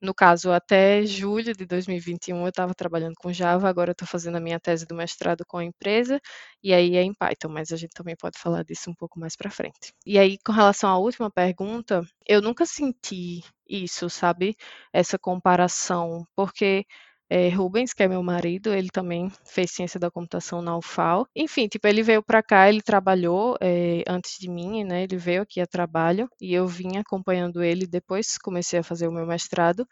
no 0.00 0.14
caso, 0.14 0.52
até 0.52 1.04
julho 1.06 1.54
de 1.54 1.64
2021 1.66 2.42
eu 2.42 2.48
estava 2.48 2.74
trabalhando 2.74 3.14
com 3.18 3.32
Java, 3.32 3.68
agora 3.68 3.92
estou 3.92 4.06
fazendo 4.08 4.36
a 4.36 4.40
minha 4.40 4.60
tese 4.60 4.86
do 4.86 4.94
mestrado 4.94 5.44
com 5.46 5.58
a 5.58 5.64
empresa, 5.64 6.20
e 6.62 6.72
aí 6.74 6.96
é 6.96 7.02
em 7.02 7.14
Python, 7.14 7.48
mas 7.48 7.72
a 7.72 7.76
gente 7.76 7.92
também 7.94 8.16
pode 8.16 8.38
falar 8.38 8.62
disso 8.64 8.90
um 8.90 8.94
pouco 8.94 9.18
mais 9.18 9.36
para 9.36 9.50
frente. 9.50 9.92
E 10.04 10.18
aí, 10.18 10.38
com 10.44 10.52
relação 10.52 10.90
à 10.90 10.98
última 10.98 11.30
pergunta, 11.30 12.02
eu 12.26 12.40
nunca 12.42 12.66
senti 12.66 13.42
isso, 13.68 14.08
sabe? 14.10 14.56
Essa 14.92 15.18
comparação, 15.18 16.24
porque 16.36 16.84
é, 17.28 17.48
Rubens, 17.48 17.92
que 17.92 18.02
é 18.02 18.08
meu 18.08 18.22
marido, 18.22 18.72
ele 18.72 18.88
também 18.88 19.30
fez 19.44 19.72
ciência 19.72 19.98
da 19.98 20.10
computação 20.10 20.62
na 20.62 20.76
UFAL. 20.78 21.26
Enfim, 21.34 21.66
tipo, 21.68 21.86
ele 21.88 22.02
veio 22.02 22.22
para 22.22 22.42
cá, 22.42 22.68
ele 22.68 22.82
trabalhou 22.82 23.56
é, 23.60 24.02
antes 24.08 24.38
de 24.38 24.48
mim, 24.48 24.84
né? 24.84 25.02
Ele 25.04 25.16
veio 25.16 25.42
aqui 25.42 25.60
a 25.60 25.66
trabalho 25.66 26.28
e 26.40 26.54
eu 26.54 26.66
vim 26.68 26.96
acompanhando 26.98 27.62
ele. 27.62 27.86
Depois 27.86 28.38
comecei 28.38 28.78
a 28.78 28.82
fazer 28.84 29.08
o 29.08 29.12
meu 29.12 29.26
mestrado 29.26 29.86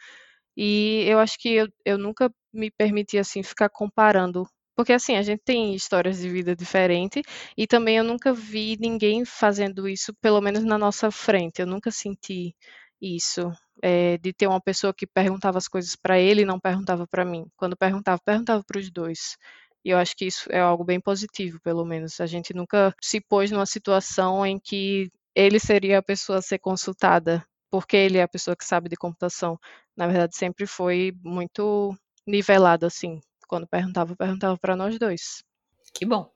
e 0.56 1.04
eu 1.08 1.18
acho 1.18 1.38
que 1.38 1.48
eu, 1.54 1.68
eu 1.84 1.98
nunca 1.98 2.30
me 2.52 2.70
permiti 2.70 3.18
assim 3.18 3.42
ficar 3.42 3.68
comparando 3.68 4.46
porque 4.76 4.92
assim, 4.92 5.16
a 5.16 5.22
gente 5.22 5.40
tem 5.44 5.72
histórias 5.74 6.18
de 6.18 6.28
vida 6.28 6.56
diferentes 6.56 7.22
e 7.56 7.64
também 7.66 7.96
eu 7.96 8.02
nunca 8.04 8.32
vi 8.32 8.76
ninguém 8.80 9.24
fazendo 9.24 9.88
isso, 9.88 10.12
pelo 10.20 10.40
menos 10.40 10.64
na 10.64 10.76
nossa 10.76 11.12
frente. 11.12 11.60
Eu 11.60 11.66
nunca 11.66 11.92
senti 11.92 12.56
isso 13.00 13.52
é, 13.82 14.18
de 14.18 14.32
ter 14.32 14.46
uma 14.46 14.60
pessoa 14.60 14.94
que 14.94 15.06
perguntava 15.06 15.58
as 15.58 15.68
coisas 15.68 15.96
para 15.96 16.18
ele 16.18 16.42
e 16.42 16.44
não 16.44 16.60
perguntava 16.60 17.06
para 17.06 17.24
mim. 17.24 17.46
Quando 17.56 17.76
perguntava, 17.76 18.20
perguntava 18.24 18.62
para 18.64 18.78
os 18.78 18.90
dois. 18.90 19.36
E 19.84 19.90
eu 19.90 19.98
acho 19.98 20.16
que 20.16 20.26
isso 20.26 20.48
é 20.50 20.60
algo 20.60 20.84
bem 20.84 21.00
positivo, 21.00 21.60
pelo 21.62 21.84
menos. 21.84 22.20
A 22.20 22.26
gente 22.26 22.54
nunca 22.54 22.94
se 23.02 23.20
pôs 23.20 23.50
numa 23.50 23.66
situação 23.66 24.44
em 24.46 24.58
que 24.58 25.10
ele 25.34 25.58
seria 25.58 25.98
a 25.98 26.02
pessoa 26.02 26.38
a 26.38 26.42
ser 26.42 26.58
consultada, 26.58 27.44
porque 27.70 27.96
ele 27.96 28.18
é 28.18 28.22
a 28.22 28.28
pessoa 28.28 28.56
que 28.56 28.64
sabe 28.64 28.88
de 28.88 28.96
computação. 28.96 29.58
Na 29.96 30.06
verdade, 30.06 30.36
sempre 30.36 30.66
foi 30.66 31.12
muito 31.22 31.94
nivelado 32.26 32.86
assim. 32.86 33.20
Quando 33.46 33.66
perguntava, 33.66 34.16
perguntava 34.16 34.56
para 34.56 34.74
nós 34.74 34.98
dois. 34.98 35.44
Que 35.92 36.06
bom. 36.06 36.32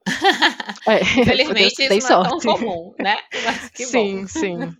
É, 0.86 1.00
Infelizmente, 1.22 1.82
isso 1.82 2.12
não 2.12 2.20
é 2.24 2.28
tão 2.28 2.38
comum, 2.38 2.94
né? 2.98 3.16
sim, 3.74 4.20
bom. 4.20 4.28
sim. 4.28 4.76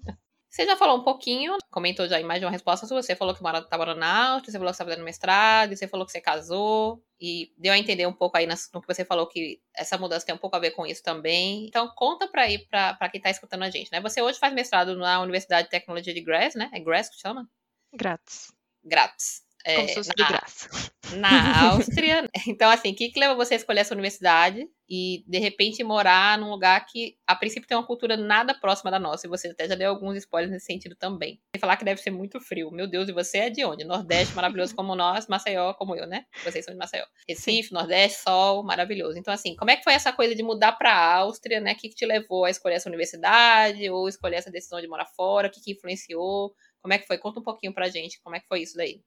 Você 0.59 0.67
já 0.67 0.77
falou 0.77 0.99
um 0.99 1.05
pouquinho, 1.05 1.57
comentou 1.71 2.09
já 2.09 2.21
em 2.21 2.25
mais 2.25 2.41
de 2.41 2.45
uma 2.45 2.51
resposta 2.51 2.85
sua. 2.85 3.01
Você 3.01 3.15
falou 3.15 3.33
que 3.33 3.41
mora, 3.41 3.63
tá 3.63 3.79
morando 3.79 4.01
na 4.01 4.33
Áustria, 4.33 4.51
você 4.51 4.59
falou 4.59 4.73
que 4.73 4.77
você 4.77 4.85
tá 4.85 4.91
fazendo 4.91 5.05
mestrado, 5.05 5.77
você 5.77 5.87
falou 5.87 6.05
que 6.05 6.11
você 6.11 6.21
casou. 6.21 7.01
E 7.21 7.53
deu 7.57 7.73
a 7.73 7.79
entender 7.79 8.09
um 8.09 8.13
pouco 8.13 8.37
aí 8.37 8.45
no 8.45 8.81
que 8.81 8.87
você 8.89 9.05
falou 9.05 9.29
que 9.29 9.61
essa 9.73 9.97
mudança 9.97 10.27
tem 10.27 10.35
um 10.35 10.39
pouco 10.39 10.57
a 10.57 10.59
ver 10.59 10.73
com 10.73 10.85
isso 10.85 11.01
também. 11.01 11.65
Então, 11.67 11.89
conta 11.95 12.27
pra 12.27 12.51
ir 12.51 12.67
pra, 12.67 12.95
pra 12.95 13.09
quem 13.09 13.21
tá 13.21 13.31
escutando 13.31 13.63
a 13.63 13.71
gente, 13.71 13.93
né? 13.93 14.01
Você 14.01 14.21
hoje 14.21 14.41
faz 14.41 14.53
mestrado 14.53 14.97
na 14.97 15.21
Universidade 15.21 15.67
de 15.67 15.71
Tecnologia 15.71 16.13
de 16.13 16.21
Graz, 16.21 16.57
né? 16.57 16.69
É 16.73 16.81
Graz 16.81 17.09
que 17.09 17.21
chama? 17.21 17.49
Grátis. 17.95 18.53
Grátis. 18.83 19.48
É, 19.69 19.77
Como 19.77 19.89
se 19.89 19.95
fosse 19.95 20.11
de 20.17 20.25
graça. 20.25 20.69
Na 21.17 21.71
Áustria. 21.71 22.27
Então, 22.49 22.71
assim, 22.71 22.93
o 22.93 22.95
que, 22.95 23.11
que 23.11 23.21
leva 23.21 23.35
você 23.35 23.55
a 23.55 23.57
escolher 23.57 23.81
essa 23.81 23.93
universidade 23.93 24.67
e, 24.89 25.23
de 25.27 25.39
repente, 25.39 25.85
morar 25.85 26.39
num 26.39 26.49
lugar 26.49 26.87
que, 26.87 27.17
a 27.27 27.37
princípio, 27.37 27.69
tem 27.69 27.77
uma 27.77 27.87
cultura 27.87 28.17
nada 28.17 28.55
próxima 28.55 28.91
da 28.91 28.99
nossa? 28.99 29.27
E 29.27 29.31
você 29.31 29.49
até 29.49 29.69
já 29.69 29.75
deu 29.75 29.91
alguns 29.91 30.17
spoilers 30.17 30.51
nesse 30.51 30.67
sentido 30.67 30.97
também. 30.97 31.41
E 31.55 31.59
falar 31.59 31.77
que 31.77 31.85
deve 31.85 32.01
ser 32.01 32.11
muito 32.11 32.41
frio. 32.41 32.71
Meu 32.71 32.87
Deus, 32.87 33.09
e 33.09 33.13
você 33.13 33.39
é 33.39 33.51
de 33.51 33.65
onde? 33.65 33.85
Nordeste, 33.85 34.35
maravilhoso 34.35 34.75
como 34.75 34.95
nós, 34.95 35.27
Maceió, 35.27 35.75
como 35.75 35.95
eu, 35.95 36.07
né? 36.07 36.25
Vocês 36.43 36.65
são 36.65 36.73
de 36.73 36.79
Maceió. 36.79 37.05
Recife, 37.29 37.69
Sim. 37.69 37.75
Nordeste, 37.75 38.23
sol, 38.23 38.65
maravilhoso. 38.65 39.19
Então, 39.19 39.35
assim, 39.35 39.55
como 39.57 39.71
é 39.71 39.77
que 39.77 39.85
foi 39.85 39.93
essa 39.93 40.13
coisa 40.13 40.35
de 40.35 40.43
mudar 40.43 40.73
para 40.73 40.93
a 40.93 41.15
Áustria, 41.17 41.61
né? 41.61 41.73
O 41.73 41.77
que, 41.77 41.91
que 41.91 41.95
te 41.95 42.07
levou 42.07 42.47
a 42.47 42.51
escolher 42.51 42.77
essa 42.77 42.89
universidade 42.89 43.91
ou 43.91 44.09
escolher 44.09 44.37
essa 44.37 44.51
decisão 44.51 44.81
de 44.81 44.89
morar 44.89 45.07
fora? 45.17 45.49
O 45.49 45.51
que, 45.51 45.61
que 45.61 45.73
influenciou? 45.73 46.55
Como 46.81 46.95
é 46.95 46.99
que 46.99 47.07
foi? 47.07 47.19
Conta 47.19 47.41
um 47.41 47.43
pouquinho 47.43 47.75
pra 47.75 47.89
gente 47.89 48.21
como 48.23 48.37
é 48.37 48.41
que 48.41 48.47
foi 48.47 48.63
isso 48.63 48.77
daí. 48.77 49.03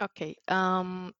Ok. 0.00 0.36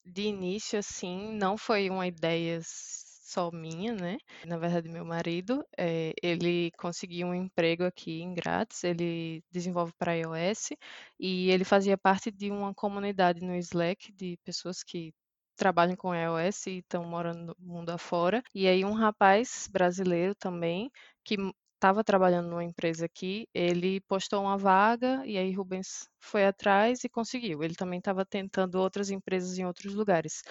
De 0.05 0.23
início, 0.23 0.79
assim, 0.79 1.33
não 1.37 1.57
foi 1.59 1.91
uma 1.91 2.07
ideia 2.07 2.61
só 2.65 3.51
minha, 3.51 3.93
né? 3.95 4.17
Na 4.45 4.57
verdade, 4.59 4.89
meu 4.89 5.05
marido, 5.05 5.65
é, 5.77 6.12
ele 6.23 6.71
conseguiu 6.79 7.27
um 7.29 7.35
emprego 7.35 7.85
aqui 7.85 8.21
em 8.23 8.33
Graz, 8.35 8.85
ele 8.85 9.43
desenvolve 9.51 9.93
para 9.99 10.15
iOS 10.17 10.71
e 11.19 11.51
ele 11.51 11.65
fazia 11.65 11.99
parte 11.99 12.31
de 12.31 12.51
uma 12.51 12.73
comunidade 12.75 13.41
no 13.45 13.55
Slack 13.57 14.12
de 14.12 14.39
pessoas 14.45 14.83
que 14.83 15.12
trabalham 15.57 15.97
com 15.97 16.15
iOS 16.15 16.67
e 16.67 16.79
estão 16.79 17.05
morando 17.05 17.55
mundo 17.59 17.91
afora. 17.91 18.43
E 18.55 18.67
aí 18.69 18.85
um 18.85 18.93
rapaz 18.95 19.69
brasileiro 19.71 20.35
também 20.37 20.91
que 21.25 21.37
estava 21.77 22.05
trabalhando 22.05 22.49
numa 22.51 22.65
empresa 22.65 23.07
aqui, 23.07 23.49
ele 23.55 24.01
postou 24.03 24.43
uma 24.43 24.59
vaga 24.59 25.23
e 25.27 25.39
aí 25.39 25.53
Rubens 25.55 26.09
foi 26.21 26.47
atrás 26.47 27.05
e 27.05 27.09
conseguiu. 27.09 27.62
Ele 27.62 27.75
também 27.75 27.99
estava 28.01 28.25
tentando 28.27 28.77
outras 28.77 29.11
empresas 29.11 29.59
em 29.59 29.67
outros 29.67 29.95
lugares, 29.95 30.43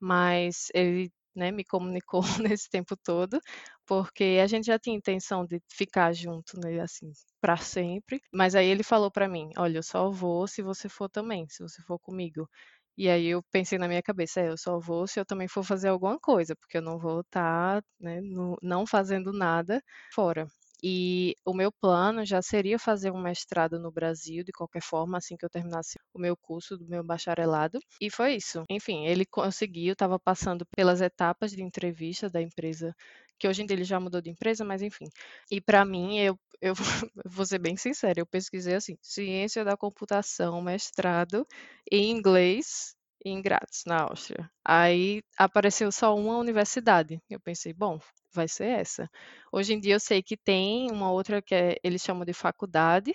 mas 0.00 0.68
ele 0.74 1.10
né, 1.34 1.50
me 1.50 1.64
comunicou 1.64 2.20
nesse 2.58 2.68
tempo 2.70 2.96
todo, 2.96 3.40
porque 3.86 4.38
a 4.42 4.46
gente 4.46 4.66
já 4.66 4.78
tinha 4.78 4.96
intenção 4.96 5.46
de 5.46 5.60
ficar 5.70 6.12
junto, 6.12 6.58
né, 6.60 6.80
assim, 6.80 7.10
para 7.40 7.56
sempre. 7.56 8.20
Mas 8.32 8.54
aí 8.54 8.66
ele 8.66 8.82
falou 8.82 9.10
para 9.10 9.28
mim: 9.28 9.50
"Olha, 9.56 9.78
eu 9.78 9.82
só 9.82 10.10
vou 10.10 10.46
se 10.46 10.62
você 10.62 10.88
for 10.88 11.08
também, 11.08 11.46
se 11.48 11.62
você 11.62 11.80
for 11.82 11.98
comigo". 11.98 12.48
E 12.96 13.08
aí 13.08 13.26
eu 13.26 13.42
pensei 13.50 13.78
na 13.78 13.88
minha 13.88 14.02
cabeça, 14.02 14.40
é, 14.40 14.48
eu 14.50 14.58
só 14.58 14.78
vou 14.78 15.06
se 15.06 15.18
eu 15.18 15.24
também 15.24 15.48
for 15.48 15.64
fazer 15.64 15.88
alguma 15.88 16.18
coisa, 16.20 16.54
porque 16.56 16.76
eu 16.78 16.82
não 16.82 16.98
vou 16.98 17.20
estar, 17.22 17.80
tá, 17.82 17.88
né, 18.00 18.20
não 18.62 18.86
fazendo 18.86 19.32
nada 19.32 19.82
fora. 20.14 20.46
E 20.82 21.36
o 21.44 21.54
meu 21.54 21.70
plano 21.70 22.24
já 22.24 22.42
seria 22.42 22.78
fazer 22.78 23.10
um 23.12 23.20
mestrado 23.20 23.78
no 23.78 23.90
Brasil, 23.92 24.42
de 24.44 24.52
qualquer 24.52 24.82
forma, 24.82 25.18
assim 25.18 25.36
que 25.36 25.44
eu 25.44 25.50
terminasse 25.50 25.98
o 26.12 26.18
meu 26.18 26.36
curso 26.36 26.76
do 26.76 26.86
meu 26.86 27.04
bacharelado. 27.04 27.78
E 28.00 28.10
foi 28.10 28.34
isso. 28.36 28.64
Enfim, 28.68 29.06
ele 29.06 29.24
conseguiu, 29.24 29.92
estava 29.92 30.18
passando 30.18 30.66
pelas 30.76 31.00
etapas 31.00 31.52
de 31.52 31.62
entrevista 31.62 32.28
da 32.28 32.42
empresa, 32.42 32.94
que 33.38 33.46
hoje 33.48 33.62
em 33.62 33.66
dia 33.66 33.76
ele 33.76 33.84
já 33.84 34.00
mudou 34.00 34.20
de 34.20 34.30
empresa, 34.30 34.64
mas 34.64 34.82
enfim. 34.82 35.06
E 35.50 35.60
para 35.60 35.84
mim, 35.84 36.18
eu, 36.18 36.38
eu 36.60 36.74
vou 37.26 37.46
ser 37.46 37.58
bem 37.58 37.76
sincera, 37.76 38.20
eu 38.20 38.26
pesquisei 38.26 38.74
assim, 38.74 38.96
ciência 39.02 39.64
da 39.64 39.76
computação, 39.76 40.60
mestrado 40.62 41.46
em 41.90 42.10
inglês 42.10 42.94
em 43.24 43.40
Graz, 43.42 43.82
na 43.86 44.02
Áustria. 44.02 44.50
Aí 44.64 45.22
apareceu 45.38 45.90
só 45.92 46.14
uma 46.16 46.36
universidade. 46.38 47.20
Eu 47.30 47.40
pensei, 47.40 47.72
bom, 47.72 47.98
vai 48.32 48.48
ser 48.48 48.66
essa. 48.66 49.10
Hoje 49.52 49.74
em 49.74 49.80
dia 49.80 49.94
eu 49.94 50.00
sei 50.00 50.22
que 50.22 50.36
tem 50.36 50.90
uma 50.90 51.10
outra 51.10 51.42
que 51.42 51.54
é, 51.54 51.76
eles 51.82 52.02
chamam 52.02 52.24
de 52.24 52.32
faculdade, 52.32 53.14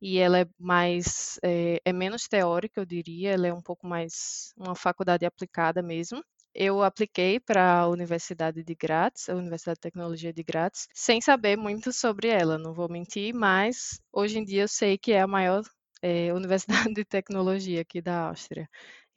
e 0.00 0.18
ela 0.18 0.40
é 0.40 0.46
mais, 0.58 1.38
é, 1.42 1.80
é 1.84 1.92
menos 1.92 2.28
teórica, 2.28 2.80
eu 2.80 2.84
diria, 2.84 3.32
ela 3.32 3.46
é 3.46 3.52
um 3.52 3.62
pouco 3.62 3.86
mais 3.86 4.52
uma 4.56 4.74
faculdade 4.74 5.24
aplicada 5.24 5.82
mesmo. 5.82 6.22
Eu 6.54 6.82
apliquei 6.82 7.38
para 7.38 7.80
a 7.80 7.88
Universidade 7.88 8.62
de 8.64 8.74
Graz, 8.74 9.28
a 9.28 9.34
Universidade 9.34 9.76
de 9.76 9.80
Tecnologia 9.82 10.32
de 10.32 10.42
Graz, 10.42 10.88
sem 10.94 11.20
saber 11.20 11.56
muito 11.56 11.92
sobre 11.92 12.28
ela, 12.28 12.58
não 12.58 12.72
vou 12.72 12.88
mentir, 12.88 13.34
mas 13.34 14.00
hoje 14.12 14.38
em 14.38 14.44
dia 14.44 14.62
eu 14.62 14.68
sei 14.68 14.96
que 14.96 15.12
é 15.12 15.20
a 15.20 15.26
maior 15.26 15.62
é, 16.02 16.32
Universidade 16.88 16.94
de 16.94 17.04
Tecnologia 17.04 17.82
aqui 17.82 18.00
da 18.00 18.28
Áustria. 18.28 18.68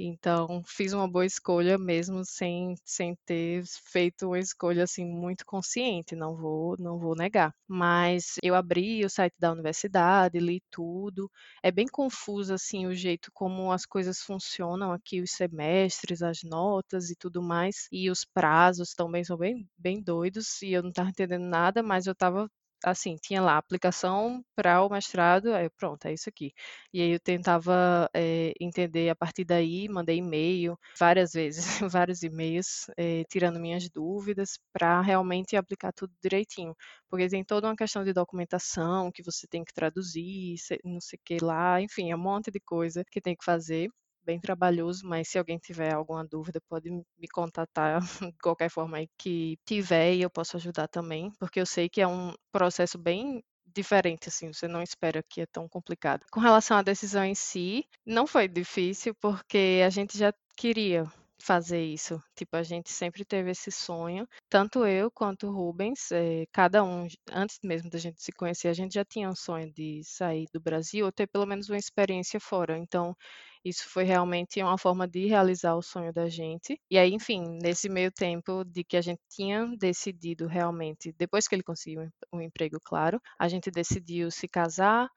Então, 0.01 0.63
fiz 0.65 0.93
uma 0.93 1.07
boa 1.09 1.25
escolha 1.25 1.77
mesmo 1.77 2.23
sem, 2.25 2.73
sem 2.85 3.15
ter 3.25 3.63
feito 3.91 4.27
uma 4.27 4.39
escolha 4.39 4.83
assim 4.85 5.05
muito 5.05 5.45
consciente, 5.45 6.15
não 6.15 6.35
vou, 6.37 6.75
não 6.79 6.97
vou 6.97 7.15
negar. 7.15 7.53
Mas 7.67 8.35
eu 8.41 8.55
abri 8.55 9.03
o 9.05 9.09
site 9.09 9.35
da 9.37 9.51
universidade, 9.51 10.39
li 10.39 10.61
tudo. 10.71 11.29
É 11.61 11.69
bem 11.69 11.85
confuso 11.85 12.53
assim 12.53 12.87
o 12.87 12.93
jeito 12.95 13.29
como 13.33 13.71
as 13.73 13.85
coisas 13.85 14.19
funcionam 14.21 14.91
aqui, 14.93 15.21
os 15.21 15.31
semestres, 15.31 16.21
as 16.21 16.43
notas 16.43 17.09
e 17.09 17.15
tudo 17.15 17.41
mais. 17.43 17.87
E 17.91 18.09
os 18.09 18.23
prazos 18.23 18.93
também 18.93 19.23
são 19.25 19.37
bem, 19.37 19.67
bem 19.77 20.01
doidos 20.01 20.61
e 20.61 20.71
eu 20.71 20.81
não 20.81 20.89
estava 20.91 21.09
entendendo 21.09 21.45
nada, 21.45 21.83
mas 21.83 22.07
eu 22.07 22.13
estava 22.13 22.49
assim, 22.83 23.15
tinha 23.21 23.41
lá 23.41 23.57
aplicação 23.57 24.43
para 24.55 24.81
o 24.83 24.89
mestrado, 24.89 25.53
aí 25.53 25.69
pronto, 25.69 26.05
é 26.05 26.13
isso 26.13 26.29
aqui. 26.29 26.53
E 26.93 27.01
aí 27.01 27.11
eu 27.11 27.19
tentava 27.19 28.09
é, 28.13 28.53
entender 28.59 29.09
a 29.09 29.15
partir 29.15 29.43
daí, 29.45 29.87
mandei 29.89 30.17
e-mail 30.17 30.77
várias 30.97 31.33
vezes, 31.33 31.65
vários 31.91 32.23
e-mails, 32.23 32.87
é, 32.97 33.23
tirando 33.29 33.59
minhas 33.59 33.89
dúvidas 33.89 34.57
para 34.73 35.01
realmente 35.01 35.55
aplicar 35.55 35.91
tudo 35.93 36.13
direitinho. 36.21 36.75
Porque 37.09 37.27
tem 37.27 37.43
toda 37.43 37.67
uma 37.67 37.75
questão 37.75 38.03
de 38.03 38.13
documentação 38.13 39.11
que 39.11 39.23
você 39.23 39.47
tem 39.47 39.63
que 39.63 39.73
traduzir, 39.73 40.55
não 40.83 41.01
sei 41.01 41.17
o 41.17 41.21
que 41.25 41.37
lá, 41.43 41.81
enfim, 41.81 42.11
é 42.11 42.15
um 42.15 42.19
monte 42.19 42.51
de 42.51 42.59
coisa 42.59 43.03
que 43.09 43.21
tem 43.21 43.35
que 43.35 43.43
fazer 43.45 43.89
bem 44.29 44.39
trabalhoso, 44.39 45.07
mas 45.07 45.27
se 45.27 45.39
alguém 45.39 45.57
tiver 45.57 45.91
alguma 45.91 46.23
dúvida, 46.23 46.61
pode 46.69 46.91
me 46.91 47.27
contatar 47.33 47.99
de 48.31 48.37
qualquer 48.39 48.69
forma 48.69 48.97
aí 48.97 49.07
que 49.17 49.57
tiver 49.65 50.13
e 50.13 50.21
eu 50.21 50.29
posso 50.29 50.55
ajudar 50.55 50.87
também, 50.87 51.31
porque 51.39 51.59
eu 51.59 51.65
sei 51.65 51.89
que 51.89 51.99
é 51.99 52.07
um 52.07 52.31
processo 52.51 52.95
bem 52.99 53.43
diferente, 53.65 54.29
assim, 54.29 54.53
você 54.53 54.67
não 54.67 54.83
espera 54.83 55.23
que 55.27 55.41
é 55.41 55.45
tão 55.47 55.67
complicado. 55.67 56.25
Com 56.31 56.39
relação 56.39 56.77
à 56.77 56.83
decisão 56.83 57.23
em 57.23 57.33
si, 57.33 57.83
não 58.05 58.27
foi 58.27 58.47
difícil, 58.47 59.15
porque 59.15 59.81
a 59.83 59.89
gente 59.89 60.15
já 60.17 60.31
queria 60.55 61.07
fazer 61.41 61.83
isso. 61.83 62.21
Tipo, 62.35 62.57
a 62.57 62.63
gente 62.63 62.91
sempre 62.91 63.23
teve 63.25 63.51
esse 63.51 63.71
sonho, 63.71 64.27
tanto 64.49 64.85
eu 64.85 65.09
quanto 65.09 65.47
o 65.47 65.51
Rubens, 65.51 66.11
é, 66.11 66.45
cada 66.51 66.83
um, 66.83 67.07
antes 67.31 67.59
mesmo 67.63 67.89
da 67.89 67.97
gente 67.97 68.21
se 68.21 68.31
conhecer, 68.31 68.67
a 68.67 68.73
gente 68.73 68.93
já 68.93 69.05
tinha 69.05 69.29
um 69.29 69.35
sonho 69.35 69.71
de 69.71 70.01
sair 70.03 70.45
do 70.53 70.59
Brasil 70.59 71.05
ou 71.05 71.11
ter 71.11 71.27
pelo 71.27 71.45
menos 71.45 71.69
uma 71.69 71.77
experiência 71.77 72.39
fora. 72.39 72.77
Então, 72.77 73.15
isso 73.63 73.87
foi 73.89 74.03
realmente 74.03 74.61
uma 74.61 74.77
forma 74.77 75.07
de 75.07 75.27
realizar 75.27 75.75
o 75.75 75.81
sonho 75.81 76.13
da 76.13 76.27
gente. 76.29 76.79
E 76.89 76.97
aí, 76.97 77.13
enfim, 77.13 77.57
nesse 77.61 77.89
meio 77.89 78.11
tempo 78.11 78.63
de 78.65 78.83
que 78.83 78.97
a 78.97 79.01
gente 79.01 79.21
tinha 79.29 79.65
decidido 79.77 80.47
realmente, 80.47 81.13
depois 81.17 81.47
que 81.47 81.55
ele 81.55 81.63
conseguiu 81.63 82.09
um 82.33 82.41
emprego, 82.41 82.77
claro, 82.83 83.21
a 83.37 83.47
gente 83.47 83.69
decidiu 83.71 84.31
se 84.31 84.47
casar 84.47 85.09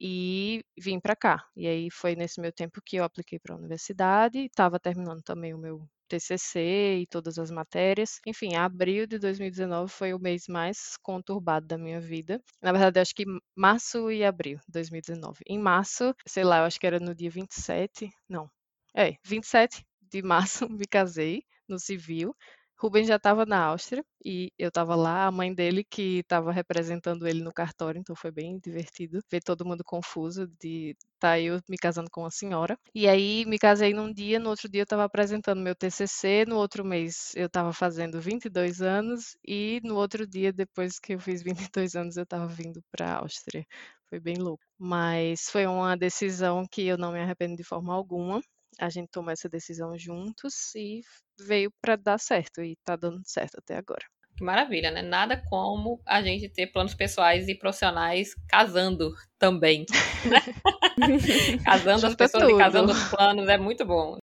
e 0.00 0.64
vim 0.78 1.00
para 1.00 1.16
cá. 1.16 1.44
E 1.56 1.66
aí 1.66 1.90
foi 1.90 2.14
nesse 2.14 2.40
meu 2.40 2.52
tempo 2.52 2.80
que 2.84 2.96
eu 2.96 3.04
apliquei 3.04 3.38
para 3.38 3.54
a 3.54 3.58
universidade, 3.58 4.38
estava 4.40 4.78
terminando 4.78 5.22
também 5.22 5.54
o 5.54 5.58
meu 5.58 5.86
TCC 6.08 6.98
e 7.02 7.06
todas 7.06 7.38
as 7.38 7.50
matérias. 7.50 8.20
Enfim, 8.26 8.56
abril 8.56 9.06
de 9.06 9.18
2019 9.18 9.92
foi 9.92 10.14
o 10.14 10.18
mês 10.18 10.44
mais 10.48 10.96
conturbado 11.02 11.66
da 11.66 11.78
minha 11.78 12.00
vida. 12.00 12.42
Na 12.62 12.72
verdade, 12.72 13.00
acho 13.00 13.14
que 13.14 13.24
março 13.56 14.10
e 14.10 14.24
abril 14.24 14.58
de 14.66 14.72
2019. 14.72 15.40
Em 15.46 15.58
março, 15.58 16.14
sei 16.26 16.44
lá, 16.44 16.58
eu 16.58 16.64
acho 16.64 16.80
que 16.80 16.86
era 16.86 16.98
no 17.00 17.14
dia 17.14 17.30
27, 17.30 18.10
não. 18.28 18.50
É, 18.96 19.14
27 19.24 19.84
de 20.10 20.22
março 20.22 20.68
me 20.70 20.86
casei 20.86 21.42
no 21.68 21.78
civil. 21.78 22.34
Rubens 22.80 23.08
já 23.08 23.16
estava 23.16 23.44
na 23.44 23.64
Áustria 23.64 24.04
e 24.24 24.52
eu 24.58 24.68
estava 24.68 24.94
lá, 24.94 25.26
a 25.26 25.32
mãe 25.32 25.52
dele 25.52 25.82
que 25.84 26.20
estava 26.20 26.52
representando 26.52 27.26
ele 27.26 27.42
no 27.42 27.52
cartório, 27.52 27.98
então 27.98 28.14
foi 28.14 28.30
bem 28.30 28.58
divertido 28.58 29.20
ver 29.30 29.40
todo 29.42 29.64
mundo 29.64 29.82
confuso 29.84 30.46
de 30.60 30.96
tá 31.18 31.40
eu 31.40 31.60
me 31.68 31.76
casando 31.76 32.08
com 32.10 32.20
uma 32.22 32.30
senhora. 32.30 32.78
E 32.94 33.08
aí 33.08 33.44
me 33.46 33.58
casei 33.58 33.92
num 33.92 34.12
dia, 34.12 34.38
no 34.38 34.50
outro 34.50 34.68
dia 34.68 34.82
eu 34.82 34.84
estava 34.84 35.04
apresentando 35.04 35.60
meu 35.60 35.74
TCC, 35.74 36.44
no 36.46 36.56
outro 36.56 36.84
mês 36.84 37.32
eu 37.34 37.46
estava 37.46 37.72
fazendo 37.72 38.20
22 38.20 38.80
anos 38.80 39.36
e 39.44 39.80
no 39.82 39.96
outro 39.96 40.24
dia 40.26 40.52
depois 40.52 41.00
que 41.00 41.14
eu 41.14 41.20
fiz 41.20 41.42
22 41.42 41.96
anos 41.96 42.16
eu 42.16 42.22
estava 42.22 42.46
vindo 42.46 42.80
para 42.92 43.06
a 43.12 43.18
Áustria. 43.18 43.66
Foi 44.08 44.20
bem 44.20 44.36
louco, 44.36 44.62
mas 44.78 45.50
foi 45.50 45.66
uma 45.66 45.96
decisão 45.96 46.64
que 46.70 46.86
eu 46.86 46.96
não 46.96 47.12
me 47.12 47.20
arrependo 47.20 47.56
de 47.56 47.64
forma 47.64 47.92
alguma 47.92 48.40
a 48.78 48.88
gente 48.88 49.08
tomou 49.10 49.30
essa 49.30 49.48
decisão 49.48 49.96
juntos 49.96 50.74
e 50.74 51.00
veio 51.40 51.70
para 51.80 51.96
dar 51.96 52.18
certo 52.18 52.62
e 52.62 52.76
tá 52.84 52.96
dando 52.96 53.20
certo 53.24 53.58
até 53.58 53.76
agora. 53.76 54.04
Que 54.36 54.44
maravilha, 54.44 54.90
né? 54.90 55.02
Nada 55.02 55.42
como 55.48 56.00
a 56.06 56.22
gente 56.22 56.48
ter 56.48 56.68
planos 56.68 56.94
pessoais 56.94 57.48
e 57.48 57.56
profissionais 57.56 58.34
casando 58.48 59.12
também. 59.36 59.84
Né? 60.24 60.40
casando 61.64 62.06
as 62.06 62.14
pessoas 62.14 62.44
tudo. 62.44 62.54
e 62.54 62.58
casando 62.58 62.92
os 62.92 63.08
planos 63.08 63.48
é 63.48 63.58
muito 63.58 63.84
bom. 63.84 64.16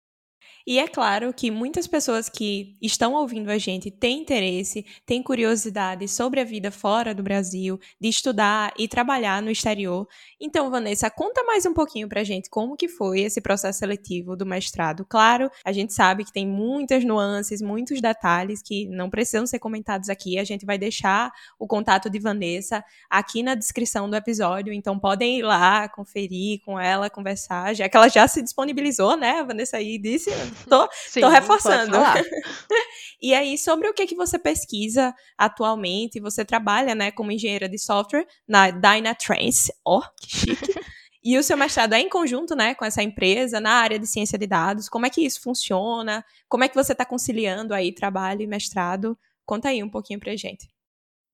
E 0.68 0.80
é 0.80 0.88
claro 0.88 1.32
que 1.32 1.52
muitas 1.52 1.86
pessoas 1.86 2.28
que 2.28 2.76
estão 2.82 3.14
ouvindo 3.14 3.52
a 3.52 3.58
gente 3.60 3.92
têm 3.92 4.22
interesse, 4.22 4.84
têm 5.06 5.22
curiosidade 5.22 6.08
sobre 6.08 6.40
a 6.40 6.44
vida 6.44 6.72
fora 6.72 7.14
do 7.14 7.22
Brasil, 7.22 7.80
de 8.02 8.10
estudar 8.10 8.74
e 8.76 8.88
trabalhar 8.88 9.44
no 9.44 9.52
exterior. 9.52 10.08
Então, 10.42 10.72
Vanessa, 10.72 11.08
conta 11.10 11.44
mais 11.44 11.68
um 11.68 11.74
pouquinho 11.74 12.10
pra 12.10 12.24
gente 12.24 12.50
como 12.50 12.76
que 12.76 12.88
foi 12.88 13.22
esse 13.22 13.40
processo 13.42 13.78
seletivo 13.78 14.36
do 14.36 14.44
mestrado. 14.44 15.06
Claro, 15.06 15.52
a 15.64 15.72
gente 15.72 15.94
sabe 15.94 16.26
que 16.26 16.34
tem 16.34 16.48
muitas 16.48 17.06
nuances, 17.06 17.62
muitos 17.62 18.02
detalhes 18.02 18.64
que 18.64 18.88
não 18.88 19.08
precisam 19.08 19.46
ser 19.46 19.60
comentados 19.60 20.10
aqui. 20.10 20.40
A 20.40 20.44
gente 20.44 20.66
vai 20.66 20.80
deixar 20.80 21.32
o 21.60 21.68
contato 21.68 22.10
de 22.10 22.18
Vanessa 22.18 22.84
aqui 23.08 23.44
na 23.44 23.54
descrição 23.54 24.10
do 24.10 24.16
episódio, 24.16 24.74
então 24.74 24.98
podem 24.98 25.38
ir 25.38 25.44
lá, 25.44 25.88
conferir 25.90 26.62
com 26.66 26.80
ela, 26.80 27.08
conversar, 27.08 27.76
já 27.76 27.88
que 27.88 27.96
ela 27.96 28.10
já 28.10 28.28
se 28.28 28.42
disponibilizou, 28.42 29.16
né? 29.16 29.42
A 29.42 29.44
Vanessa 29.44 29.78
aí 29.78 30.00
disse, 30.00 30.32
Tô, 30.70 30.90
Sim, 31.08 31.22
tô 31.22 31.30
reforçando. 31.30 31.98
e 33.22 33.34
aí, 33.34 33.58
sobre 33.58 33.88
o 33.88 33.94
que, 33.94 34.06
que 34.06 34.16
você 34.16 34.38
pesquisa 34.40 35.14
atualmente, 35.38 36.20
você 36.20 36.44
trabalha, 36.44 36.96
né, 36.96 37.12
como 37.12 37.32
engenheira 37.32 37.70
de 37.70 37.78
software 37.78 38.26
na 38.48 38.72
Dynatrace, 38.72 39.72
ó, 39.86 40.00
oh, 40.00 40.04
que 40.22 40.38
chique. 40.38 40.74
E 41.28 41.40
o 41.40 41.44
seu 41.44 41.58
mestrado 41.58 41.94
é 41.94 42.00
em 42.00 42.08
conjunto, 42.08 42.56
né, 42.56 42.76
com 42.76 42.86
essa 42.86 43.02
empresa 43.02 43.60
na 43.60 43.72
área 43.72 43.98
de 43.98 44.06
ciência 44.06 44.38
de 44.38 44.46
dados. 44.46 44.88
Como 44.88 45.08
é 45.08 45.10
que 45.10 45.26
isso 45.26 45.42
funciona? 45.42 46.24
Como 46.48 46.64
é 46.64 46.70
que 46.70 46.76
você 46.76 46.92
está 46.92 47.04
conciliando 47.04 47.74
aí 47.74 47.92
trabalho 47.92 48.44
e 48.44 48.48
mestrado? 48.48 49.18
Conta 49.44 49.70
aí 49.70 49.82
um 49.82 49.90
pouquinho 49.90 50.20
pra 50.20 50.36
gente. 50.36 50.70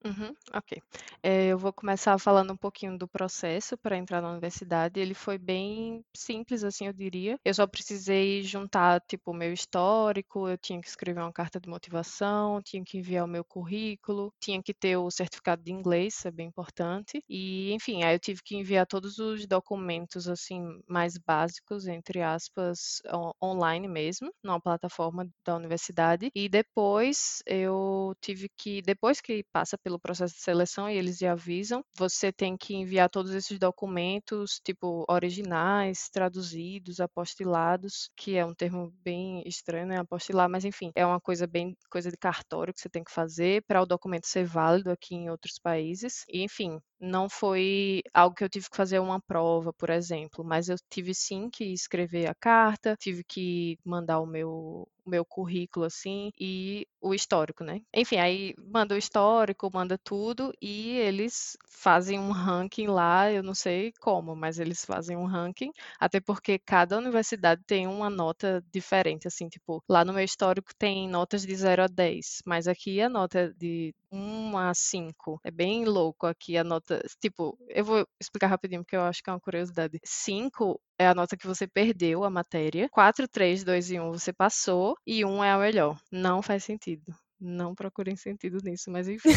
Uhum, 0.04 0.34
ok. 0.56 0.82
É, 1.22 1.45
eu 1.49 1.60
vou 1.60 1.72
começar 1.72 2.18
falando 2.18 2.52
um 2.54 2.58
pouquinho 2.58 2.97
do 2.97 3.08
processo 3.08 3.78
para 3.78 3.95
entrar 3.95 4.20
na 4.20 4.32
universidade. 4.32 4.99
Ele 4.99 5.14
foi 5.14 5.38
bem 5.38 6.04
simples, 6.18 6.64
assim, 6.64 6.88
eu 6.88 6.93
diria. 6.93 7.38
Eu 7.45 7.54
só 7.54 7.68
precisei 7.68 8.41
juntar, 8.41 8.99
tipo, 9.08 9.30
o 9.30 9.34
meu 9.34 9.54
histórico, 9.54 10.47
eu 10.49 10.58
tinha 10.58 10.82
que 10.82 10.88
escrever 10.88 11.20
uma 11.22 11.32
carta 11.32 11.60
de 11.60 11.70
motivação, 11.70 12.60
tinha 12.64 12.84
que 12.84 12.97
enviar 12.97 13.26
o 13.26 13.28
meu 13.28 13.43
currículo, 13.45 14.34
tinha 14.39 14.60
que 14.64 14.74
ter 14.74 14.97
o 14.97 15.12
certificado 15.12 15.62
de 15.64 15.72
inglês, 15.72 16.16
isso 16.16 16.28
é 16.28 16.32
bem 16.32 16.47
importante. 16.47 17.24
E, 17.30 17.72
enfim, 17.72 18.02
aí 18.04 18.16
eu 18.16 18.20
tive 18.20 18.41
que 18.43 18.56
enviar 18.56 18.88
todos 18.88 19.20
os 19.20 19.45
documentos, 19.45 20.28
assim, 20.28 20.64
mais 20.88 21.16
básicos, 21.16 21.86
entre 21.86 22.24
aspas, 22.24 23.02
online 23.43 23.88
mesmo, 23.88 24.32
numa 24.43 24.60
plataforma 24.60 25.28
da 25.45 25.56
universidade. 25.56 26.32
E 26.34 26.49
depois 26.49 27.43
eu 27.45 28.14
tive 28.22 28.49
que, 28.58 28.82
depois 28.82 29.22
que 29.22 29.43
passa 29.52 29.78
pelo 29.78 29.91
pelo 29.92 30.00
processo 30.00 30.36
de 30.36 30.42
seleção 30.42 30.89
e 30.89 30.98
eles 30.98 31.22
lhe 31.22 31.28
avisam. 31.28 31.84
Você 31.98 32.32
tem 32.32 32.56
que 32.58 32.74
enviar 32.76 33.10
todos 33.10 33.34
esses 33.34 33.60
documentos, 33.60 34.60
tipo 34.64 35.06
originais, 35.10 36.10
traduzidos, 36.10 37.00
apostilados, 37.00 38.10
que 38.16 38.36
é 38.38 38.46
um 38.46 38.54
termo 38.54 38.92
bem 39.04 39.44
estranho, 39.46 39.88
né? 39.88 39.98
Apostilar, 40.00 40.50
mas 40.50 40.66
enfim, 40.66 40.92
é 40.96 41.06
uma 41.06 41.20
coisa 41.20 41.46
bem 41.48 41.76
coisa 41.89 42.10
de 42.10 42.18
cartório 42.18 42.74
que 42.74 42.80
você 42.82 42.89
tem 42.89 43.04
que 43.04 43.12
fazer 43.12 43.64
para 43.68 43.82
o 43.82 43.86
documento 43.86 44.28
ser 44.28 44.46
válido 44.46 44.89
aqui 44.92 45.16
em 45.16 45.30
outros 45.30 45.60
países. 45.62 46.24
E, 46.30 46.44
enfim, 46.44 46.80
não 47.00 47.30
foi 47.30 48.02
algo 48.14 48.36
que 48.36 48.44
eu 48.44 48.50
tive 48.50 48.70
que 48.70 48.78
fazer 48.78 49.00
uma 49.00 49.20
prova, 49.22 49.74
por 49.74 49.89
exemplo, 49.89 50.44
mas 50.44 50.70
eu 50.70 50.76
tive 50.89 51.14
sim 51.14 51.50
que 51.50 51.66
escrever 51.74 52.30
a 52.30 52.36
carta, 52.36 52.96
tive 53.00 53.24
que 53.24 53.78
mandar 53.86 54.20
o 54.20 54.26
meu 54.26 54.88
o 55.06 55.10
meu 55.10 55.26
currículo 55.26 55.86
assim 55.86 56.32
e 56.39 56.86
o 57.02 57.14
histórico, 57.14 57.64
né? 57.64 57.82
Enfim, 57.93 58.18
aí 58.18 58.54
manda 58.58 58.95
o 58.95 58.97
histórico, 58.97 59.70
manda 59.74 59.97
tudo 59.97 60.54
e 60.62 60.91
eles 60.97 61.58
fazem 61.68 62.20
um 62.20 62.32
ranking 62.32 62.88
lá, 62.88 63.32
eu 63.32 63.41
não 63.43 63.54
sei 63.56 63.91
como, 63.99 64.36
mas 64.36 64.60
eles 64.60 64.86
fazem 64.86 65.18
um 65.18 65.26
ranking, 65.26 65.72
até 65.99 66.20
porque 66.20 66.60
cada 66.60 66.97
universidade 66.97 67.62
tem 67.66 67.88
uma 67.88 68.10
nota 68.10 68.64
diferente, 68.72 69.28
assim, 69.28 69.47
tipo, 69.49 69.84
lá 69.89 70.06
no 70.06 70.14
meu 70.14 70.24
histórico 70.24 70.72
tem 70.78 71.08
notas 71.10 71.45
de 71.45 71.56
0 71.56 71.84
a 71.84 71.88
10, 71.88 72.41
mas 72.45 72.68
aqui 72.68 73.02
a 73.02 73.10
nota 73.10 73.54
de 73.58 73.93
1 74.12 74.57
a 74.57 74.74
5. 74.74 75.39
É 75.43 75.51
bem 75.51 75.86
louco 75.86 76.26
aqui 76.28 76.57
a 76.57 76.64
nota. 76.64 77.01
Tipo, 77.20 77.57
eu 77.70 77.84
vou 77.86 78.07
explicar 78.20 78.47
rapidinho 78.47 78.84
porque 78.84 78.95
eu 78.95 79.01
acho 79.01 79.24
que 79.24 79.30
é 79.30 79.34
uma 79.34 79.39
curiosidade. 79.39 79.99
5 80.03 80.80
é 80.99 81.07
a 81.07 81.16
nota 81.16 81.38
que 81.38 81.47
você 81.47 81.68
perdeu 81.68 82.24
a 82.24 82.30
matéria. 82.30 82.89
4, 82.91 83.28
3, 83.28 83.64
2 83.64 83.91
e 83.91 83.99
1 83.99 84.12
você 84.12 84.34
passou. 84.34 84.95
E 85.05 85.26
1 85.26 85.43
é 85.43 85.51
a 85.51 85.57
melhor. 85.57 85.99
Não 86.12 86.41
faz 86.41 86.64
sentido. 86.64 87.14
Não 87.39 87.74
procurem 87.74 88.16
sentido 88.16 88.59
nisso, 88.64 88.91
mas 88.91 89.07
enfim. 89.07 89.30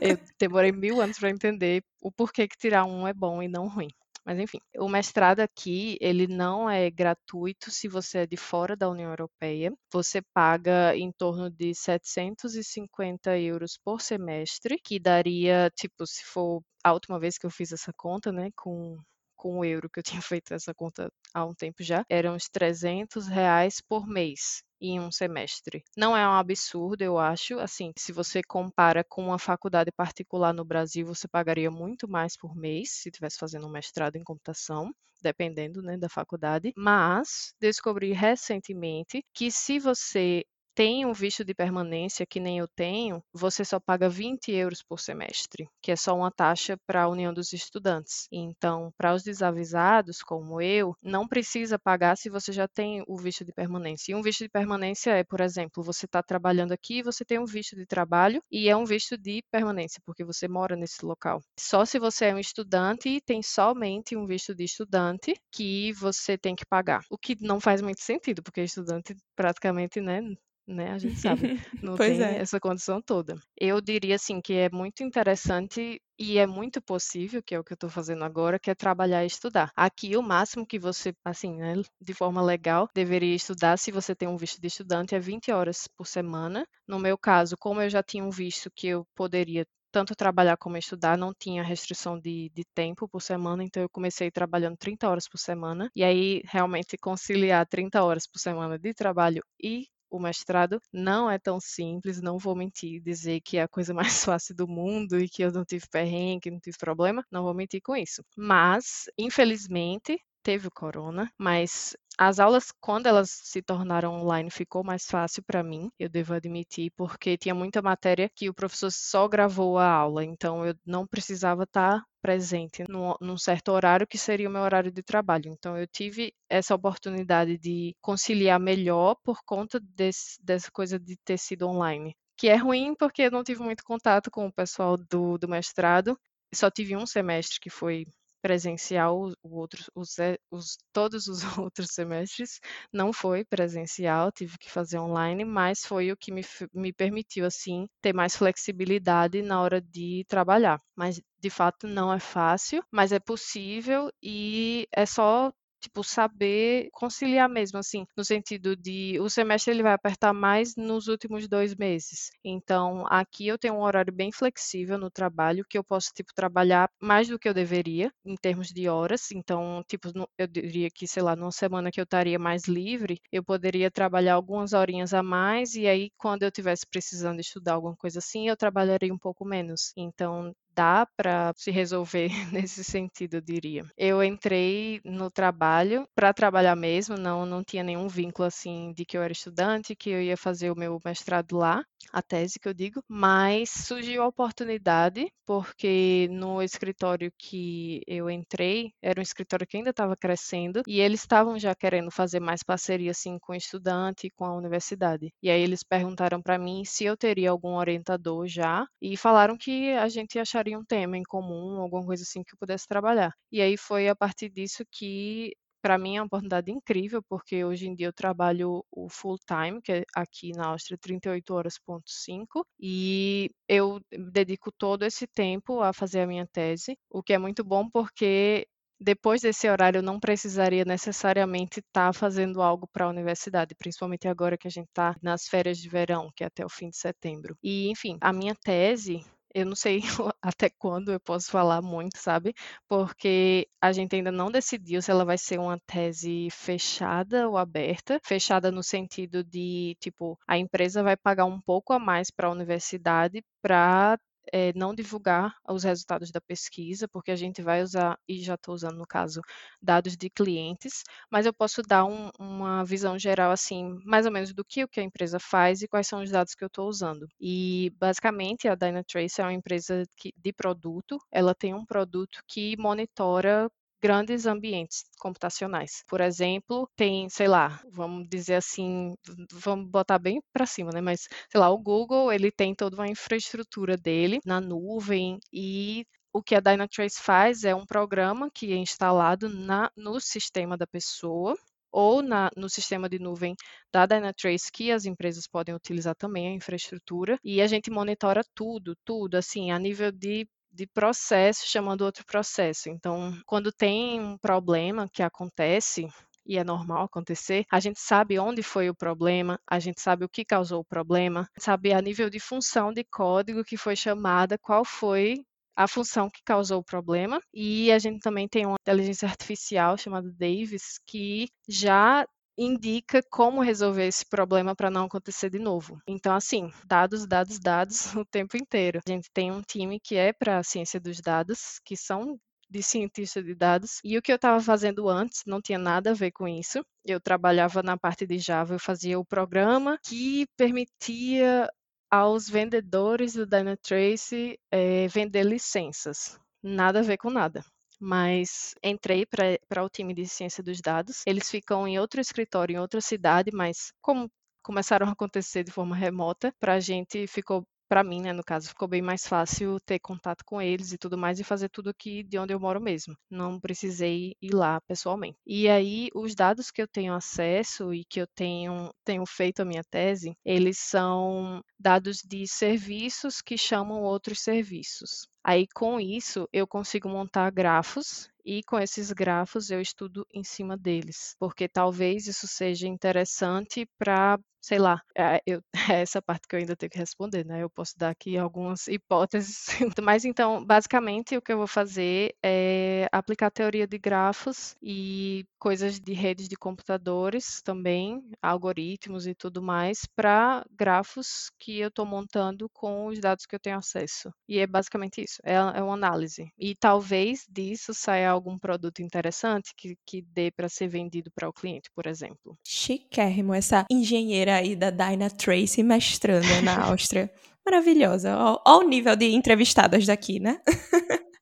eu 0.00 0.16
demorei 0.40 0.72
mil 0.72 1.00
anos 1.00 1.18
para 1.18 1.30
entender 1.30 1.82
o 2.00 2.10
porquê 2.10 2.48
que 2.48 2.56
tirar 2.56 2.84
um 2.84 3.06
é 3.06 3.12
bom 3.12 3.42
e 3.42 3.48
não 3.48 3.68
ruim. 3.68 3.90
Mas 4.24 4.38
enfim, 4.38 4.58
o 4.78 4.88
mestrado 4.88 5.40
aqui, 5.40 5.96
ele 6.00 6.26
não 6.28 6.70
é 6.70 6.90
gratuito 6.90 7.70
se 7.70 7.88
você 7.88 8.18
é 8.18 8.26
de 8.26 8.36
fora 8.36 8.76
da 8.76 8.88
União 8.88 9.10
Europeia. 9.10 9.72
Você 9.92 10.22
paga 10.34 10.96
em 10.96 11.10
torno 11.12 11.50
de 11.50 11.74
750 11.74 13.36
euros 13.38 13.76
por 13.84 14.00
semestre, 14.00 14.78
que 14.84 14.98
daria, 15.00 15.70
tipo, 15.76 16.06
se 16.06 16.24
for 16.24 16.62
a 16.84 16.92
última 16.92 17.18
vez 17.18 17.36
que 17.38 17.46
eu 17.46 17.50
fiz 17.50 17.72
essa 17.72 17.92
conta, 17.96 18.32
né, 18.32 18.50
com 18.56 18.96
com 19.36 19.58
o 19.58 19.64
euro, 19.64 19.90
que 19.90 19.98
eu 19.98 20.04
tinha 20.04 20.22
feito 20.22 20.54
essa 20.54 20.72
conta 20.72 21.10
há 21.34 21.44
um 21.44 21.52
tempo 21.54 21.82
já, 21.82 22.04
eram 22.08 22.34
uns 22.36 22.48
300 22.48 23.26
reais 23.26 23.80
por 23.88 24.06
mês 24.06 24.62
em 24.82 25.00
um 25.00 25.10
semestre. 25.10 25.82
Não 25.96 26.16
é 26.16 26.28
um 26.28 26.32
absurdo, 26.32 27.02
eu 27.02 27.18
acho. 27.18 27.58
Assim, 27.60 27.92
se 27.96 28.12
você 28.12 28.42
compara 28.42 29.04
com 29.04 29.24
uma 29.26 29.38
faculdade 29.38 29.90
particular 29.92 30.52
no 30.52 30.64
Brasil, 30.64 31.06
você 31.06 31.28
pagaria 31.28 31.70
muito 31.70 32.08
mais 32.08 32.36
por 32.36 32.54
mês 32.56 32.90
se 32.92 33.08
estivesse 33.08 33.38
fazendo 33.38 33.66
um 33.66 33.70
mestrado 33.70 34.16
em 34.16 34.24
computação 34.24 34.92
dependendo 35.22 35.80
né, 35.82 35.96
da 35.96 36.08
faculdade, 36.08 36.72
mas 36.76 37.54
descobri 37.60 38.12
recentemente 38.12 39.24
que 39.32 39.52
se 39.52 39.78
você 39.78 40.44
tem 40.74 41.04
um 41.06 41.12
visto 41.12 41.44
de 41.44 41.54
permanência 41.54 42.26
que 42.26 42.40
nem 42.40 42.58
eu 42.58 42.68
tenho, 42.68 43.22
você 43.32 43.64
só 43.64 43.78
paga 43.78 44.08
20 44.08 44.50
euros 44.52 44.82
por 44.82 45.00
semestre, 45.00 45.68
que 45.82 45.92
é 45.92 45.96
só 45.96 46.16
uma 46.16 46.30
taxa 46.30 46.76
para 46.86 47.02
a 47.02 47.08
União 47.08 47.32
dos 47.32 47.52
Estudantes. 47.52 48.26
Então, 48.32 48.92
para 48.96 49.14
os 49.14 49.22
desavisados, 49.22 50.22
como 50.22 50.60
eu, 50.60 50.94
não 51.02 51.26
precisa 51.28 51.78
pagar 51.78 52.16
se 52.16 52.30
você 52.30 52.52
já 52.52 52.66
tem 52.66 53.04
o 53.06 53.16
visto 53.16 53.44
de 53.44 53.52
permanência. 53.52 54.12
E 54.12 54.14
um 54.14 54.22
visto 54.22 54.44
de 54.44 54.48
permanência 54.48 55.10
é, 55.10 55.24
por 55.24 55.40
exemplo, 55.40 55.82
você 55.82 56.06
está 56.06 56.22
trabalhando 56.22 56.72
aqui, 56.72 57.02
você 57.02 57.24
tem 57.24 57.38
um 57.38 57.44
visto 57.44 57.76
de 57.76 57.86
trabalho 57.86 58.42
e 58.50 58.68
é 58.68 58.76
um 58.76 58.84
visto 58.84 59.16
de 59.16 59.42
permanência, 59.50 60.00
porque 60.04 60.24
você 60.24 60.48
mora 60.48 60.76
nesse 60.76 61.04
local. 61.04 61.42
Só 61.58 61.84
se 61.84 61.98
você 61.98 62.26
é 62.26 62.34
um 62.34 62.38
estudante 62.38 63.08
e 63.08 63.20
tem 63.20 63.42
somente 63.42 64.16
um 64.16 64.26
visto 64.26 64.54
de 64.54 64.64
estudante 64.64 65.34
que 65.50 65.92
você 65.92 66.38
tem 66.38 66.54
que 66.54 66.64
pagar. 66.66 67.02
O 67.10 67.18
que 67.18 67.36
não 67.40 67.60
faz 67.60 67.82
muito 67.82 68.00
sentido, 68.02 68.42
porque 68.42 68.62
estudante 68.62 69.14
praticamente, 69.36 70.00
né, 70.00 70.20
né? 70.66 70.92
A 70.92 70.98
gente 70.98 71.16
sabe, 71.16 71.60
não 71.82 71.96
tem 71.96 72.22
é. 72.22 72.38
essa 72.38 72.60
condição 72.60 73.00
toda. 73.00 73.36
Eu 73.58 73.80
diria 73.80 74.16
assim 74.16 74.40
que 74.40 74.54
é 74.54 74.70
muito 74.70 75.02
interessante 75.02 76.00
e 76.18 76.38
é 76.38 76.46
muito 76.46 76.80
possível, 76.80 77.42
que 77.42 77.54
é 77.54 77.58
o 77.58 77.64
que 77.64 77.72
eu 77.72 77.76
estou 77.76 77.90
fazendo 77.90 78.24
agora, 78.24 78.58
que 78.58 78.70
é 78.70 78.74
trabalhar 78.74 79.24
e 79.24 79.26
estudar. 79.26 79.70
Aqui 79.74 80.16
o 80.16 80.22
máximo 80.22 80.66
que 80.66 80.78
você, 80.78 81.14
assim, 81.24 81.56
né, 81.56 81.74
de 82.00 82.14
forma 82.14 82.42
legal, 82.42 82.88
deveria 82.94 83.34
estudar, 83.34 83.76
se 83.76 83.90
você 83.90 84.14
tem 84.14 84.28
um 84.28 84.36
visto 84.36 84.60
de 84.60 84.68
estudante, 84.68 85.14
é 85.14 85.20
20 85.20 85.50
horas 85.50 85.88
por 85.96 86.06
semana. 86.06 86.66
No 86.86 86.98
meu 86.98 87.18
caso, 87.18 87.56
como 87.58 87.80
eu 87.80 87.90
já 87.90 88.02
tinha 88.02 88.24
um 88.24 88.30
visto 88.30 88.70
que 88.74 88.88
eu 88.88 89.06
poderia 89.16 89.66
tanto 89.92 90.16
trabalhar 90.16 90.56
como 90.56 90.76
estudar, 90.78 91.18
não 91.18 91.32
tinha 91.38 91.62
restrição 91.62 92.18
de, 92.18 92.50
de 92.54 92.64
tempo 92.74 93.06
por 93.06 93.20
semana, 93.20 93.62
então 93.62 93.82
eu 93.82 93.90
comecei 93.90 94.30
trabalhando 94.30 94.76
30 94.78 95.08
horas 95.08 95.28
por 95.28 95.38
semana, 95.38 95.90
e 95.94 96.02
aí 96.02 96.40
realmente 96.46 96.96
conciliar 96.96 97.66
30 97.66 98.02
horas 98.02 98.26
por 98.26 98.38
semana 98.38 98.78
de 98.78 98.94
trabalho 98.94 99.42
e 99.62 99.86
o 100.12 100.20
mestrado 100.20 100.80
não 100.92 101.30
é 101.30 101.38
tão 101.38 101.58
simples, 101.60 102.20
não 102.20 102.38
vou 102.38 102.54
mentir, 102.56 103.00
dizer 103.02 103.40
que 103.40 103.56
é 103.58 103.62
a 103.62 103.68
coisa 103.68 103.94
mais 104.20 104.24
fácil 104.24 104.54
do 104.54 104.68
mundo 104.68 105.18
e 105.18 105.28
que 105.28 105.42
eu 105.42 105.52
não 105.52 105.64
tive 105.64 105.86
perrengue, 105.90 106.50
não 106.50 106.60
tive 106.60 106.76
problema, 106.78 107.24
não 107.30 107.42
vou 107.44 107.54
mentir 107.54 107.80
com 107.82 107.96
isso. 107.96 108.22
Mas, 108.36 109.04
infelizmente, 109.18 110.18
teve 110.42 110.68
o 110.68 110.70
corona, 110.72 111.30
mas 111.38 111.96
as 112.18 112.38
aulas, 112.38 112.72
quando 112.80 113.06
elas 113.06 113.30
se 113.30 113.62
tornaram 113.62 114.14
online, 114.14 114.50
ficou 114.50 114.84
mais 114.84 115.06
fácil 115.06 115.42
para 115.42 115.62
mim, 115.62 115.90
eu 115.98 116.08
devo 116.08 116.34
admitir, 116.34 116.92
porque 116.96 117.36
tinha 117.36 117.54
muita 117.54 117.82
matéria 117.82 118.30
que 118.34 118.48
o 118.48 118.54
professor 118.54 118.90
só 118.90 119.28
gravou 119.28 119.78
a 119.78 119.88
aula, 119.88 120.24
então 120.24 120.66
eu 120.66 120.74
não 120.86 121.06
precisava 121.06 121.64
estar 121.64 122.00
tá 122.00 122.04
presente 122.22 122.84
num, 122.88 123.14
num, 123.20 123.36
certo 123.36 123.72
horário 123.72 124.06
que 124.06 124.16
seria 124.16 124.48
o 124.48 124.52
meu 124.52 124.62
horário 124.62 124.92
de 124.92 125.02
trabalho. 125.02 125.48
Então 125.48 125.76
eu 125.76 125.86
tive 125.86 126.32
essa 126.48 126.74
oportunidade 126.74 127.58
de 127.58 127.94
conciliar 128.00 128.60
melhor 128.60 129.16
por 129.24 129.38
conta 129.44 129.80
desse, 129.80 130.42
dessa 130.42 130.70
coisa 130.70 130.98
de 130.98 131.16
ter 131.24 131.38
sido 131.38 131.66
online. 131.66 132.14
Que 132.36 132.48
é 132.48 132.56
ruim 132.56 132.94
porque 132.94 133.22
eu 133.22 133.30
não 133.30 133.42
tive 133.42 133.62
muito 133.62 133.82
contato 133.84 134.30
com 134.30 134.46
o 134.46 134.52
pessoal 134.52 134.96
do, 134.96 135.36
do 135.38 135.48
mestrado, 135.48 136.16
só 136.54 136.70
tive 136.70 136.96
um 136.96 137.06
semestre 137.06 137.58
que 137.60 137.70
foi 137.70 138.06
presencial, 138.42 139.32
o 139.42 139.56
outro, 139.56 139.82
os, 139.94 140.16
os, 140.50 140.76
todos 140.92 141.28
os 141.28 141.40
outros 141.58 141.88
semestres 141.92 142.60
não 142.92 143.12
foi 143.12 143.44
presencial, 143.44 144.32
tive 144.32 144.58
que 144.58 144.70
fazer 144.70 144.98
online, 144.98 145.44
mas 145.44 145.86
foi 145.86 146.10
o 146.12 146.16
que 146.16 146.32
me, 146.32 146.42
me 146.74 146.92
permitiu, 146.92 147.46
assim, 147.46 147.86
ter 148.02 148.12
mais 148.12 148.36
flexibilidade 148.36 149.40
na 149.42 149.60
hora 149.62 149.80
de 149.80 150.24
trabalhar. 150.28 150.80
Mas, 150.96 151.20
de 151.40 151.50
fato, 151.50 151.86
não 151.86 152.12
é 152.12 152.18
fácil, 152.20 152.82
mas 152.90 153.12
é 153.12 153.20
possível 153.20 154.10
e 154.22 154.86
é 154.92 155.06
só 155.06 155.52
tipo, 155.82 156.02
saber 156.04 156.88
conciliar 156.92 157.48
mesmo, 157.48 157.78
assim, 157.78 158.06
no 158.16 158.24
sentido 158.24 158.76
de 158.76 159.18
o 159.20 159.28
semestre 159.28 159.72
ele 159.72 159.82
vai 159.82 159.92
apertar 159.92 160.32
mais 160.32 160.74
nos 160.76 161.08
últimos 161.08 161.48
dois 161.48 161.74
meses. 161.74 162.30
Então, 162.44 163.04
aqui 163.08 163.46
eu 163.48 163.58
tenho 163.58 163.74
um 163.74 163.82
horário 163.82 164.12
bem 164.12 164.32
flexível 164.32 164.98
no 164.98 165.10
trabalho, 165.10 165.64
que 165.68 165.76
eu 165.78 165.84
posso, 165.84 166.10
tipo, 166.14 166.32
trabalhar 166.34 166.88
mais 167.00 167.28
do 167.28 167.38
que 167.38 167.48
eu 167.48 167.54
deveria, 167.54 168.10
em 168.24 168.36
termos 168.36 168.68
de 168.68 168.88
horas. 168.88 169.30
Então, 169.32 169.82
tipo, 169.88 170.08
eu 170.38 170.46
diria 170.46 170.88
que, 170.94 171.06
sei 171.06 171.22
lá, 171.22 171.34
numa 171.36 171.52
semana 171.52 171.90
que 171.90 172.00
eu 172.00 172.04
estaria 172.04 172.38
mais 172.38 172.64
livre, 172.64 173.20
eu 173.30 173.42
poderia 173.44 173.90
trabalhar 173.90 174.34
algumas 174.34 174.72
horinhas 174.72 175.12
a 175.14 175.22
mais, 175.22 175.74
e 175.74 175.86
aí, 175.86 176.10
quando 176.16 176.42
eu 176.44 176.50
tivesse 176.50 176.86
precisando 176.86 177.40
estudar 177.40 177.74
alguma 177.74 177.96
coisa 177.96 178.18
assim, 178.18 178.48
eu 178.48 178.56
trabalharia 178.56 179.12
um 179.12 179.18
pouco 179.18 179.44
menos. 179.44 179.92
Então, 179.96 180.52
dá 180.74 181.06
para 181.16 181.52
se 181.56 181.70
resolver 181.70 182.28
nesse 182.52 182.84
sentido, 182.84 183.34
eu 183.34 183.40
diria. 183.40 183.84
Eu 183.96 184.22
entrei 184.22 185.00
no 185.04 185.30
trabalho 185.30 186.06
para 186.14 186.32
trabalhar 186.32 186.76
mesmo, 186.76 187.16
não 187.16 187.46
não 187.46 187.62
tinha 187.62 187.82
nenhum 187.82 188.08
vínculo 188.08 188.46
assim 188.46 188.92
de 188.92 189.04
que 189.04 189.16
eu 189.16 189.22
era 189.22 189.32
estudante, 189.32 189.96
que 189.96 190.10
eu 190.10 190.22
ia 190.22 190.36
fazer 190.36 190.70
o 190.70 190.76
meu 190.78 190.98
mestrado 191.04 191.56
lá, 191.56 191.82
a 192.12 192.22
tese 192.22 192.58
que 192.58 192.68
eu 192.68 192.74
digo, 192.74 193.02
mas 193.08 193.70
surgiu 193.70 194.22
a 194.22 194.26
oportunidade 194.26 195.26
porque 195.46 196.28
no 196.30 196.62
escritório 196.62 197.32
que 197.36 198.00
eu 198.06 198.30
entrei, 198.30 198.92
era 199.02 199.20
um 199.20 199.22
escritório 199.22 199.66
que 199.66 199.76
ainda 199.76 199.90
estava 199.90 200.16
crescendo 200.16 200.82
e 200.86 201.00
eles 201.00 201.20
estavam 201.20 201.58
já 201.58 201.74
querendo 201.74 202.10
fazer 202.10 202.40
mais 202.40 202.62
parceria 202.62 203.10
assim 203.10 203.38
com 203.38 203.52
o 203.52 203.56
estudante 203.56 204.26
e 204.26 204.30
com 204.30 204.44
a 204.44 204.54
universidade. 204.56 205.32
E 205.42 205.50
aí 205.50 205.60
eles 205.60 205.82
perguntaram 205.82 206.40
para 206.40 206.58
mim 206.58 206.84
se 206.84 207.04
eu 207.04 207.16
teria 207.16 207.50
algum 207.50 207.74
orientador 207.74 208.46
já 208.46 208.86
e 209.00 209.16
falaram 209.16 209.56
que 209.58 209.92
a 209.92 210.08
gente 210.08 210.38
acharia 210.38 210.61
acharia 210.62 210.78
um 210.78 210.84
tema 210.84 211.16
em 211.16 211.22
comum, 211.22 211.80
alguma 211.80 212.04
coisa 212.04 212.22
assim 212.22 212.42
que 212.42 212.54
eu 212.54 212.58
pudesse 212.58 212.86
trabalhar. 212.86 213.34
E 213.50 213.60
aí 213.60 213.76
foi 213.76 214.08
a 214.08 214.16
partir 214.16 214.48
disso 214.48 214.84
que 214.90 215.52
para 215.82 215.98
mim 215.98 216.16
é 216.16 216.20
uma 216.20 216.26
oportunidade 216.26 216.70
incrível, 216.70 217.20
porque 217.28 217.64
hoje 217.64 217.88
em 217.88 217.94
dia 217.94 218.06
eu 218.06 218.12
trabalho 218.12 218.84
o 218.88 219.08
full 219.08 219.36
time, 219.38 219.82
que 219.82 219.92
é 219.92 220.04
aqui 220.14 220.52
na 220.52 220.68
Áustria 220.68 220.96
38 220.96 221.52
horas 221.52 221.76
ponto 221.76 222.08
5, 222.08 222.64
e 222.78 223.50
eu 223.68 224.00
dedico 224.32 224.70
todo 224.70 225.04
esse 225.04 225.26
tempo 225.26 225.80
a 225.80 225.92
fazer 225.92 226.20
a 226.20 226.26
minha 226.26 226.46
tese, 226.46 226.96
o 227.10 227.20
que 227.20 227.32
é 227.32 227.38
muito 227.38 227.64
bom 227.64 227.90
porque 227.90 228.64
depois 229.00 229.40
desse 229.40 229.68
horário 229.68 229.98
eu 229.98 230.02
não 230.02 230.20
precisaria 230.20 230.84
necessariamente 230.84 231.80
estar 231.80 232.06
tá 232.06 232.12
fazendo 232.12 232.62
algo 232.62 232.86
para 232.86 233.06
a 233.06 233.08
universidade, 233.08 233.74
principalmente 233.74 234.28
agora 234.28 234.56
que 234.56 234.68
a 234.68 234.70
gente 234.70 234.86
está 234.86 235.16
nas 235.20 235.48
férias 235.48 235.78
de 235.78 235.88
verão, 235.88 236.30
que 236.36 236.44
é 236.44 236.46
até 236.46 236.64
o 236.64 236.68
fim 236.68 236.90
de 236.90 236.96
setembro. 236.96 237.56
E, 237.60 237.90
enfim, 237.90 238.16
a 238.20 238.32
minha 238.32 238.54
tese 238.54 239.24
eu 239.54 239.66
não 239.66 239.74
sei 239.76 240.00
até 240.42 240.70
quando 240.70 241.12
eu 241.12 241.20
posso 241.20 241.50
falar 241.50 241.82
muito, 241.82 242.18
sabe? 242.18 242.54
Porque 242.88 243.68
a 243.80 243.92
gente 243.92 244.14
ainda 244.16 244.32
não 244.32 244.50
decidiu 244.50 245.00
se 245.02 245.10
ela 245.10 245.24
vai 245.24 245.38
ser 245.38 245.58
uma 245.58 245.78
tese 245.86 246.48
fechada 246.50 247.48
ou 247.48 247.56
aberta. 247.56 248.20
Fechada 248.24 248.70
no 248.70 248.82
sentido 248.82 249.44
de, 249.44 249.96
tipo, 250.00 250.38
a 250.46 250.58
empresa 250.58 251.02
vai 251.02 251.16
pagar 251.16 251.44
um 251.44 251.60
pouco 251.60 251.92
a 251.92 251.98
mais 251.98 252.30
para 252.30 252.48
a 252.48 252.50
universidade 252.52 253.42
para 253.62 254.18
é, 254.52 254.72
não 254.74 254.94
divulgar 254.94 255.54
os 255.68 255.84
resultados 255.84 256.30
da 256.30 256.40
pesquisa, 256.40 257.06
porque 257.08 257.30
a 257.30 257.36
gente 257.36 257.62
vai 257.62 257.82
usar, 257.82 258.18
e 258.28 258.40
já 258.42 258.54
estou 258.54 258.74
usando 258.74 258.96
no 258.96 259.06
caso, 259.06 259.40
dados 259.80 260.16
de 260.16 260.30
clientes, 260.30 261.02
mas 261.30 261.46
eu 261.46 261.52
posso 261.52 261.82
dar 261.82 262.04
um, 262.04 262.30
uma 262.38 262.84
visão 262.84 263.18
geral, 263.18 263.50
assim, 263.52 263.98
mais 264.04 264.26
ou 264.26 264.32
menos 264.32 264.52
do 264.54 264.64
que, 264.64 264.84
o 264.84 264.88
que 264.88 265.00
a 265.00 265.04
empresa 265.04 265.38
faz 265.40 265.82
e 265.82 265.88
quais 265.88 266.06
são 266.06 266.22
os 266.22 266.30
dados 266.30 266.54
que 266.54 266.64
eu 266.64 266.68
estou 266.68 266.88
usando. 266.88 267.26
E, 267.40 267.90
basicamente, 267.98 268.68
a 268.68 268.74
Dynatrace 268.74 269.40
é 269.40 269.44
uma 269.44 269.52
empresa 269.52 270.04
que, 270.16 270.32
de 270.36 270.52
produto, 270.52 271.18
ela 271.30 271.54
tem 271.54 271.74
um 271.74 271.84
produto 271.84 272.40
que 272.48 272.76
monitora 272.78 273.70
grandes 274.02 274.46
ambientes 274.46 275.04
computacionais. 275.18 276.02
Por 276.08 276.20
exemplo, 276.20 276.88
tem, 276.96 277.28
sei 277.28 277.46
lá, 277.48 277.80
vamos 277.90 278.28
dizer 278.28 278.56
assim, 278.56 279.14
vamos 279.52 279.88
botar 279.88 280.18
bem 280.18 280.42
para 280.52 280.66
cima, 280.66 280.90
né? 280.92 281.00
Mas, 281.00 281.28
sei 281.48 281.60
lá, 281.60 281.70
o 281.70 281.78
Google, 281.78 282.32
ele 282.32 282.50
tem 282.50 282.74
toda 282.74 282.96
uma 282.96 283.08
infraestrutura 283.08 283.96
dele 283.96 284.40
na 284.44 284.60
nuvem 284.60 285.38
e 285.52 286.04
o 286.32 286.42
que 286.42 286.54
a 286.54 286.60
Dynatrace 286.60 287.22
faz 287.22 287.62
é 287.62 287.74
um 287.74 287.86
programa 287.86 288.50
que 288.52 288.72
é 288.72 288.76
instalado 288.76 289.48
na, 289.48 289.90
no 289.96 290.18
sistema 290.18 290.76
da 290.76 290.86
pessoa 290.86 291.56
ou 291.92 292.22
na, 292.22 292.50
no 292.56 292.70
sistema 292.70 293.08
de 293.08 293.18
nuvem 293.18 293.54
da 293.92 294.06
Dynatrace, 294.06 294.72
que 294.72 294.90
as 294.90 295.04
empresas 295.04 295.46
podem 295.46 295.74
utilizar 295.74 296.14
também 296.16 296.48
a 296.48 296.54
infraestrutura, 296.54 297.38
e 297.44 297.60
a 297.60 297.66
gente 297.66 297.90
monitora 297.90 298.42
tudo, 298.54 298.96
tudo, 299.04 299.36
assim, 299.36 299.70
a 299.70 299.78
nível 299.78 300.10
de 300.10 300.48
de 300.72 300.86
processo 300.86 301.66
chamando 301.66 302.02
outro 302.02 302.24
processo. 302.24 302.88
Então, 302.88 303.36
quando 303.46 303.72
tem 303.72 304.20
um 304.20 304.38
problema 304.38 305.08
que 305.12 305.22
acontece, 305.22 306.08
e 306.46 306.58
é 306.58 306.64
normal 306.64 307.04
acontecer, 307.04 307.64
a 307.70 307.78
gente 307.78 308.00
sabe 308.00 308.38
onde 308.38 308.62
foi 308.62 308.90
o 308.90 308.94
problema, 308.94 309.60
a 309.66 309.78
gente 309.78 310.00
sabe 310.00 310.24
o 310.24 310.28
que 310.28 310.44
causou 310.44 310.80
o 310.80 310.84
problema, 310.84 311.48
sabe 311.58 311.92
a 311.92 312.00
nível 312.00 312.28
de 312.28 312.40
função 312.40 312.92
de 312.92 313.04
código 313.04 313.64
que 313.64 313.76
foi 313.76 313.94
chamada, 313.94 314.58
qual 314.58 314.84
foi 314.84 315.44
a 315.76 315.88
função 315.88 316.28
que 316.28 316.42
causou 316.44 316.80
o 316.80 316.84
problema. 316.84 317.40
E 317.52 317.90
a 317.92 317.98
gente 317.98 318.20
também 318.20 318.48
tem 318.48 318.66
uma 318.66 318.76
inteligência 318.80 319.28
artificial 319.28 319.96
chamada 319.96 320.30
Davis 320.32 320.98
que 321.06 321.48
já 321.68 322.26
indica 322.56 323.22
como 323.30 323.62
resolver 323.62 324.06
esse 324.06 324.24
problema 324.26 324.74
para 324.74 324.90
não 324.90 325.04
acontecer 325.04 325.50
de 325.50 325.58
novo. 325.58 326.00
Então, 326.06 326.34
assim, 326.34 326.70
dados, 326.86 327.26
dados, 327.26 327.58
dados 327.58 328.12
o 328.16 328.24
tempo 328.24 328.56
inteiro. 328.56 329.00
A 329.06 329.10
gente 329.10 329.30
tem 329.32 329.50
um 329.50 329.62
time 329.62 329.98
que 330.00 330.16
é 330.16 330.32
para 330.32 330.58
a 330.58 330.62
ciência 330.62 331.00
dos 331.00 331.20
dados, 331.20 331.80
que 331.84 331.96
são 331.96 332.38
de 332.68 332.82
cientista 332.82 333.42
de 333.42 333.54
dados. 333.54 334.00
E 334.02 334.16
o 334.16 334.22
que 334.22 334.32
eu 334.32 334.36
estava 334.36 334.60
fazendo 334.60 335.08
antes 335.08 335.42
não 335.46 335.60
tinha 335.60 335.78
nada 335.78 336.10
a 336.10 336.14
ver 336.14 336.32
com 336.32 336.48
isso. 336.48 336.84
Eu 337.04 337.20
trabalhava 337.20 337.82
na 337.82 337.98
parte 337.98 338.26
de 338.26 338.38
Java, 338.38 338.74
eu 338.74 338.78
fazia 338.78 339.18
o 339.18 339.24
programa 339.24 339.98
que 340.02 340.46
permitia 340.56 341.70
aos 342.10 342.48
vendedores 342.48 343.34
do 343.34 343.46
Dynatrace 343.46 344.58
é, 344.70 345.06
vender 345.08 345.44
licenças. 345.44 346.38
Nada 346.62 347.00
a 347.00 347.02
ver 347.02 347.18
com 347.18 347.30
nada 347.30 347.64
mas 348.02 348.74
entrei 348.82 349.24
para 349.26 349.84
o 349.84 349.88
time 349.88 350.12
de 350.14 350.26
ciência 350.26 350.62
dos 350.62 350.80
dados. 350.80 351.22
Eles 351.26 351.50
ficam 351.50 351.86
em 351.86 351.98
outro 351.98 352.20
escritório, 352.20 352.74
em 352.74 352.78
outra 352.78 353.00
cidade, 353.00 353.50
mas 353.52 353.92
como 354.02 354.28
começaram 354.62 355.06
a 355.08 355.12
acontecer 355.12 355.64
de 355.64 355.70
forma 355.72 355.94
remota, 355.96 356.52
para 356.60 356.74
a 356.74 356.80
gente 356.80 357.26
ficou 357.26 357.64
para 357.88 358.02
mim, 358.02 358.22
né, 358.22 358.32
no 358.32 358.42
caso, 358.42 358.68
ficou 358.68 358.88
bem 358.88 359.02
mais 359.02 359.26
fácil 359.26 359.78
ter 359.84 359.98
contato 360.00 360.42
com 360.46 360.62
eles 360.62 360.92
e 360.92 360.98
tudo 360.98 361.18
mais 361.18 361.38
e 361.38 361.44
fazer 361.44 361.68
tudo 361.68 361.90
aqui 361.90 362.22
de 362.22 362.38
onde 362.38 362.54
eu 362.54 362.58
moro 362.58 362.80
mesmo. 362.80 363.14
Não 363.30 363.60
precisei 363.60 364.34
ir 364.40 364.54
lá 364.54 364.80
pessoalmente. 364.88 365.36
E 365.46 365.68
aí, 365.68 366.08
os 366.14 366.34
dados 366.34 366.70
que 366.70 366.80
eu 366.80 366.88
tenho 366.88 367.12
acesso 367.12 367.92
e 367.92 368.02
que 368.06 368.18
eu 368.22 368.26
tenho, 368.34 368.90
tenho 369.04 369.24
feito 369.26 369.60
a 369.60 369.64
minha 369.66 369.82
tese, 369.90 370.34
eles 370.42 370.78
são 370.78 371.60
dados 371.78 372.18
de 372.24 372.46
serviços 372.46 373.42
que 373.42 373.58
chamam 373.58 374.00
outros 374.02 374.40
serviços. 374.40 375.28
Aí, 375.44 375.66
com 375.74 375.98
isso, 376.00 376.48
eu 376.52 376.66
consigo 376.66 377.08
montar 377.08 377.50
grafos 377.50 378.30
e 378.44 378.62
com 378.64 378.78
esses 378.78 379.12
grafos 379.12 379.70
eu 379.70 379.80
estudo 379.80 380.26
em 380.32 380.42
cima 380.44 380.76
deles, 380.76 381.34
porque 381.38 381.68
talvez 381.68 382.26
isso 382.26 382.46
seja 382.48 382.86
interessante 382.88 383.86
para 383.98 384.38
sei 384.64 384.78
lá, 384.78 385.00
é, 385.18 385.42
eu, 385.44 385.60
é 385.98 386.02
essa 386.02 386.22
parte 386.22 386.46
que 386.46 386.54
eu 386.54 386.60
ainda 386.60 386.76
tenho 386.76 386.90
que 386.90 386.98
responder, 386.98 387.44
né? 387.44 387.62
Eu 387.64 387.70
posso 387.70 387.94
dar 387.98 388.10
aqui 388.10 388.38
algumas 388.38 388.86
hipóteses, 388.86 389.66
mas 390.02 390.24
então, 390.24 390.64
basicamente, 390.64 391.36
o 391.36 391.42
que 391.42 391.52
eu 391.52 391.58
vou 391.58 391.66
fazer 391.66 392.32
é 392.44 393.08
aplicar 393.10 393.50
teoria 393.50 393.86
de 393.88 393.98
grafos 393.98 394.76
e 394.80 395.44
coisas 395.58 395.98
de 395.98 396.12
redes 396.12 396.48
de 396.48 396.56
computadores 396.56 397.60
também, 397.62 398.22
algoritmos 398.40 399.26
e 399.26 399.34
tudo 399.34 399.60
mais, 399.62 400.06
para 400.16 400.64
grafos 400.70 401.50
que 401.58 401.78
eu 401.80 401.88
estou 401.88 402.06
montando 402.06 402.68
com 402.72 403.06
os 403.06 403.18
dados 403.20 403.46
que 403.46 403.54
eu 403.54 403.60
tenho 403.60 403.78
acesso. 403.78 404.30
E 404.48 404.58
é 404.58 404.66
basicamente 404.66 405.20
isso, 405.22 405.31
é, 405.44 405.54
é 405.54 405.82
uma 405.82 405.94
análise. 405.94 406.52
E 406.58 406.74
talvez 406.74 407.46
disso 407.48 407.92
saia 407.94 408.30
algum 408.30 408.58
produto 408.58 409.00
interessante 409.00 409.72
que, 409.76 409.96
que 410.06 410.22
dê 410.22 410.50
para 410.50 410.68
ser 410.68 410.88
vendido 410.88 411.30
para 411.34 411.48
o 411.48 411.52
cliente, 411.52 411.90
por 411.94 412.06
exemplo. 412.06 412.56
Chiquérrimo, 412.66 413.54
essa 413.54 413.84
engenheira 413.90 414.56
aí 414.56 414.74
da 414.76 414.90
Dinah 414.90 415.30
Tracy 415.30 415.82
mestrando 415.82 416.62
na 416.62 416.86
Áustria. 416.86 417.30
Maravilhosa. 417.64 418.36
Olha 418.66 418.84
o 418.84 418.88
nível 418.88 419.14
de 419.14 419.26
entrevistadas 419.32 420.06
daqui, 420.06 420.40
né? 420.40 420.60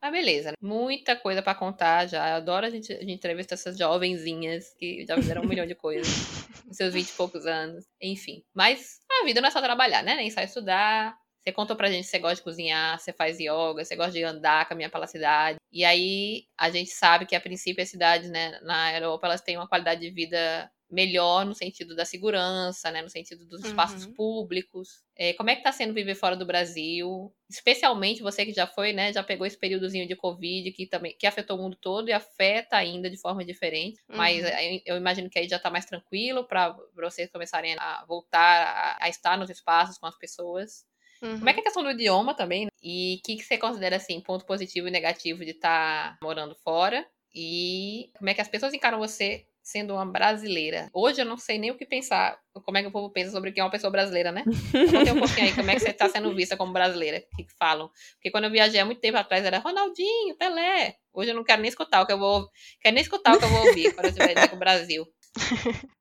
Ah, 0.00 0.12
beleza. 0.12 0.52
Muita 0.60 1.16
coisa 1.16 1.42
para 1.42 1.56
contar 1.56 2.06
já. 2.06 2.28
Eu 2.30 2.36
adoro 2.36 2.64
a 2.64 2.70
gente, 2.70 2.92
a 2.92 3.00
gente 3.00 3.14
entrevistar 3.14 3.56
essas 3.56 3.76
jovenzinhas 3.76 4.72
que 4.78 5.04
já 5.04 5.16
fizeram 5.16 5.42
um 5.42 5.46
milhão 5.46 5.66
de 5.66 5.74
coisas. 5.74 6.06
seus 6.70 6.94
vinte 6.94 7.10
e 7.10 7.12
poucos 7.14 7.46
anos. 7.46 7.84
Enfim. 8.00 8.44
Mas 8.54 9.00
a 9.20 9.24
vida 9.24 9.40
não 9.40 9.48
é 9.48 9.50
só 9.50 9.60
trabalhar, 9.60 10.02
né? 10.04 10.14
Nem 10.14 10.30
só 10.30 10.40
estudar. 10.40 11.16
Você 11.42 11.52
contou 11.52 11.76
pra 11.76 11.90
gente 11.90 12.04
que 12.04 12.10
você 12.10 12.18
gosta 12.18 12.36
de 12.36 12.42
cozinhar, 12.42 12.98
você 12.98 13.12
faz 13.12 13.38
yoga, 13.38 13.84
você 13.84 13.96
gosta 13.96 14.12
de 14.12 14.22
andar, 14.22 14.68
caminhar 14.68 14.90
pela 14.90 15.06
cidade. 15.06 15.58
E 15.72 15.84
aí 15.84 16.44
a 16.56 16.70
gente 16.70 16.90
sabe 16.90 17.26
que 17.26 17.36
a 17.36 17.40
princípio 17.40 17.82
as 17.82 17.88
cidades, 17.88 18.30
né, 18.30 18.58
na 18.62 18.94
Europa, 18.94 19.26
elas 19.26 19.40
têm 19.40 19.56
uma 19.56 19.68
qualidade 19.68 20.00
de 20.00 20.10
vida 20.10 20.70
melhor 20.90 21.44
no 21.44 21.54
sentido 21.54 21.94
da 21.94 22.04
segurança, 22.04 22.90
né, 22.90 23.02
no 23.02 23.10
sentido 23.10 23.44
dos 23.44 23.62
espaços 23.62 24.06
uhum. 24.06 24.14
públicos. 24.14 25.02
É, 25.14 25.34
como 25.34 25.50
é 25.50 25.54
que 25.54 25.60
está 25.60 25.70
sendo 25.70 25.92
viver 25.92 26.14
fora 26.14 26.34
do 26.34 26.46
Brasil? 26.46 27.32
Especialmente 27.48 28.22
você 28.22 28.46
que 28.46 28.54
já 28.54 28.66
foi, 28.66 28.92
né, 28.92 29.12
já 29.12 29.22
pegou 29.22 29.46
esse 29.46 29.58
períodozinho 29.58 30.08
de 30.08 30.16
Covid 30.16 30.72
que 30.72 30.86
também 30.86 31.14
que 31.18 31.26
afetou 31.26 31.58
o 31.58 31.62
mundo 31.62 31.76
todo 31.76 32.08
e 32.08 32.12
afeta 32.12 32.76
ainda 32.76 33.10
de 33.10 33.20
forma 33.20 33.44
diferente. 33.44 34.00
Uhum. 34.08 34.16
Mas 34.16 34.42
eu 34.86 34.96
imagino 34.96 35.28
que 35.28 35.38
aí 35.38 35.48
já 35.48 35.56
está 35.56 35.70
mais 35.70 35.84
tranquilo 35.84 36.46
para 36.46 36.74
vocês 36.94 37.30
começarem 37.30 37.76
a 37.78 38.04
voltar 38.06 38.38
a, 38.40 39.04
a, 39.04 39.08
estar 39.08 39.36
nos 39.36 39.50
espaços 39.50 39.98
com 39.98 40.06
as 40.06 40.16
pessoas. 40.16 40.86
Uhum. 41.22 41.38
Como 41.38 41.48
é 41.48 41.52
que 41.52 41.58
é 41.58 41.62
a 41.62 41.64
questão 41.64 41.82
do 41.82 41.90
idioma 41.90 42.34
também? 42.34 42.68
E 42.82 43.16
o 43.18 43.22
que, 43.26 43.36
que 43.36 43.44
você 43.44 43.58
considera 43.58 43.96
assim 43.96 44.20
ponto 44.20 44.44
positivo 44.44 44.88
e 44.88 44.90
negativo 44.90 45.44
de 45.44 45.50
estar 45.50 46.12
tá 46.12 46.18
morando 46.22 46.54
fora? 46.64 47.06
E 47.34 48.10
como 48.16 48.30
é 48.30 48.34
que 48.34 48.40
as 48.40 48.48
pessoas 48.48 48.72
encaram 48.72 48.98
você 48.98 49.46
sendo 49.68 49.92
uma 49.92 50.06
brasileira. 50.06 50.88
Hoje 50.94 51.20
eu 51.20 51.26
não 51.26 51.36
sei 51.36 51.58
nem 51.58 51.70
o 51.70 51.76
que 51.76 51.84
pensar, 51.84 52.38
como 52.64 52.78
é 52.78 52.80
que 52.80 52.88
o 52.88 52.90
povo 52.90 53.10
pensa 53.10 53.30
sobre 53.30 53.52
quem 53.52 53.60
é 53.60 53.64
uma 53.64 53.70
pessoa 53.70 53.90
brasileira, 53.90 54.32
né? 54.32 54.42
Conta 54.90 55.12
um 55.12 55.18
pouquinho 55.18 55.46
aí, 55.46 55.54
como 55.54 55.70
é 55.70 55.74
que 55.74 55.80
você 55.80 55.90
está 55.90 56.08
sendo 56.08 56.34
vista 56.34 56.56
como 56.56 56.72
brasileira, 56.72 57.18
o 57.18 57.36
que, 57.36 57.44
que 57.44 57.54
falam. 57.58 57.90
Porque 58.14 58.30
quando 58.30 58.44
eu 58.44 58.50
viajei 58.50 58.80
há 58.80 58.84
muito 58.86 59.02
tempo 59.02 59.18
atrás 59.18 59.44
era 59.44 59.58
Ronaldinho, 59.58 60.34
Pelé. 60.38 60.96
Hoje 61.12 61.32
eu 61.32 61.34
não 61.34 61.44
quero 61.44 61.60
nem 61.60 61.68
escutar 61.68 62.00
o 62.00 62.06
que 62.06 62.12
eu 62.14 62.18
vou, 62.18 62.48
quero 62.80 62.94
nem 62.94 63.02
escutar 63.02 63.34
o 63.34 63.38
que 63.38 63.44
eu 63.44 63.50
vou 63.50 63.66
ouvir 63.66 63.92
quando 63.92 64.06
eu 64.06 64.10
estiver 64.10 64.50
no 64.50 64.58
Brasil. 64.58 65.06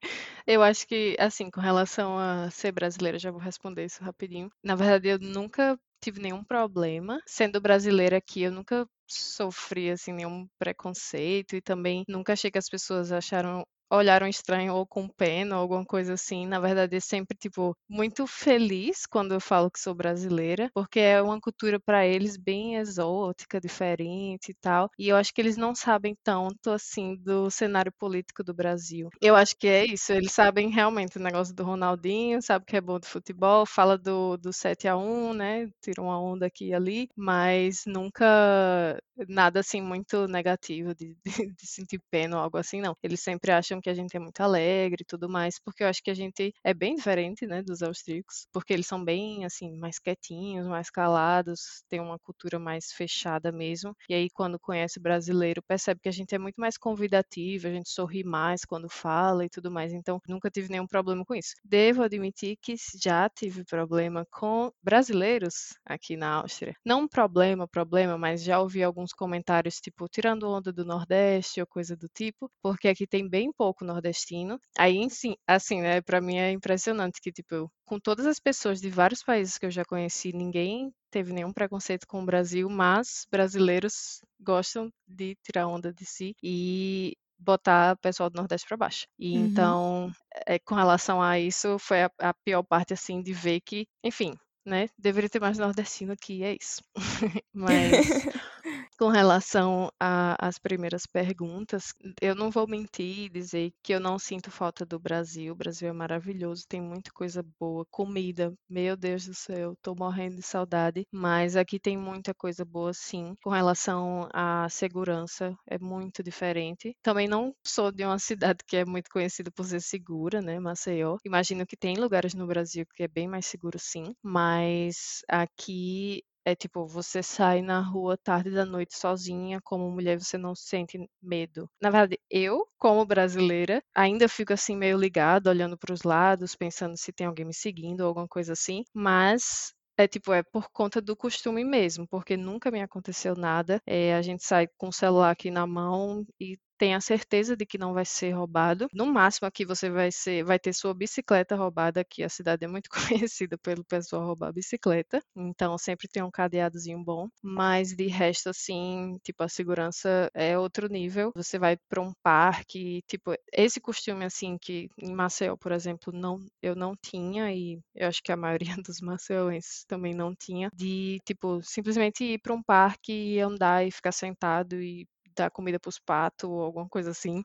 Eu 0.47 0.63
acho 0.63 0.87
que, 0.87 1.15
assim, 1.19 1.49
com 1.51 1.59
relação 1.61 2.17
a 2.17 2.49
ser 2.51 2.71
brasileira, 2.71 3.19
já 3.19 3.29
vou 3.31 3.39
responder 3.39 3.85
isso 3.85 4.03
rapidinho. 4.03 4.49
Na 4.63 4.75
verdade, 4.75 5.09
eu 5.09 5.19
nunca 5.19 5.77
tive 6.01 6.21
nenhum 6.21 6.43
problema. 6.43 7.19
Sendo 7.27 7.59
brasileira 7.61 8.17
aqui, 8.17 8.43
eu 8.43 8.51
nunca 8.51 8.87
sofri 9.09 9.89
assim 9.91 10.13
nenhum 10.13 10.47
preconceito 10.59 11.55
e 11.55 11.61
também 11.61 12.03
nunca 12.07 12.33
achei 12.33 12.49
que 12.51 12.57
as 12.57 12.69
pessoas 12.69 13.11
acharam 13.11 13.63
olharam 13.89 14.27
estranho 14.27 14.73
ou 14.75 14.85
com 14.85 15.07
pena 15.07 15.55
ou 15.55 15.61
alguma 15.61 15.85
coisa 15.85 16.13
assim. 16.13 16.45
Na 16.47 16.59
verdade, 16.59 16.95
é 16.95 16.99
sempre 16.99 17.38
tipo 17.38 17.75
muito 17.89 18.25
feliz 18.27 19.05
quando 19.05 19.33
eu 19.33 19.39
falo 19.39 19.71
que 19.71 19.79
sou 19.79 19.93
brasileira, 19.95 20.69
porque 20.73 20.99
é 20.99 21.21
uma 21.21 21.39
cultura 21.39 21.79
para 21.79 22.05
eles 22.05 22.38
bem 22.38 22.75
exótica, 22.75 23.59
diferente 23.59 24.49
e 24.51 24.53
tal. 24.55 24.89
E 24.97 25.09
eu 25.09 25.15
acho 25.15 25.33
que 25.33 25.41
eles 25.41 25.57
não 25.57 25.73
sabem 25.75 26.15
tanto 26.23 26.69
assim 26.71 27.15
do 27.17 27.49
cenário 27.49 27.91
político 27.97 28.43
do 28.43 28.53
Brasil. 28.53 29.09
Eu 29.21 29.35
acho 29.35 29.55
que 29.57 29.67
é 29.67 29.85
isso, 29.85 30.11
eles 30.13 30.31
sabem 30.31 30.69
realmente 30.69 31.17
o 31.17 31.21
negócio 31.21 31.53
do 31.53 31.63
Ronaldinho, 31.63 32.41
sabe 32.41 32.65
que 32.65 32.75
é 32.77 32.81
bom 32.81 32.99
de 32.99 33.07
futebol, 33.07 33.65
fala 33.65 33.97
do, 33.97 34.38
do 34.38 34.51
7 34.53 34.88
a 34.88 34.97
1, 34.97 35.33
né? 35.33 35.69
Tira 35.81 36.01
uma 36.01 36.19
onda 36.21 36.45
aqui 36.47 36.67
e 36.67 36.73
ali, 36.73 37.07
mas 37.15 37.83
nunca 37.85 38.99
nada 39.28 39.59
assim 39.59 39.82
muito 39.82 40.28
negativo 40.28 40.93
de, 40.95 41.15
de, 41.26 41.53
de 41.53 41.68
sentir 41.68 41.99
pena 42.11 42.38
ou 42.38 42.43
algo 42.43 42.57
assim, 42.57 42.82
não. 42.82 42.95
Eles 43.03 43.22
sempre 43.22 43.51
acham 43.51 43.80
que 43.82 43.89
a 43.89 43.93
gente 43.93 44.15
é 44.15 44.20
muito 44.20 44.39
alegre 44.41 45.01
e 45.01 45.05
tudo 45.05 45.30
mais, 45.30 45.59
porque 45.59 45.84
eu 45.84 45.88
acho 45.88 46.01
que 46.03 46.11
a 46.11 46.13
gente 46.13 46.53
é 46.63 46.74
bem 46.74 46.95
diferente, 46.95 47.45
né, 47.47 47.61
dos 47.61 47.82
austríacos, 47.82 48.47
porque 48.51 48.74
eles 48.74 48.88
são 48.88 49.03
bem, 49.03 49.45
assim, 49.45 49.78
mais 49.78 49.99
quietinhos, 49.99 50.68
mais 50.68 50.89
calados, 50.89 51.84
tem 51.89 51.99
uma 51.99 52.20
cultura 52.20 52.59
mais 52.59 52.91
fechada 52.91 53.51
mesmo. 53.51 53.95
E 54.09 54.13
aí, 54.13 54.30
quando 54.30 54.59
conhece 54.59 54.99
o 54.99 55.01
brasileiro, 55.01 55.61
percebe 55.63 55.99
que 56.01 56.09
a 56.09 56.11
gente 56.11 56.34
é 56.36 56.39
muito 56.39 56.59
mais 56.59 56.78
convidativo, 56.78 57.68
a 57.68 57.72
gente 57.72 57.89
sorri 57.89 58.24
mais 58.24 58.65
quando 58.65 58.89
fala 58.89 59.45
e 59.45 59.49
tudo 59.49 59.72
mais. 59.72 59.93
Então, 59.93 60.20
nunca 60.28 60.49
tive 60.49 60.70
nenhum 60.70 60.88
problema 60.88 61.24
com 61.26 61.36
isso. 61.36 61.53
Devo 61.63 62.03
admitir 62.03 62.57
que 62.61 62.76
já 63.01 63.30
tive 63.30 63.63
problema 63.65 64.26
com 64.32 64.72
brasileiros 64.82 65.74
aqui 65.86 66.15
na 66.18 66.36
Áustria. 66.36 66.74
Não 66.86 67.07
problema, 67.07 67.68
problema, 67.68 68.18
mas 68.18 68.43
já 68.43 68.59
ouvi 68.59 68.84
alguns 68.84 69.06
comentários, 69.13 69.79
tipo, 69.79 70.07
tirando 70.07 70.49
onda 70.49 70.73
do 70.73 70.83
Nordeste 70.83 71.61
ou 71.61 71.67
coisa 71.67 71.95
do 71.95 72.07
tipo, 72.07 72.51
porque 72.61 72.87
aqui 72.87 73.05
tem 73.07 73.27
bem 73.27 73.51
pouco 73.51 73.67
pouco 73.67 73.83
nordestino. 73.83 74.59
Aí, 74.77 75.09
sim, 75.09 75.35
assim, 75.45 75.81
né, 75.81 76.01
para 76.01 76.21
mim 76.21 76.37
é 76.37 76.51
impressionante 76.51 77.21
que, 77.21 77.31
tipo, 77.31 77.69
com 77.85 77.99
todas 77.99 78.25
as 78.25 78.39
pessoas 78.39 78.79
de 78.79 78.89
vários 78.89 79.21
países 79.23 79.57
que 79.57 79.65
eu 79.65 79.71
já 79.71 79.83
conheci, 79.83 80.31
ninguém 80.33 80.93
teve 81.11 81.33
nenhum 81.33 81.51
preconceito 81.51 82.07
com 82.07 82.21
o 82.21 82.25
Brasil, 82.25 82.69
mas 82.69 83.27
brasileiros 83.29 84.21
gostam 84.39 84.89
de 85.07 85.35
tirar 85.43 85.67
onda 85.67 85.93
de 85.93 86.05
si 86.05 86.33
e 86.41 87.15
botar 87.37 87.93
o 87.93 87.97
pessoal 87.97 88.29
do 88.29 88.37
Nordeste 88.37 88.67
para 88.67 88.77
baixo. 88.77 89.05
E 89.19 89.37
uhum. 89.37 89.45
então, 89.45 90.11
é, 90.45 90.57
com 90.59 90.73
relação 90.73 91.21
a 91.21 91.39
isso, 91.39 91.77
foi 91.77 92.03
a, 92.03 92.11
a 92.19 92.33
pior 92.33 92.63
parte, 92.63 92.93
assim, 92.93 93.21
de 93.21 93.33
ver 93.33 93.59
que, 93.61 93.85
enfim, 94.03 94.33
né? 94.65 94.87
Deveria 94.97 95.29
ter 95.29 95.39
mais 95.39 95.57
nordestino 95.57 96.13
aqui, 96.13 96.43
é 96.43 96.55
isso. 96.59 96.81
Mas 97.53 98.25
com 98.97 99.09
relação 99.09 99.89
às 99.99 100.57
primeiras 100.59 101.05
perguntas, 101.05 101.93
eu 102.21 102.33
não 102.35 102.49
vou 102.49 102.67
mentir 102.67 103.25
e 103.25 103.29
dizer 103.29 103.71
que 103.83 103.93
eu 103.93 103.99
não 103.99 104.17
sinto 104.17 104.49
falta 104.51 104.85
do 104.85 104.99
Brasil. 104.99 105.53
O 105.53 105.55
Brasil 105.55 105.89
é 105.89 105.93
maravilhoso, 105.93 106.63
tem 106.67 106.81
muita 106.81 107.11
coisa 107.11 107.43
boa, 107.59 107.85
comida, 107.91 108.53
meu 108.69 108.97
Deus 108.97 109.25
do 109.25 109.33
céu, 109.33 109.75
tô 109.81 109.93
morrendo 109.95 110.37
de 110.37 110.41
saudade. 110.41 111.05
Mas 111.11 111.55
aqui 111.55 111.79
tem 111.79 111.95
muita 111.97 112.33
coisa 112.33 112.65
boa, 112.65 112.93
sim. 112.93 113.35
Com 113.43 113.51
relação 113.51 114.27
à 114.33 114.67
segurança, 114.69 115.55
é 115.67 115.77
muito 115.77 116.23
diferente. 116.23 116.95
Também 117.03 117.27
não 117.27 117.53
sou 117.65 117.91
de 117.91 118.03
uma 118.03 118.17
cidade 118.53 118.59
que 118.67 118.77
é 118.77 118.85
muito 118.85 119.09
conhecida 119.11 119.51
por 119.51 119.65
ser 119.65 119.81
segura, 119.81 120.41
né? 120.41 120.59
Maceió. 120.59 121.17
Imagino 121.25 121.65
que 121.65 121.77
tem 121.77 121.95
lugares 121.97 122.33
no 122.33 122.47
Brasil 122.47 122.85
que 122.95 123.03
é 123.03 123.07
bem 123.07 123.27
mais 123.27 123.45
seguro, 123.45 123.77
sim. 123.79 124.13
Mas 124.23 125.21
aqui 125.29 126.23
é 126.47 126.55
tipo, 126.55 126.87
você 126.87 127.21
sai 127.21 127.61
na 127.61 127.81
rua 127.81 128.17
tarde 128.17 128.51
da 128.51 128.65
noite 128.65 128.97
sozinha, 128.97 129.59
como 129.63 129.91
mulher, 129.91 130.19
você 130.19 130.37
não 130.37 130.55
sente 130.55 130.97
medo. 131.21 131.69
Na 131.81 131.89
verdade, 131.89 132.19
eu, 132.29 132.65
como 132.77 133.05
brasileira, 133.05 133.83
ainda 133.93 134.29
fico 134.29 134.53
assim 134.53 134.75
meio 134.77 134.97
ligada, 134.97 135.49
olhando 135.49 135.77
para 135.77 135.93
os 135.93 136.03
lados, 136.03 136.55
pensando 136.55 136.95
se 136.97 137.11
tem 137.11 137.27
alguém 137.27 137.45
me 137.45 137.53
seguindo 137.53 138.01
ou 138.01 138.07
alguma 138.07 138.27
coisa 138.27 138.53
assim, 138.53 138.83
mas 138.93 139.73
é 139.97 140.07
tipo, 140.07 140.31
é 140.33 140.43
por 140.43 140.69
conta 140.71 141.01
do 141.01 141.15
costume 141.17 141.63
mesmo, 141.65 142.07
porque 142.07 142.37
nunca 142.37 142.71
me 142.71 142.81
aconteceu 142.81 143.35
nada. 143.35 143.81
É, 143.85 144.15
a 144.15 144.21
gente 144.21 144.43
sai 144.45 144.67
com 144.77 144.87
o 144.89 144.93
celular 144.93 145.31
aqui 145.31 145.49
na 145.51 145.65
mão 145.67 146.25
e 146.39 146.57
tenha 146.78 146.99
certeza 147.01 147.55
de 147.55 147.65
que 147.65 147.78
não 147.78 147.93
vai 147.93 148.05
ser 148.05 148.32
roubado. 148.32 148.88
No 148.93 149.05
máximo 149.05 149.47
aqui 149.47 149.65
você 149.65 149.89
vai 149.89 150.11
ser, 150.11 150.43
vai 150.43 150.59
ter 150.59 150.73
sua 150.73 150.93
bicicleta 150.93 151.55
roubada, 151.55 152.03
que 152.03 152.23
a 152.23 152.30
cidade 152.30 152.65
é 152.65 152.67
muito 152.67 152.89
conhecida 153.30 153.57
pelo 153.57 153.84
pessoal 153.86 154.25
roubar 154.25 154.51
bicicleta, 154.53 155.21
então 155.36 155.78
sempre 155.78 156.07
tem 156.07 156.23
um 156.23 156.32
cadeadozinho 156.32 157.03
bom, 157.03 157.28
mas 157.41 157.95
de 157.95 158.07
resto 158.07 158.49
assim, 158.49 159.17
tipo 159.23 159.43
a 159.43 159.49
segurança 159.49 160.30
é 160.34 160.57
outro 160.57 160.88
nível. 160.88 161.32
Você 161.36 161.57
vai 161.59 161.78
para 161.89 162.01
um 162.01 162.13
parque, 162.23 163.01
tipo 163.07 163.34
esse 163.53 163.80
costume 163.80 164.25
assim 164.25 164.57
que 164.59 164.89
em 164.97 165.13
Maceió, 165.13 165.55
por 165.57 165.71
exemplo, 165.71 166.11
não 166.13 166.39
eu 166.61 166.75
não 166.75 166.93
tinha 166.95 167.51
e 167.53 167.80
eu 167.95 168.07
acho 168.07 168.21
que 168.23 168.32
a 168.32 168.38
maioria 168.38 168.75
dos 168.86 169.01
maceienses 169.01 169.84
também 169.86 170.13
não 170.13 170.36
tinha 170.36 170.69
de 170.73 171.19
tipo 171.25 171.61
simplesmente 171.63 172.23
ir 172.23 172.39
para 172.39 172.53
um 172.53 172.61
parque 172.63 173.11
e 173.13 173.39
andar 173.39 173.86
e 173.86 173.91
ficar 173.91 174.11
sentado 174.11 174.82
e 174.82 175.07
dar 175.38 175.51
comida 175.51 175.79
para 175.79 175.89
os 175.89 175.99
patos 175.99 176.49
ou 176.49 176.61
alguma 176.61 176.88
coisa 176.89 177.11
assim. 177.11 177.43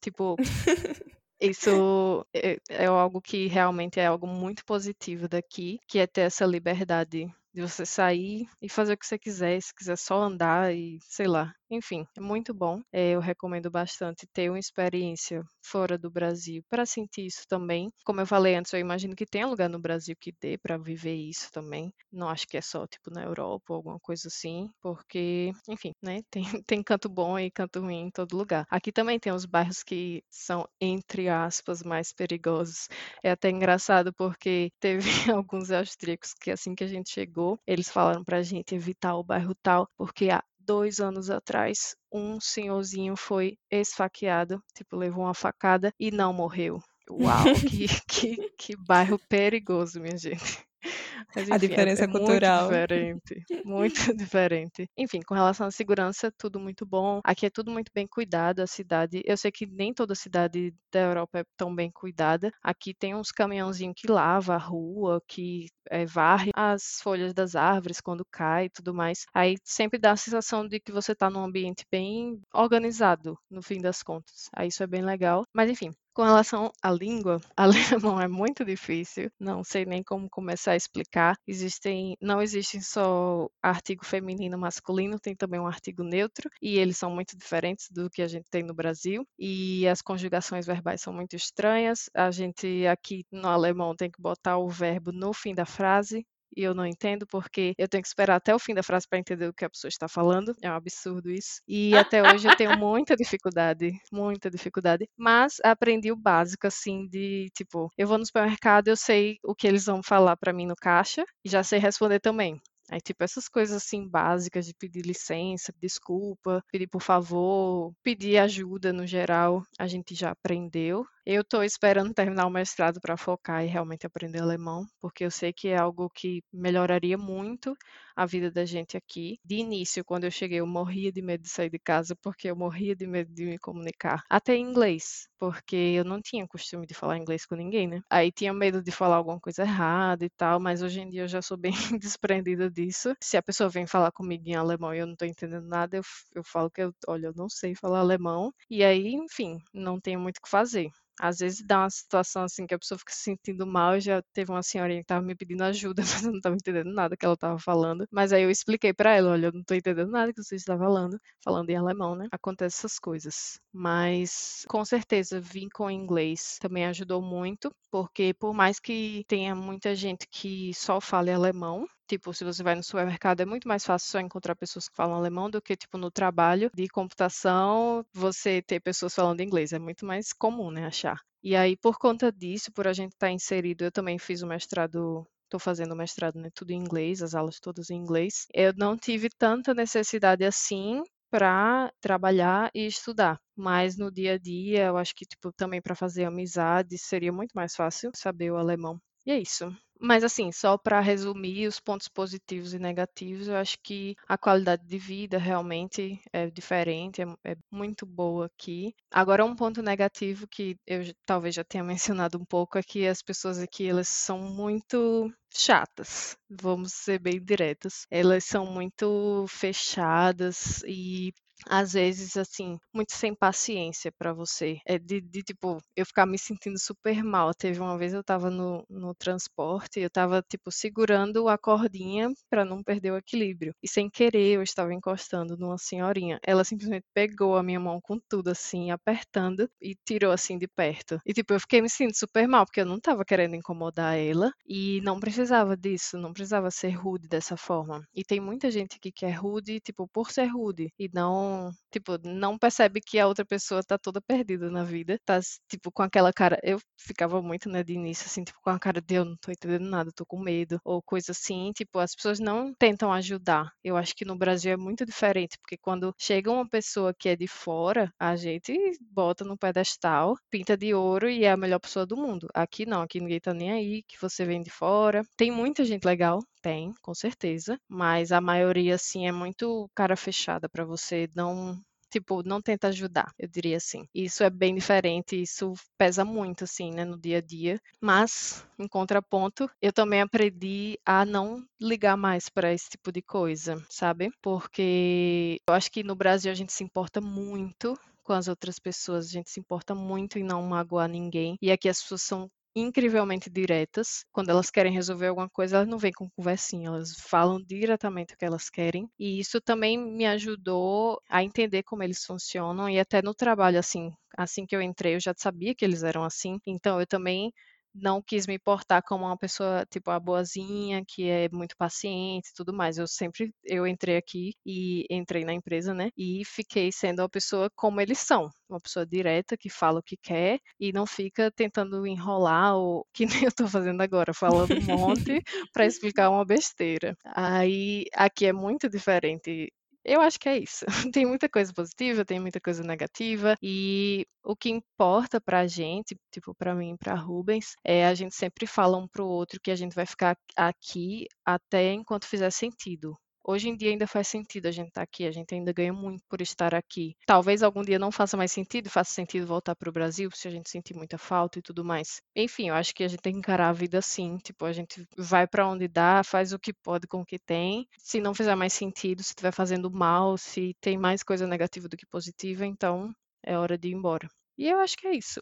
Tipo, 0.00 0.36
isso 1.40 2.26
é, 2.34 2.56
é, 2.70 2.86
algo 2.86 3.20
que 3.20 3.46
realmente 3.48 3.98
é 4.00 4.06
algo 4.06 4.26
muito 4.26 4.64
positivo 4.64 5.28
daqui, 5.28 5.78
que 5.88 5.98
é 5.98 6.06
ter 6.06 6.22
essa 6.22 6.46
liberdade 6.46 7.26
de 7.52 7.60
você 7.60 7.84
sair 7.84 8.46
e 8.60 8.68
fazer 8.68 8.94
o 8.94 8.96
que 8.96 9.06
você 9.06 9.18
quiser, 9.18 9.60
se 9.60 9.74
quiser 9.74 9.98
só 9.98 10.22
andar 10.22 10.74
e 10.74 10.98
sei 11.02 11.26
lá, 11.26 11.52
enfim, 11.72 12.06
é 12.16 12.20
muito 12.20 12.52
bom. 12.54 12.80
É, 12.92 13.10
eu 13.12 13.20
recomendo 13.20 13.70
bastante 13.70 14.26
ter 14.32 14.50
uma 14.50 14.58
experiência 14.58 15.42
fora 15.62 15.96
do 15.98 16.10
Brasil 16.10 16.62
para 16.68 16.84
sentir 16.86 17.26
isso 17.26 17.44
também. 17.48 17.90
Como 18.04 18.20
eu 18.20 18.26
falei 18.26 18.54
antes, 18.54 18.72
eu 18.72 18.78
imagino 18.80 19.16
que 19.16 19.26
tem 19.26 19.44
lugar 19.46 19.68
no 19.68 19.80
Brasil 19.80 20.14
que 20.20 20.32
dê 20.40 20.58
para 20.58 20.76
viver 20.78 21.14
isso 21.14 21.50
também. 21.50 21.92
Não 22.12 22.28
acho 22.28 22.46
que 22.46 22.56
é 22.56 22.60
só 22.60 22.86
tipo 22.86 23.10
na 23.10 23.22
Europa 23.24 23.64
ou 23.72 23.76
alguma 23.76 23.98
coisa 24.00 24.28
assim, 24.28 24.68
porque, 24.82 25.52
enfim, 25.68 25.92
né, 26.02 26.20
tem, 26.30 26.62
tem 26.66 26.82
canto 26.82 27.08
bom 27.08 27.38
e 27.38 27.50
canto 27.50 27.80
ruim 27.80 28.06
em 28.06 28.10
todo 28.10 28.36
lugar. 28.36 28.66
Aqui 28.70 28.92
também 28.92 29.18
tem 29.18 29.32
os 29.32 29.46
bairros 29.46 29.82
que 29.82 30.22
são, 30.30 30.68
entre 30.80 31.28
aspas, 31.28 31.82
mais 31.82 32.12
perigosos. 32.12 32.88
É 33.22 33.30
até 33.30 33.50
engraçado 33.50 34.12
porque 34.12 34.70
teve 34.80 35.08
alguns 35.32 35.70
austríacos 35.70 36.34
que 36.34 36.50
assim 36.50 36.74
que 36.74 36.84
a 36.84 36.86
gente 36.88 37.10
chegou, 37.10 37.58
eles 37.66 37.88
falaram 37.90 38.22
pra 38.24 38.42
gente 38.42 38.74
evitar 38.74 39.16
o 39.16 39.24
bairro 39.24 39.54
tal, 39.62 39.88
porque 39.96 40.30
a 40.30 40.42
dois 40.64 41.00
anos 41.00 41.30
atrás, 41.30 41.94
um 42.12 42.40
senhorzinho 42.40 43.16
foi 43.16 43.56
esfaqueado, 43.70 44.62
tipo, 44.74 44.96
levou 44.96 45.24
uma 45.24 45.34
facada 45.34 45.92
e 45.98 46.10
não 46.10 46.32
morreu. 46.32 46.80
Uau, 47.10 47.44
que, 47.68 47.86
que, 48.08 48.50
que 48.56 48.76
bairro 48.76 49.18
perigoso, 49.28 50.00
minha 50.00 50.16
gente. 50.16 50.64
Mas, 51.34 51.48
A 51.50 51.56
enfim, 51.56 51.74
é- 51.74 51.88
diferença 51.88 52.04
é 52.04 52.08
muito 52.08 52.48
cultural. 52.48 52.52
diferente, 52.52 53.44
muito 53.64 53.94
diferente. 54.16 54.88
Enfim, 54.96 55.20
com 55.26 55.34
relação 55.34 55.66
à 55.66 55.70
segurança, 55.70 56.32
tudo 56.36 56.58
muito 56.60 56.84
bom. 56.86 57.20
Aqui 57.24 57.46
é 57.46 57.50
tudo 57.50 57.70
muito 57.70 57.90
bem 57.94 58.06
cuidado, 58.06 58.60
a 58.60 58.66
cidade. 58.66 59.22
Eu 59.24 59.36
sei 59.36 59.50
que 59.52 59.66
nem 59.66 59.92
toda 59.94 60.14
cidade 60.14 60.74
da 60.92 61.00
Europa 61.00 61.40
é 61.40 61.44
tão 61.56 61.74
bem 61.74 61.90
cuidada. 61.90 62.50
Aqui 62.62 62.94
tem 62.94 63.14
uns 63.14 63.30
caminhãozinhos 63.32 63.94
que 63.96 64.10
lava 64.10 64.54
a 64.54 64.58
rua, 64.58 65.22
que 65.28 65.66
eh, 65.90 66.06
varre 66.06 66.50
as 66.54 67.00
folhas 67.02 67.32
das 67.34 67.54
árvores 67.56 68.00
quando 68.00 68.24
cai 68.30 68.66
e 68.66 68.70
tudo 68.70 68.94
mais. 68.94 69.24
Aí 69.34 69.56
sempre 69.64 69.98
dá 69.98 70.12
a 70.12 70.16
sensação 70.16 70.66
de 70.66 70.80
que 70.80 70.92
você 70.92 71.12
está 71.12 71.30
num 71.30 71.44
ambiente 71.44 71.84
bem 71.90 72.40
organizado, 72.54 73.38
no 73.50 73.62
fim 73.62 73.80
das 73.80 74.02
contas. 74.02 74.48
Aí 74.54 74.68
isso 74.68 74.82
é 74.82 74.86
bem 74.86 75.02
legal. 75.02 75.44
Mas 75.54 75.70
enfim, 75.70 75.90
com 76.14 76.22
relação 76.22 76.70
à 76.82 76.90
língua, 76.90 77.40
alemão 77.56 78.20
é 78.20 78.28
muito 78.28 78.64
difícil, 78.64 79.30
não 79.38 79.64
sei 79.64 79.84
nem 79.84 80.02
como 80.02 80.28
começar 80.30 80.72
a 80.72 80.76
explicar. 80.76 81.36
Existem, 81.46 82.16
não 82.20 82.40
existem 82.42 82.80
só 82.80 83.48
artigo 83.62 84.04
feminino 84.04 84.58
masculino, 84.58 85.18
tem 85.18 85.34
também 85.34 85.60
um 85.60 85.66
artigo 85.66 86.02
neutro, 86.02 86.50
e 86.60 86.78
eles 86.78 86.96
são 86.98 87.10
muito 87.10 87.36
diferentes 87.36 87.88
do 87.90 88.10
que 88.10 88.22
a 88.22 88.28
gente 88.28 88.48
tem 88.50 88.62
no 88.62 88.74
Brasil. 88.74 89.26
E 89.38 89.86
as 89.88 90.02
conjugações 90.02 90.66
verbais 90.66 91.00
são 91.02 91.12
muito 91.12 91.36
estranhas. 91.36 92.10
A 92.14 92.30
gente 92.30 92.86
aqui 92.86 93.24
no 93.30 93.48
alemão 93.48 93.94
tem 93.96 94.10
que 94.10 94.20
botar 94.20 94.58
o 94.58 94.68
verbo 94.68 95.12
no 95.12 95.32
fim 95.32 95.54
da 95.54 95.64
frase, 95.66 96.26
e 96.56 96.62
eu 96.62 96.74
não 96.74 96.86
entendo 96.86 97.26
porque 97.26 97.74
eu 97.78 97.88
tenho 97.88 98.02
que 98.02 98.08
esperar 98.08 98.36
até 98.36 98.54
o 98.54 98.58
fim 98.58 98.74
da 98.74 98.82
frase 98.82 99.06
para 99.08 99.18
entender 99.18 99.48
o 99.48 99.54
que 99.54 99.64
a 99.64 99.70
pessoa 99.70 99.88
está 99.88 100.08
falando. 100.08 100.54
É 100.62 100.70
um 100.70 100.74
absurdo 100.74 101.30
isso. 101.30 101.60
E 101.66 101.96
até 101.96 102.24
hoje 102.24 102.48
eu 102.48 102.52
tenho 102.52 102.72
muita 102.72 103.16
dificuldade, 103.16 103.92
muita 104.12 104.50
dificuldade. 104.50 105.08
Mas 105.16 105.56
aprendi 105.64 106.10
o 106.12 106.16
básico, 106.16 106.66
assim, 106.66 107.06
de 107.08 107.48
tipo, 107.54 107.90
eu 107.96 108.06
vou 108.06 108.18
no 108.18 108.26
supermercado, 108.26 108.88
eu 108.88 108.96
sei 108.96 109.38
o 109.44 109.54
que 109.54 109.66
eles 109.66 109.84
vão 109.86 110.02
falar 110.02 110.36
para 110.36 110.52
mim 110.52 110.66
no 110.66 110.74
caixa 110.76 111.24
e 111.44 111.48
já 111.48 111.62
sei 111.62 111.78
responder 111.78 112.20
também. 112.20 112.60
Aí, 112.90 113.00
tipo, 113.00 113.22
essas 113.24 113.48
coisas 113.48 113.76
assim 113.76 114.06
básicas 114.08 114.66
de 114.66 114.74
pedir 114.74 115.02
licença, 115.06 115.72
desculpa, 115.80 116.62
pedir 116.70 116.88
por 116.88 117.00
favor, 117.00 117.92
pedir 118.02 118.36
ajuda 118.38 118.92
no 118.92 119.06
geral, 119.06 119.62
a 119.78 119.86
gente 119.86 120.14
já 120.14 120.30
aprendeu. 120.32 121.04
Eu 121.24 121.42
estou 121.42 121.62
esperando 121.62 122.12
terminar 122.12 122.46
o 122.46 122.50
mestrado 122.50 123.00
para 123.00 123.16
focar 123.16 123.64
e 123.64 123.68
realmente 123.68 124.04
aprender 124.04 124.40
alemão, 124.40 124.84
porque 125.00 125.24
eu 125.24 125.30
sei 125.30 125.52
que 125.52 125.68
é 125.68 125.76
algo 125.78 126.10
que 126.10 126.42
melhoraria 126.52 127.16
muito 127.16 127.76
a 128.16 128.26
vida 128.26 128.50
da 128.50 128.64
gente 128.64 128.96
aqui. 128.96 129.38
De 129.44 129.54
início, 129.54 130.04
quando 130.04 130.24
eu 130.24 130.32
cheguei, 130.32 130.58
eu 130.58 130.66
morria 130.66 131.12
de 131.12 131.22
medo 131.22 131.42
de 131.42 131.48
sair 131.48 131.70
de 131.70 131.78
casa, 131.78 132.16
porque 132.20 132.48
eu 132.50 132.56
morria 132.56 132.96
de 132.96 133.06
medo 133.06 133.32
de 133.32 133.44
me 133.44 133.56
comunicar. 133.58 134.24
Até 134.28 134.56
em 134.56 134.62
inglês, 134.68 135.28
porque 135.38 135.76
eu 135.76 136.04
não 136.04 136.20
tinha 136.20 136.46
costume 136.46 136.86
de 136.88 136.94
falar 136.94 137.18
inglês 137.18 137.46
com 137.46 137.54
ninguém, 137.54 137.86
né? 137.86 138.00
Aí 138.10 138.32
tinha 138.32 138.52
medo 138.52 138.82
de 138.82 138.90
falar 138.90 139.14
alguma 139.16 139.38
coisa 139.38 139.62
errada 139.62 140.24
e 140.24 140.30
tal, 140.30 140.58
mas 140.58 140.82
hoje 140.82 141.00
em 141.02 141.08
dia 141.08 141.22
eu 141.22 141.28
já 141.28 141.40
sou 141.40 141.56
bem 141.56 141.72
desprendida 142.00 142.68
disso. 142.68 143.14
Se 143.22 143.36
a 143.36 143.42
pessoa 143.42 143.70
vem 143.70 143.86
falar 143.86 144.10
comigo 144.10 144.42
em 144.48 144.56
alemão 144.56 144.92
e 144.92 144.98
eu 144.98 145.06
não 145.06 145.12
estou 145.14 145.28
entendendo 145.28 145.66
nada, 145.68 145.96
eu, 145.96 146.02
eu 146.34 146.42
falo 146.44 146.68
que 146.70 146.82
eu, 146.82 146.92
olha, 147.06 147.26
eu 147.28 147.32
não 147.36 147.48
sei 147.48 147.76
falar 147.76 148.00
alemão. 148.00 148.52
E 148.68 148.82
aí, 148.82 149.14
enfim, 149.14 149.58
não 149.72 150.00
tenho 150.00 150.18
muito 150.18 150.38
o 150.38 150.42
que 150.42 150.50
fazer. 150.50 150.90
Às 151.22 151.38
vezes 151.38 151.62
dá 151.64 151.80
uma 151.80 151.90
situação 151.90 152.42
assim 152.44 152.66
que 152.66 152.74
a 152.74 152.78
pessoa 152.78 152.98
fica 152.98 153.12
se 153.12 153.22
sentindo 153.22 153.66
mal. 153.66 154.00
Já 154.00 154.22
teve 154.32 154.50
uma 154.50 154.62
senhorinha 154.62 155.00
que 155.00 155.04
estava 155.04 155.24
me 155.24 155.34
pedindo 155.36 155.62
ajuda, 155.64 156.02
mas 156.22 156.24
eu 156.24 156.30
não 156.32 156.38
estava 156.38 156.56
entendendo 156.56 156.92
nada 156.92 157.16
que 157.16 157.24
ela 157.24 157.34
estava 157.34 157.58
falando. 157.58 158.06
Mas 158.10 158.32
aí 158.32 158.42
eu 158.42 158.50
expliquei 158.50 158.92
para 158.92 159.14
ela: 159.16 159.30
olha, 159.32 159.46
eu 159.46 159.52
não 159.52 159.60
estou 159.60 159.76
entendendo 159.76 160.10
nada 160.10 160.32
que 160.32 160.42
você 160.42 160.56
está 160.56 160.76
falando, 160.76 161.18
falando 161.44 161.70
em 161.70 161.76
alemão, 161.76 162.14
né? 162.16 162.28
Acontece 162.32 162.78
essas 162.78 162.98
coisas. 162.98 163.58
Mas 163.72 164.64
com 164.68 164.84
certeza 164.84 165.40
vir 165.40 165.68
com 165.74 165.90
inglês 165.90 166.58
também 166.60 166.86
ajudou 166.86 167.22
muito, 167.22 167.70
porque 167.90 168.34
por 168.34 168.52
mais 168.54 168.78
que 168.80 169.24
tenha 169.28 169.54
muita 169.54 169.94
gente 169.94 170.26
que 170.30 170.72
só 170.74 171.00
fale 171.00 171.30
alemão, 171.30 171.86
Tipo, 172.12 172.34
se 172.34 172.44
você 172.44 172.62
vai 172.62 172.74
no 172.74 172.82
supermercado, 172.82 173.40
é 173.40 173.46
muito 173.46 173.66
mais 173.66 173.86
fácil 173.86 174.10
só 174.10 174.20
encontrar 174.20 174.54
pessoas 174.54 174.86
que 174.86 174.94
falam 174.94 175.16
alemão 175.16 175.48
do 175.48 175.62
que, 175.62 175.74
tipo, 175.74 175.96
no 175.96 176.10
trabalho 176.10 176.70
de 176.74 176.86
computação, 176.86 178.04
você 178.12 178.60
ter 178.60 178.80
pessoas 178.80 179.14
falando 179.14 179.40
inglês. 179.40 179.72
É 179.72 179.78
muito 179.78 180.04
mais 180.04 180.30
comum, 180.30 180.70
né, 180.70 180.84
achar. 180.84 181.18
E 181.42 181.56
aí, 181.56 181.74
por 181.74 181.96
conta 181.98 182.30
disso, 182.30 182.70
por 182.70 182.86
a 182.86 182.92
gente 182.92 183.12
estar 183.12 183.28
tá 183.28 183.32
inserido, 183.32 183.84
eu 183.84 183.90
também 183.90 184.18
fiz 184.18 184.42
o 184.42 184.46
mestrado 184.46 185.26
estou 185.44 185.58
fazendo 185.58 185.92
o 185.92 185.96
mestrado, 185.96 186.38
né, 186.38 186.50
tudo 186.54 186.72
em 186.72 186.76
inglês, 186.76 187.22
as 187.22 187.34
aulas 187.34 187.58
todas 187.58 187.88
em 187.88 187.96
inglês. 187.96 188.46
Eu 188.52 188.74
não 188.76 188.94
tive 188.94 189.30
tanta 189.30 189.72
necessidade 189.72 190.44
assim 190.44 191.02
para 191.30 191.90
trabalhar 191.98 192.70
e 192.74 192.86
estudar, 192.86 193.40
mas 193.56 193.96
no 193.96 194.12
dia 194.12 194.34
a 194.34 194.38
dia, 194.38 194.86
eu 194.88 194.98
acho 194.98 195.14
que 195.14 195.24
tipo 195.24 195.50
também 195.50 195.80
para 195.80 195.94
fazer 195.94 196.24
amizade 196.24 196.98
seria 196.98 197.32
muito 197.32 197.52
mais 197.54 197.74
fácil 197.74 198.10
saber 198.14 198.50
o 198.50 198.58
alemão. 198.58 199.00
E 199.24 199.30
é 199.30 199.38
isso. 199.38 199.74
Mas 200.02 200.24
assim, 200.24 200.50
só 200.50 200.76
para 200.76 201.00
resumir 201.00 201.68
os 201.68 201.78
pontos 201.78 202.08
positivos 202.08 202.74
e 202.74 202.78
negativos, 202.78 203.46
eu 203.46 203.54
acho 203.56 203.78
que 203.82 204.16
a 204.28 204.36
qualidade 204.36 204.84
de 204.84 204.98
vida 204.98 205.38
realmente 205.38 206.20
é 206.32 206.50
diferente, 206.50 207.22
é, 207.22 207.52
é 207.52 207.56
muito 207.70 208.04
boa 208.04 208.46
aqui. 208.46 208.92
Agora, 209.12 209.44
um 209.44 209.54
ponto 209.54 209.80
negativo 209.80 210.48
que 210.48 210.76
eu 210.86 211.02
talvez 211.24 211.54
já 211.54 211.62
tenha 211.62 211.84
mencionado 212.28 212.36
um 212.36 212.44
pouco 212.44 212.76
é 212.78 212.82
que 212.82 213.06
as 213.06 213.22
pessoas 213.22 213.58
aqui 213.60 213.88
elas 213.88 214.08
são 214.08 214.38
muito 214.40 215.32
chatas, 215.54 216.36
vamos 216.50 216.92
ser 216.92 217.20
bem 217.20 217.40
diretos. 217.42 218.04
Elas 218.10 218.44
são 218.44 218.66
muito 218.66 219.46
fechadas 219.48 220.82
e 220.84 221.32
às 221.68 221.92
vezes, 221.92 222.36
assim, 222.36 222.78
muito 222.94 223.12
sem 223.14 223.34
paciência 223.34 224.10
para 224.12 224.32
você. 224.32 224.78
É 224.86 224.98
de, 224.98 225.20
de, 225.20 225.42
tipo, 225.42 225.78
eu 225.96 226.04
ficar 226.06 226.26
me 226.26 226.38
sentindo 226.38 226.78
super 226.78 227.22
mal. 227.22 227.52
Teve 227.54 227.80
uma 227.80 227.96
vez 227.98 228.12
eu 228.14 228.22
tava 228.24 228.50
no, 228.50 228.84
no 228.88 229.14
transporte, 229.14 230.00
eu 230.00 230.10
tava, 230.10 230.42
tipo, 230.48 230.70
segurando 230.70 231.48
a 231.48 231.58
cordinha 231.58 232.30
para 232.50 232.64
não 232.64 232.82
perder 232.82 233.12
o 233.12 233.16
equilíbrio. 233.16 233.74
E 233.82 233.88
sem 233.88 234.08
querer, 234.10 234.56
eu 234.56 234.62
estava 234.62 234.92
encostando 234.94 235.56
numa 235.56 235.78
senhorinha. 235.78 236.38
Ela 236.46 236.64
simplesmente 236.64 237.04
pegou 237.14 237.56
a 237.56 237.62
minha 237.62 237.80
mão 237.80 238.00
com 238.00 238.18
tudo, 238.28 238.48
assim, 238.50 238.90
apertando 238.90 239.68
e 239.80 239.94
tirou, 240.06 240.32
assim, 240.32 240.58
de 240.58 240.68
perto. 240.68 241.18
E, 241.26 241.32
tipo, 241.32 241.52
eu 241.54 241.60
fiquei 241.60 241.80
me 241.82 241.88
sentindo 241.90 242.16
super 242.16 242.46
mal, 242.48 242.64
porque 242.66 242.80
eu 242.80 242.86
não 242.86 243.00
tava 243.00 243.24
querendo 243.24 243.54
incomodar 243.56 244.16
ela 244.18 244.50
e 244.66 245.00
não 245.02 245.18
precisava 245.20 245.76
disso, 245.76 246.18
não 246.18 246.32
precisava 246.32 246.70
ser 246.70 246.90
rude 246.90 247.28
dessa 247.28 247.56
forma. 247.56 248.02
E 248.14 248.24
tem 248.24 248.40
muita 248.40 248.70
gente 248.70 248.96
aqui 248.96 249.10
que 249.12 249.24
é 249.26 249.30
rude, 249.30 249.80
tipo, 249.80 250.08
por 250.08 250.30
ser 250.30 250.46
rude 250.46 250.88
e 250.98 251.08
não 251.12 251.51
tipo, 251.90 252.18
não 252.24 252.58
percebe 252.58 253.00
que 253.00 253.18
a 253.18 253.26
outra 253.26 253.44
pessoa 253.44 253.82
tá 253.82 253.98
toda 253.98 254.20
perdida 254.20 254.70
na 254.70 254.84
vida, 254.84 255.18
tá, 255.24 255.40
tipo, 255.68 255.90
com 255.92 256.02
aquela 256.02 256.32
cara, 256.32 256.58
eu 256.62 256.78
ficava 256.98 257.40
muito, 257.42 257.68
né, 257.68 257.82
de 257.82 257.92
início, 257.94 258.26
assim, 258.26 258.44
tipo, 258.44 258.58
com 258.62 258.70
a 258.70 258.78
cara 258.78 259.00
de 259.00 259.14
eu 259.14 259.24
não 259.24 259.36
tô 259.36 259.50
entendendo 259.50 259.88
nada, 259.88 260.10
tô 260.14 260.24
com 260.26 260.38
medo, 260.40 260.78
ou 260.84 261.02
coisa 261.02 261.32
assim, 261.32 261.72
tipo, 261.74 261.98
as 261.98 262.14
pessoas 262.14 262.38
não 262.40 262.72
tentam 262.74 263.12
ajudar. 263.12 263.70
Eu 263.84 263.96
acho 263.96 264.14
que 264.14 264.24
no 264.24 264.36
Brasil 264.36 264.72
é 264.72 264.76
muito 264.76 265.04
diferente, 265.04 265.58
porque 265.58 265.76
quando 265.76 266.14
chega 266.18 266.50
uma 266.50 266.68
pessoa 266.68 267.14
que 267.18 267.28
é 267.28 267.36
de 267.36 267.46
fora, 267.46 268.12
a 268.18 268.36
gente 268.36 268.72
bota 269.00 269.44
no 269.44 269.56
pedestal, 269.58 270.36
pinta 270.50 270.76
de 270.76 270.94
ouro 270.94 271.28
e 271.28 271.44
é 271.44 271.50
a 271.52 271.56
melhor 271.56 271.78
pessoa 271.80 272.06
do 272.06 272.16
mundo. 272.16 272.48
Aqui 272.54 272.86
não, 272.86 273.02
aqui 273.02 273.20
ninguém 273.20 273.40
tá 273.40 273.52
nem 273.54 273.70
aí, 273.72 274.02
que 274.04 274.20
você 274.20 274.44
vem 274.44 274.62
de 274.62 274.70
fora. 274.70 275.22
Tem 275.36 275.50
muita 275.50 275.84
gente 275.84 276.04
legal, 276.04 276.40
tem, 276.62 276.92
com 277.02 277.14
certeza, 277.14 277.78
mas 277.88 278.32
a 278.32 278.40
maioria, 278.40 278.94
assim, 278.94 279.26
é 279.26 279.32
muito 279.32 279.88
cara 279.94 280.16
fechada 280.16 280.68
para 280.68 280.84
você 280.84 281.26
não 281.34 281.80
tipo, 282.12 282.42
não 282.46 282.60
tenta 282.60 282.88
ajudar, 282.88 283.32
eu 283.38 283.48
diria 283.48 283.78
assim. 283.78 284.06
Isso 284.14 284.44
é 284.44 284.50
bem 284.50 284.74
diferente, 284.74 285.40
isso 285.40 285.72
pesa 285.96 286.24
muito, 286.24 286.64
assim, 286.64 286.90
né, 286.92 287.04
no 287.06 287.18
dia 287.18 287.38
a 287.38 287.40
dia. 287.40 287.80
Mas, 288.00 288.66
em 288.78 288.86
contraponto, 288.86 289.68
eu 289.80 289.92
também 289.92 290.20
aprendi 290.20 290.98
a 291.06 291.24
não 291.24 291.64
ligar 291.80 292.16
mais 292.16 292.50
para 292.50 292.72
esse 292.72 292.90
tipo 292.90 293.10
de 293.10 293.22
coisa, 293.22 293.82
sabe? 293.88 294.30
Porque 294.42 295.58
eu 295.66 295.74
acho 295.74 295.90
que 295.90 296.04
no 296.04 296.14
Brasil 296.14 296.52
a 296.52 296.54
gente 296.54 296.72
se 296.72 296.84
importa 296.84 297.20
muito 297.20 297.98
com 298.22 298.32
as 298.34 298.46
outras 298.46 298.78
pessoas, 298.78 299.26
a 299.26 299.30
gente 299.30 299.50
se 299.50 299.58
importa 299.58 299.94
muito 299.94 300.38
em 300.38 300.44
não 300.44 300.62
magoar 300.62 301.08
ninguém. 301.08 301.56
E 301.60 301.72
aqui 301.72 301.88
as 301.88 302.00
pessoas 302.00 302.22
são 302.22 302.50
incrivelmente 302.74 303.50
diretas. 303.50 304.24
Quando 304.32 304.50
elas 304.50 304.70
querem 304.70 304.92
resolver 304.92 305.28
alguma 305.28 305.48
coisa, 305.50 305.76
elas 305.76 305.88
não 305.88 305.98
vêm 305.98 306.12
com 306.12 306.28
conversinha, 306.30 306.88
elas 306.88 307.14
falam 307.18 307.58
diretamente 307.62 308.34
o 308.34 308.36
que 308.38 308.44
elas 308.44 308.70
querem. 308.70 309.08
E 309.18 309.38
isso 309.40 309.60
também 309.60 309.98
me 309.98 310.26
ajudou 310.26 311.20
a 311.28 311.42
entender 311.44 311.82
como 311.82 312.02
eles 312.02 312.24
funcionam 312.24 312.88
e 312.88 312.98
até 312.98 313.22
no 313.22 313.34
trabalho 313.34 313.78
assim, 313.78 314.12
assim 314.36 314.66
que 314.66 314.74
eu 314.76 314.82
entrei, 314.82 315.14
eu 315.16 315.20
já 315.20 315.34
sabia 315.36 315.74
que 315.74 315.84
eles 315.84 316.02
eram 316.02 316.24
assim. 316.24 316.58
Então 316.66 317.00
eu 317.00 317.06
também 317.06 317.52
não 317.94 318.22
quis 318.22 318.46
me 318.46 318.58
portar 318.58 319.02
como 319.02 319.24
uma 319.26 319.36
pessoa, 319.36 319.84
tipo, 319.90 320.10
a 320.10 320.18
boazinha, 320.20 321.02
que 321.06 321.28
é 321.28 321.48
muito 321.50 321.76
paciente 321.76 322.48
e 322.50 322.54
tudo 322.54 322.72
mais. 322.72 322.98
Eu 322.98 323.06
sempre, 323.06 323.52
eu 323.64 323.86
entrei 323.86 324.16
aqui 324.16 324.54
e 324.64 325.04
entrei 325.10 325.44
na 325.44 325.52
empresa, 325.54 325.92
né? 325.94 326.10
E 326.16 326.42
fiquei 326.46 326.90
sendo 326.92 327.20
uma 327.22 327.28
pessoa 327.28 327.68
como 327.76 328.00
eles 328.00 328.18
são. 328.18 328.48
Uma 328.68 328.80
pessoa 328.80 329.06
direta, 329.06 329.56
que 329.56 329.68
fala 329.70 330.00
o 330.00 330.02
que 330.02 330.16
quer 330.16 330.58
e 330.80 330.92
não 330.92 331.06
fica 331.06 331.50
tentando 331.50 332.06
enrolar, 332.06 332.76
ou 332.76 333.06
que 333.12 333.26
nem 333.26 333.26
eu 333.48 333.52
tô 333.54 333.66
fazendo 333.68 334.00
agora, 334.02 334.32
falando 334.34 334.78
um 334.78 334.80
monte 334.82 335.40
para 335.72 335.86
explicar 335.86 336.30
uma 336.30 336.44
besteira. 336.44 337.16
Aí, 337.24 338.04
aqui 338.14 338.46
é 338.46 338.52
muito 338.52 338.88
diferente 338.88 339.72
eu 340.04 340.20
acho 340.20 340.38
que 340.38 340.48
é 340.48 340.58
isso. 340.58 340.84
Tem 341.14 341.26
muita 341.26 341.48
coisa 341.48 341.72
positiva, 341.72 342.24
tem 342.24 342.40
muita 342.40 342.60
coisa 342.60 342.82
negativa 342.82 343.56
e 343.62 344.26
o 344.44 344.56
que 344.56 344.70
importa 344.70 345.40
pra 345.40 345.66
gente, 345.66 346.16
tipo 346.30 346.54
para 346.54 346.74
mim 346.74 346.96
para 346.96 347.14
Rubens, 347.14 347.74
é 347.84 348.06
a 348.06 348.14
gente 348.14 348.34
sempre 348.34 348.66
fala 348.66 348.96
um 348.98 349.06
pro 349.08 349.26
outro 349.26 349.60
que 349.60 349.70
a 349.70 349.76
gente 349.76 349.94
vai 349.94 350.06
ficar 350.06 350.36
aqui 350.56 351.26
até 351.44 351.92
enquanto 351.92 352.26
fizer 352.26 352.50
sentido. 352.50 353.16
Hoje 353.44 353.68
em 353.68 353.76
dia 353.76 353.90
ainda 353.90 354.06
faz 354.06 354.28
sentido 354.28 354.66
a 354.66 354.70
gente 354.70 354.88
estar 354.88 355.00
tá 355.00 355.04
aqui, 355.04 355.26
a 355.26 355.32
gente 355.32 355.54
ainda 355.54 355.72
ganha 355.72 355.92
muito 355.92 356.22
por 356.28 356.40
estar 356.40 356.74
aqui. 356.74 357.16
Talvez 357.26 357.62
algum 357.62 357.82
dia 357.82 357.98
não 357.98 358.12
faça 358.12 358.36
mais 358.36 358.52
sentido, 358.52 358.88
faça 358.88 359.12
sentido 359.12 359.46
voltar 359.46 359.74
para 359.74 359.88
o 359.88 359.92
Brasil 359.92 360.30
se 360.32 360.46
a 360.46 360.50
gente 360.50 360.70
sentir 360.70 360.94
muita 360.94 361.18
falta 361.18 361.58
e 361.58 361.62
tudo 361.62 361.84
mais. 361.84 362.22
Enfim, 362.36 362.68
eu 362.68 362.74
acho 362.74 362.94
que 362.94 363.02
a 363.02 363.08
gente 363.08 363.20
tem 363.20 363.32
que 363.32 363.38
encarar 363.40 363.68
a 363.68 363.72
vida 363.72 363.98
assim, 363.98 364.38
tipo, 364.38 364.64
a 364.64 364.72
gente 364.72 365.06
vai 365.16 365.46
para 365.46 365.68
onde 365.68 365.88
dá, 365.88 366.22
faz 366.24 366.52
o 366.52 366.58
que 366.58 366.72
pode 366.72 367.06
com 367.06 367.22
o 367.22 367.26
que 367.26 367.38
tem. 367.38 367.86
Se 367.98 368.20
não 368.20 368.34
fizer 368.34 368.54
mais 368.54 368.72
sentido, 368.72 369.22
se 369.22 369.30
estiver 369.30 369.52
fazendo 369.52 369.90
mal, 369.90 370.38
se 370.38 370.76
tem 370.80 370.96
mais 370.96 371.22
coisa 371.22 371.46
negativa 371.46 371.88
do 371.88 371.96
que 371.96 372.06
positiva, 372.06 372.64
então 372.64 373.12
é 373.42 373.58
hora 373.58 373.76
de 373.76 373.88
ir 373.88 373.94
embora. 373.94 374.28
E 374.56 374.68
eu 374.68 374.78
acho 374.78 374.96
que 374.96 375.06
é 375.06 375.16
isso. 375.16 375.40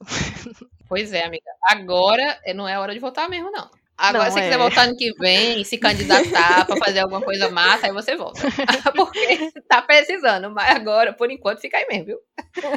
Pois 0.88 1.12
é, 1.12 1.24
amiga. 1.24 1.50
Agora 1.68 2.40
eh, 2.44 2.54
não 2.54 2.66
é 2.66 2.78
hora 2.78 2.92
de 2.92 2.98
voltar 2.98 3.28
mesmo, 3.28 3.50
não. 3.50 3.70
Agora, 4.00 4.24
Não, 4.24 4.32
se 4.32 4.38
é. 4.38 4.42
quiser 4.44 4.56
voltar 4.56 4.84
ano 4.84 4.96
que 4.96 5.12
vem, 5.18 5.62
se 5.62 5.76
candidatar 5.76 6.64
para 6.64 6.76
fazer 6.78 7.00
alguma 7.00 7.20
coisa 7.20 7.50
massa, 7.50 7.86
aí 7.86 7.92
você 7.92 8.16
volta. 8.16 8.40
Porque 8.96 9.52
tá 9.68 9.82
precisando, 9.82 10.50
mas 10.50 10.74
agora, 10.74 11.12
por 11.12 11.30
enquanto, 11.30 11.60
fica 11.60 11.76
aí 11.76 11.86
mesmo, 11.86 12.06
viu? 12.06 12.18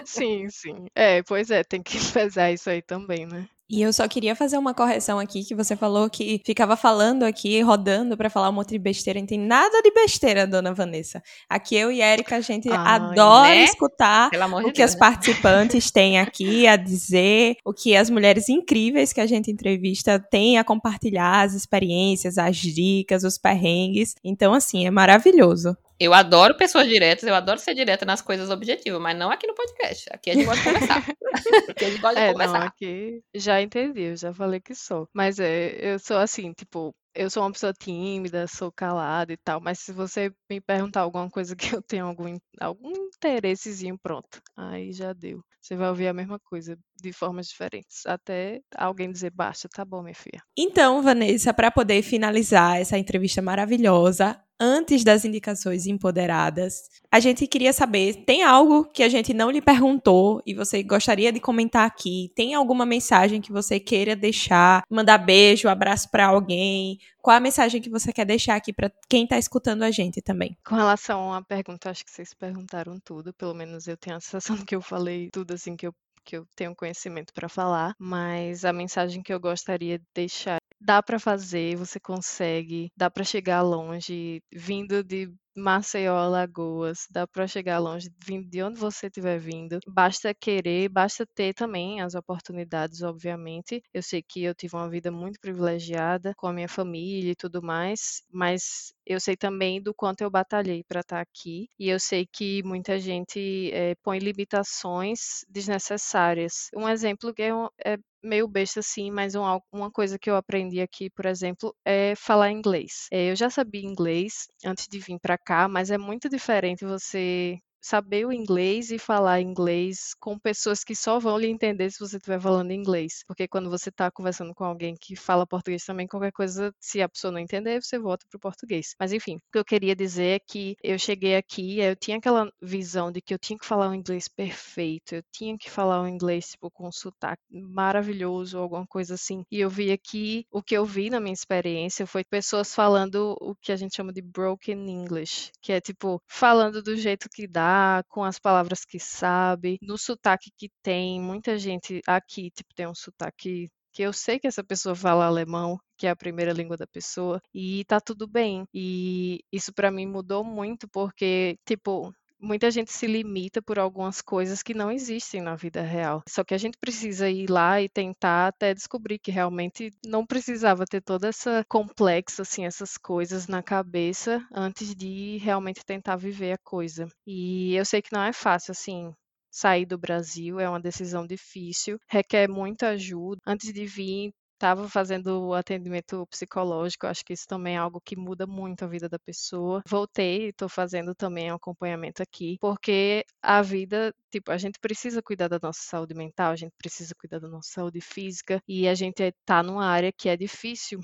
Sim, 0.03 0.49
sim. 0.49 0.87
É, 0.93 1.23
pois 1.23 1.49
é, 1.49 1.63
tem 1.63 1.81
que 1.81 1.97
pesar 2.11 2.51
isso 2.51 2.69
aí 2.69 2.81
também, 2.81 3.25
né? 3.25 3.47
E 3.73 3.81
eu 3.81 3.91
só 3.91 4.07
queria 4.07 4.35
fazer 4.35 4.55
uma 4.55 4.71
correção 4.71 5.17
aqui, 5.17 5.43
que 5.43 5.55
você 5.55 5.75
falou 5.75 6.07
que 6.07 6.39
ficava 6.45 6.75
falando 6.77 7.23
aqui, 7.23 7.59
rodando 7.61 8.15
pra 8.15 8.29
falar 8.29 8.49
um 8.49 8.51
monte 8.51 8.69
de 8.69 8.77
besteira. 8.77 9.19
Não 9.19 9.25
tem 9.25 9.39
nada 9.39 9.81
de 9.81 9.89
besteira, 9.89 10.45
dona 10.45 10.71
Vanessa. 10.75 11.23
Aqui 11.49 11.75
eu 11.75 11.91
e 11.91 11.99
Erika, 11.99 12.35
a 12.35 12.39
gente 12.39 12.69
Ai, 12.69 12.77
adora 12.77 13.49
né? 13.49 13.63
escutar 13.63 14.27
o 14.27 14.65
que 14.65 14.73
Deus. 14.73 14.91
as 14.91 14.95
participantes 14.95 15.89
têm 15.89 16.19
aqui 16.19 16.67
a 16.67 16.75
dizer, 16.75 17.55
o 17.65 17.73
que 17.73 17.95
as 17.95 18.11
mulheres 18.11 18.47
incríveis 18.47 19.11
que 19.11 19.19
a 19.19 19.25
gente 19.25 19.49
entrevista 19.49 20.19
têm 20.19 20.59
a 20.59 20.63
compartilhar, 20.63 21.41
as 21.41 21.55
experiências, 21.55 22.37
as 22.37 22.55
dicas, 22.57 23.23
os 23.23 23.39
perrengues. 23.39 24.13
Então, 24.23 24.53
assim, 24.53 24.85
é 24.85 24.91
maravilhoso. 24.91 25.75
Eu 26.03 26.13
adoro 26.13 26.55
pessoas 26.57 26.87
diretas, 26.87 27.23
eu 27.23 27.35
adoro 27.35 27.59
ser 27.59 27.73
direta 27.75 28.05
nas 28.05 28.21
coisas 28.21 28.49
objetivas, 28.49 29.01
mas 29.01 29.17
não 29.17 29.31
aqui 29.31 29.47
no 29.47 29.55
podcast. 29.55 30.05
Aqui 30.11 30.31
a 30.31 30.33
gente 30.35 30.45
gosta 30.45 30.61
de 30.61 30.63
conversar. 30.63 31.03
aqui 31.67 31.85
a 31.85 31.89
gente 31.89 31.99
gosta 32.01 32.21
de 32.21 32.27
É, 32.27 32.33
não, 32.33 32.33
conversar. 32.33 32.63
aqui 32.63 33.21
já 33.35 33.61
entendi, 33.61 34.01
eu 34.03 34.15
já 34.17 34.33
falei 34.33 34.59
que 34.59 34.75
sou. 34.75 35.07
Mas 35.13 35.39
é, 35.39 35.93
eu 35.93 35.99
sou 35.99 36.17
assim, 36.17 36.53
tipo, 36.53 36.95
eu 37.15 37.29
sou 37.29 37.43
uma 37.43 37.51
pessoa 37.51 37.73
tímida, 37.73 38.47
sou 38.47 38.71
calada 38.71 39.31
e 39.33 39.37
tal, 39.37 39.61
mas 39.61 39.79
se 39.79 39.91
você 39.93 40.31
me 40.49 40.59
perguntar 40.61 41.01
alguma 41.01 41.29
coisa 41.29 41.55
que 41.55 41.73
eu 41.75 41.81
tenho 41.81 42.05
algum, 42.05 42.37
algum 42.59 42.91
interessezinho, 43.15 43.97
pronto, 43.97 44.41
aí 44.55 44.91
já 44.93 45.13
deu. 45.13 45.43
Você 45.61 45.75
vai 45.75 45.89
ouvir 45.89 46.07
a 46.07 46.13
mesma 46.13 46.39
coisa 46.39 46.77
de 47.03 47.13
formas 47.13 47.47
diferentes, 47.47 48.05
até 48.05 48.61
alguém 48.75 49.11
dizer, 49.11 49.31
basta, 49.31 49.67
tá 49.67 49.83
bom, 49.83 50.01
minha 50.01 50.15
filha. 50.15 50.41
Então, 50.57 51.01
Vanessa, 51.01 51.53
para 51.53 51.69
poder 51.69 52.01
finalizar 52.01 52.79
essa 52.79 52.97
entrevista 52.97 53.41
maravilhosa, 53.41 54.39
antes 54.59 55.03
das 55.03 55.25
indicações 55.25 55.85
empoderadas, 55.85 56.89
a 57.11 57.19
gente 57.19 57.45
queria 57.45 57.73
saber: 57.73 58.23
tem 58.25 58.43
algo 58.43 58.85
que 58.85 59.03
a 59.03 59.09
gente 59.09 59.33
não 59.33 59.51
lhe 59.51 59.61
perguntou 59.61 60.41
e 60.45 60.53
você 60.53 60.81
gostaria 60.81 61.31
de 61.31 61.39
comentar 61.39 61.85
aqui? 61.85 62.31
Tem 62.35 62.53
alguma 62.53 62.85
mensagem 62.85 63.41
que 63.41 63.51
você 63.51 63.79
queira 63.79 64.15
deixar? 64.15 64.83
Mandar 64.89 65.17
beijo, 65.17 65.67
abraço 65.67 66.09
para 66.09 66.27
alguém? 66.27 66.97
Qual 67.21 67.35
a 67.35 67.39
mensagem 67.39 67.81
que 67.81 67.89
você 67.89 68.11
quer 68.11 68.25
deixar 68.25 68.55
aqui 68.55 68.73
para 68.73 68.91
quem 69.09 69.23
está 69.23 69.37
escutando 69.37 69.83
a 69.83 69.91
gente 69.91 70.21
também? 70.21 70.57
Com 70.65 70.75
relação 70.75 71.33
à 71.33 71.41
pergunta, 71.41 71.89
acho 71.89 72.03
que 72.03 72.11
vocês 72.11 72.33
perguntaram 72.33 72.99
tudo, 72.99 73.33
pelo 73.33 73.53
menos 73.53 73.87
eu 73.87 73.95
tenho 73.95 74.17
a 74.17 74.19
sensação 74.19 74.57
que 74.67 74.75
eu 74.75 74.81
falei 74.81 75.29
tudo 75.31 75.53
assim 75.53 75.75
que 75.75 75.87
eu, 75.87 75.95
que 76.23 76.37
eu 76.37 76.45
tenho 76.55 76.75
conhecimento 76.75 77.33
para 77.33 77.49
falar, 77.49 77.93
mas 77.99 78.65
a 78.65 78.73
mensagem 78.73 79.21
que 79.23 79.33
eu 79.33 79.39
gostaria 79.39 79.99
de 79.99 80.05
deixar 80.13 80.59
dá 80.79 81.01
para 81.01 81.19
fazer, 81.19 81.75
você 81.77 81.99
consegue, 81.99 82.91
dá 82.97 83.09
para 83.09 83.23
chegar 83.23 83.61
longe, 83.61 84.41
vindo 84.53 85.03
de 85.03 85.33
Maceió, 85.55 86.15
Alagoas, 86.15 87.07
dá 87.11 87.27
para 87.27 87.47
chegar 87.47 87.77
longe 87.79 88.09
de 88.49 88.63
onde 88.63 88.79
você 88.79 89.05
estiver 89.07 89.37
vindo. 89.39 89.79
Basta 89.87 90.33
querer, 90.33 90.89
basta 90.89 91.25
ter 91.27 91.53
também 91.53 92.01
as 92.01 92.15
oportunidades, 92.15 93.01
obviamente. 93.03 93.81
Eu 93.93 94.01
sei 94.01 94.21
que 94.23 94.43
eu 94.43 94.55
tive 94.55 94.75
uma 94.75 94.89
vida 94.89 95.11
muito 95.11 95.39
privilegiada 95.39 96.33
com 96.35 96.47
a 96.47 96.53
minha 96.53 96.67
família 96.67 97.31
e 97.31 97.35
tudo 97.35 97.61
mais, 97.61 98.23
mas 98.31 98.93
eu 99.05 99.19
sei 99.19 99.35
também 99.37 99.81
do 99.81 99.93
quanto 99.93 100.21
eu 100.21 100.29
batalhei 100.31 100.83
para 100.83 101.01
estar 101.01 101.21
aqui 101.21 101.67
e 101.79 101.87
eu 101.89 101.99
sei 101.99 102.25
que 102.25 102.63
muita 102.63 102.99
gente 102.99 103.69
eh, 103.73 103.95
põe 104.03 104.17
limitações 104.19 105.45
desnecessárias. 105.49 106.69
Um 106.75 106.89
exemplo 106.89 107.33
que 107.33 107.43
é, 107.43 107.51
é 107.85 107.97
meio 108.23 108.47
besta 108.47 108.79
assim, 108.79 109.11
mas 109.11 109.35
um, 109.35 109.43
uma 109.71 109.91
coisa 109.91 110.17
que 110.19 110.29
eu 110.29 110.35
aprendi 110.35 110.81
aqui, 110.81 111.09
por 111.09 111.25
exemplo, 111.25 111.75
é 111.85 112.15
falar 112.15 112.51
inglês. 112.51 113.07
Eh, 113.11 113.31
eu 113.31 113.35
já 113.35 113.49
sabia 113.49 113.81
inglês 113.81 114.47
antes 114.65 114.87
de 114.87 114.99
vir 114.99 115.19
para 115.19 115.37
cá, 115.37 115.67
mas 115.67 115.91
é 115.91 115.97
muito 115.97 116.29
diferente 116.29 116.85
você 116.85 117.57
saber 117.83 118.25
o 118.25 118.31
inglês 118.31 118.91
e 118.91 118.97
falar 118.97 119.41
inglês 119.41 120.13
com 120.19 120.39
pessoas 120.39 120.83
que 120.83 120.95
só 120.95 121.19
vão 121.19 121.37
lhe 121.37 121.47
entender 121.47 121.91
se 121.91 121.99
você 121.99 122.15
estiver 122.17 122.39
falando 122.39 122.71
inglês. 122.71 123.23
Porque 123.27 123.47
quando 123.47 123.69
você 123.69 123.89
está 123.89 124.09
conversando 124.09 124.53
com 124.55 124.63
alguém 124.63 124.95
que 124.99 125.15
fala 125.15 125.45
português 125.45 125.83
também, 125.83 126.07
qualquer 126.07 126.31
coisa, 126.31 126.73
se 126.79 127.01
a 127.01 127.09
pessoa 127.09 127.31
não 127.31 127.39
entender, 127.39 127.81
você 127.81 127.99
volta 127.99 128.25
para 128.29 128.37
o 128.37 128.39
português. 128.39 128.95
Mas 128.97 129.11
enfim, 129.11 129.35
o 129.35 129.51
que 129.51 129.59
eu 129.59 129.65
queria 129.65 129.95
dizer 129.95 130.35
é 130.35 130.39
que 130.39 130.75
eu 130.81 130.97
cheguei 130.97 131.35
aqui, 131.35 131.79
eu 131.79 131.95
tinha 131.95 132.17
aquela 132.17 132.49
visão 132.61 133.11
de 133.11 133.21
que 133.21 133.33
eu 133.33 133.39
tinha 133.39 133.59
que 133.59 133.65
falar 133.65 133.89
o 133.89 133.93
inglês 133.93 134.27
perfeito, 134.27 135.15
eu 135.15 135.23
tinha 135.31 135.57
que 135.57 135.69
falar 135.69 136.01
o 136.01 136.07
inglês 136.07 136.51
tipo 136.51 136.71
com 136.71 136.87
um 136.87 136.91
sotaque 136.91 137.43
maravilhoso, 137.51 138.57
alguma 138.57 138.87
coisa 138.87 139.15
assim. 139.15 139.43
E 139.51 139.59
eu 139.59 139.69
vi 139.69 139.91
aqui, 139.91 140.45
o 140.51 140.63
que 140.63 140.75
eu 140.75 140.85
vi 140.85 141.09
na 141.09 141.19
minha 141.19 141.33
experiência 141.33 142.07
foi 142.07 142.23
pessoas 142.23 142.73
falando 142.73 143.35
o 143.41 143.53
que 143.55 143.71
a 143.71 143.75
gente 143.75 143.95
chama 143.95 144.13
de 144.13 144.21
broken 144.21 144.89
English, 144.89 145.51
que 145.61 145.73
é 145.73 145.81
tipo 145.81 146.21
falando 146.27 146.81
do 146.81 146.95
jeito 146.95 147.27
que 147.29 147.47
dá, 147.47 147.72
com 148.09 148.23
as 148.23 148.39
palavras 148.39 148.85
que 148.85 148.99
sabe, 148.99 149.77
no 149.81 149.97
sotaque 149.97 150.51
que 150.57 150.69
tem. 150.83 151.19
Muita 151.21 151.57
gente 151.57 152.01
aqui, 152.07 152.51
tipo, 152.51 152.73
tem 152.75 152.87
um 152.87 152.95
sotaque 152.95 153.67
que 153.93 154.01
eu 154.03 154.11
sei 154.13 154.39
que 154.39 154.47
essa 154.47 154.63
pessoa 154.63 154.95
fala 154.95 155.25
alemão, 155.25 155.77
que 155.97 156.07
é 156.07 156.09
a 156.09 156.15
primeira 156.15 156.51
língua 156.51 156.75
da 156.75 156.87
pessoa, 156.87 157.39
e 157.53 157.85
tá 157.85 158.01
tudo 158.01 158.27
bem. 158.27 158.65
E 158.73 159.39
isso 159.51 159.71
pra 159.73 159.91
mim 159.91 160.07
mudou 160.07 160.43
muito 160.43 160.87
porque, 160.89 161.57
tipo, 161.65 162.11
muita 162.43 162.69
gente 162.69 162.91
se 162.91 163.07
limita 163.07 163.61
por 163.61 163.79
algumas 163.79 164.21
coisas 164.21 164.61
que 164.61 164.73
não 164.73 164.91
existem 164.91 165.41
na 165.41 165.55
vida 165.55 165.81
real. 165.81 166.21
Só 166.27 166.43
que 166.43 166.53
a 166.53 166.57
gente 166.57 166.77
precisa 166.77 167.29
ir 167.29 167.49
lá 167.49 167.81
e 167.81 167.89
tentar 167.89 168.47
até 168.47 168.73
descobrir 168.73 169.17
que 169.19 169.31
realmente 169.31 169.89
não 170.05 170.25
precisava 170.25 170.85
ter 170.85 171.01
toda 171.01 171.27
essa 171.29 171.65
complexa 171.69 172.41
assim 172.43 172.65
essas 172.65 172.97
coisas 172.97 173.47
na 173.47 173.63
cabeça 173.63 174.45
antes 174.53 174.93
de 174.95 175.37
realmente 175.37 175.85
tentar 175.85 176.17
viver 176.17 176.53
a 176.53 176.57
coisa. 176.57 177.07
E 177.25 177.73
eu 177.75 177.85
sei 177.85 178.01
que 178.01 178.13
não 178.13 178.23
é 178.23 178.33
fácil 178.33 178.71
assim, 178.71 179.13
sair 179.51 179.85
do 179.85 179.97
Brasil 179.97 180.59
é 180.59 180.67
uma 180.67 180.81
decisão 180.81 181.25
difícil, 181.25 181.99
requer 182.09 182.49
muita 182.49 182.89
ajuda. 182.89 183.39
Antes 183.45 183.71
de 183.71 183.85
vir, 183.85 184.33
estava 184.63 184.87
fazendo 184.87 185.53
atendimento 185.53 186.25
psicológico, 186.27 187.05
acho 187.05 187.25
que 187.25 187.33
isso 187.33 187.45
também 187.45 187.75
é 187.75 187.77
algo 187.77 187.99
que 187.99 188.15
muda 188.15 188.47
muito 188.47 188.85
a 188.85 188.87
vida 188.87 189.09
da 189.09 189.19
pessoa. 189.19 189.81
Voltei 189.85 190.45
e 190.45 190.49
estou 190.49 190.69
fazendo 190.69 191.13
também 191.13 191.49
acompanhamento 191.49 192.23
aqui, 192.23 192.57
porque 192.61 193.25
a 193.41 193.61
vida, 193.61 194.13
tipo, 194.31 194.51
a 194.51 194.57
gente 194.57 194.79
precisa 194.79 195.21
cuidar 195.21 195.49
da 195.49 195.59
nossa 195.61 195.81
saúde 195.83 196.13
mental, 196.15 196.53
a 196.53 196.55
gente 196.55 196.73
precisa 196.77 197.13
cuidar 197.19 197.39
da 197.39 197.49
nossa 197.49 197.69
saúde 197.73 197.99
física, 197.99 198.61
e 198.65 198.87
a 198.87 198.95
gente 198.95 199.21
está 199.21 199.61
numa 199.61 199.85
área 199.85 200.13
que 200.13 200.29
é 200.29 200.37
difícil, 200.37 201.01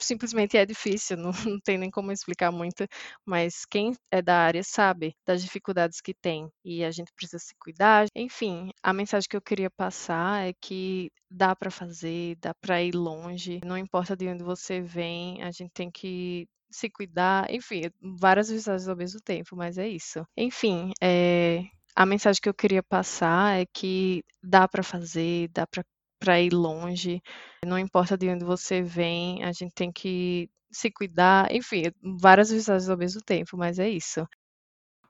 simplesmente 0.00 0.56
é 0.56 0.64
difícil, 0.66 1.16
não, 1.16 1.30
não 1.56 1.60
tem 1.60 1.78
nem 1.78 1.90
como 1.90 2.12
explicar 2.12 2.50
muito, 2.52 2.86
mas 3.24 3.64
quem 3.64 3.94
é 4.10 4.22
da 4.22 4.36
área 4.38 4.62
sabe 4.64 5.14
das 5.26 5.42
dificuldades 5.42 6.00
que 6.00 6.14
tem 6.14 6.50
e 6.64 6.84
a 6.84 6.90
gente 6.90 7.12
precisa 7.14 7.38
se 7.38 7.54
cuidar. 7.58 8.06
Enfim, 8.14 8.70
a 8.82 8.92
mensagem 8.92 9.28
que 9.28 9.36
eu 9.36 9.42
queria 9.42 9.70
passar 9.70 10.46
é 10.48 10.52
que 10.60 11.10
dá 11.30 11.54
para 11.54 11.70
fazer, 11.70 12.36
dá 12.40 12.54
para 12.54 12.82
ir 12.82 12.94
longe, 12.94 13.60
não 13.64 13.76
importa 13.76 14.16
de 14.16 14.28
onde 14.28 14.42
você 14.44 14.80
vem, 14.80 15.42
a 15.42 15.50
gente 15.50 15.70
tem 15.74 15.90
que 15.90 16.46
se 16.70 16.90
cuidar, 16.90 17.50
enfim, 17.50 17.82
várias 18.00 18.50
mensagens 18.50 18.88
ao 18.88 18.96
mesmo 18.96 19.20
tempo, 19.20 19.56
mas 19.56 19.78
é 19.78 19.88
isso. 19.88 20.22
Enfim, 20.36 20.92
é, 21.02 21.64
a 21.94 22.06
mensagem 22.06 22.40
que 22.40 22.48
eu 22.48 22.54
queria 22.54 22.82
passar 22.82 23.60
é 23.60 23.66
que 23.66 24.22
dá 24.42 24.68
para 24.68 24.82
fazer, 24.82 25.48
dá 25.48 25.66
para 25.66 25.84
para 26.18 26.40
ir 26.40 26.52
longe, 26.52 27.22
não 27.64 27.78
importa 27.78 28.16
de 28.16 28.28
onde 28.28 28.44
você 28.44 28.82
vem, 28.82 29.42
a 29.44 29.52
gente 29.52 29.72
tem 29.74 29.92
que 29.92 30.50
se 30.70 30.90
cuidar, 30.90 31.52
enfim, 31.54 31.84
várias 32.20 32.50
mensagens 32.50 32.88
ao 32.90 32.96
mesmo 32.98 33.20
tempo, 33.22 33.56
mas 33.56 33.78
é 33.78 33.88
isso. 33.88 34.26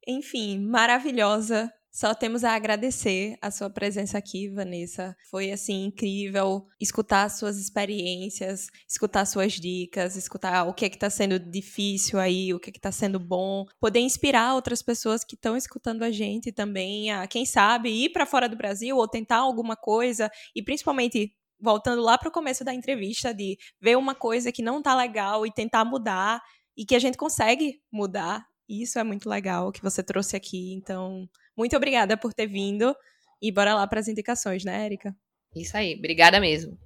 Enfim, 0.06 0.58
maravilhosa 0.58 1.72
Só 1.90 2.14
temos 2.14 2.44
a 2.44 2.54
agradecer 2.54 3.36
a 3.40 3.50
sua 3.50 3.70
presença 3.70 4.18
aqui, 4.18 4.48
Vanessa. 4.48 5.16
Foi 5.30 5.50
assim 5.50 5.86
incrível 5.86 6.66
escutar 6.80 7.28
suas 7.30 7.58
experiências, 7.58 8.66
escutar 8.88 9.24
suas 9.24 9.54
dicas, 9.54 10.14
escutar 10.14 10.64
o 10.68 10.74
que 10.74 10.84
é 10.84 10.88
que 10.88 10.96
está 10.96 11.10
sendo 11.10 11.38
difícil 11.38 12.18
aí, 12.18 12.52
o 12.52 12.60
que 12.60 12.70
é 12.70 12.72
que 12.72 12.78
está 12.78 12.92
sendo 12.92 13.18
bom, 13.18 13.64
poder 13.80 14.00
inspirar 14.00 14.54
outras 14.54 14.82
pessoas 14.82 15.24
que 15.24 15.34
estão 15.34 15.56
escutando 15.56 16.02
a 16.02 16.10
gente 16.10 16.52
também 16.52 17.10
a, 17.10 17.26
quem 17.26 17.46
sabe, 17.46 17.90
ir 17.90 18.10
para 18.10 18.26
fora 18.26 18.48
do 18.48 18.56
Brasil 18.56 18.96
ou 18.96 19.08
tentar 19.08 19.38
alguma 19.38 19.74
coisa 19.74 20.30
e 20.54 20.62
principalmente 20.62 21.34
voltando 21.60 22.02
lá 22.02 22.16
para 22.16 22.28
o 22.28 22.32
começo 22.32 22.64
da 22.64 22.72
entrevista 22.72 23.34
de 23.34 23.56
ver 23.80 23.96
uma 23.96 24.14
coisa 24.14 24.52
que 24.52 24.62
não 24.62 24.78
está 24.78 24.94
legal 24.94 25.46
e 25.46 25.52
tentar 25.52 25.84
mudar 25.84 26.40
e 26.76 26.84
que 26.84 26.94
a 26.94 26.98
gente 26.98 27.16
consegue 27.16 27.80
mudar. 27.90 28.46
Isso 28.68 28.98
é 28.98 29.02
muito 29.02 29.28
legal 29.28 29.72
que 29.72 29.82
você 29.82 30.02
trouxe 30.02 30.36
aqui. 30.36 30.74
Então, 30.74 31.26
muito 31.58 31.76
obrigada 31.76 32.16
por 32.16 32.32
ter 32.32 32.46
vindo. 32.46 32.96
E 33.42 33.52
bora 33.52 33.74
lá 33.74 33.86
para 33.86 34.00
as 34.00 34.08
indicações, 34.08 34.64
né, 34.64 34.86
Erika? 34.86 35.14
Isso 35.54 35.76
aí, 35.76 35.96
obrigada 35.96 36.40
mesmo. 36.40 36.78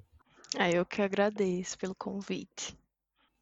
Ah, 0.57 0.71
eu 0.71 0.85
que 0.85 1.01
agradeço 1.01 1.79
pelo 1.79 1.95
convite. 1.95 2.77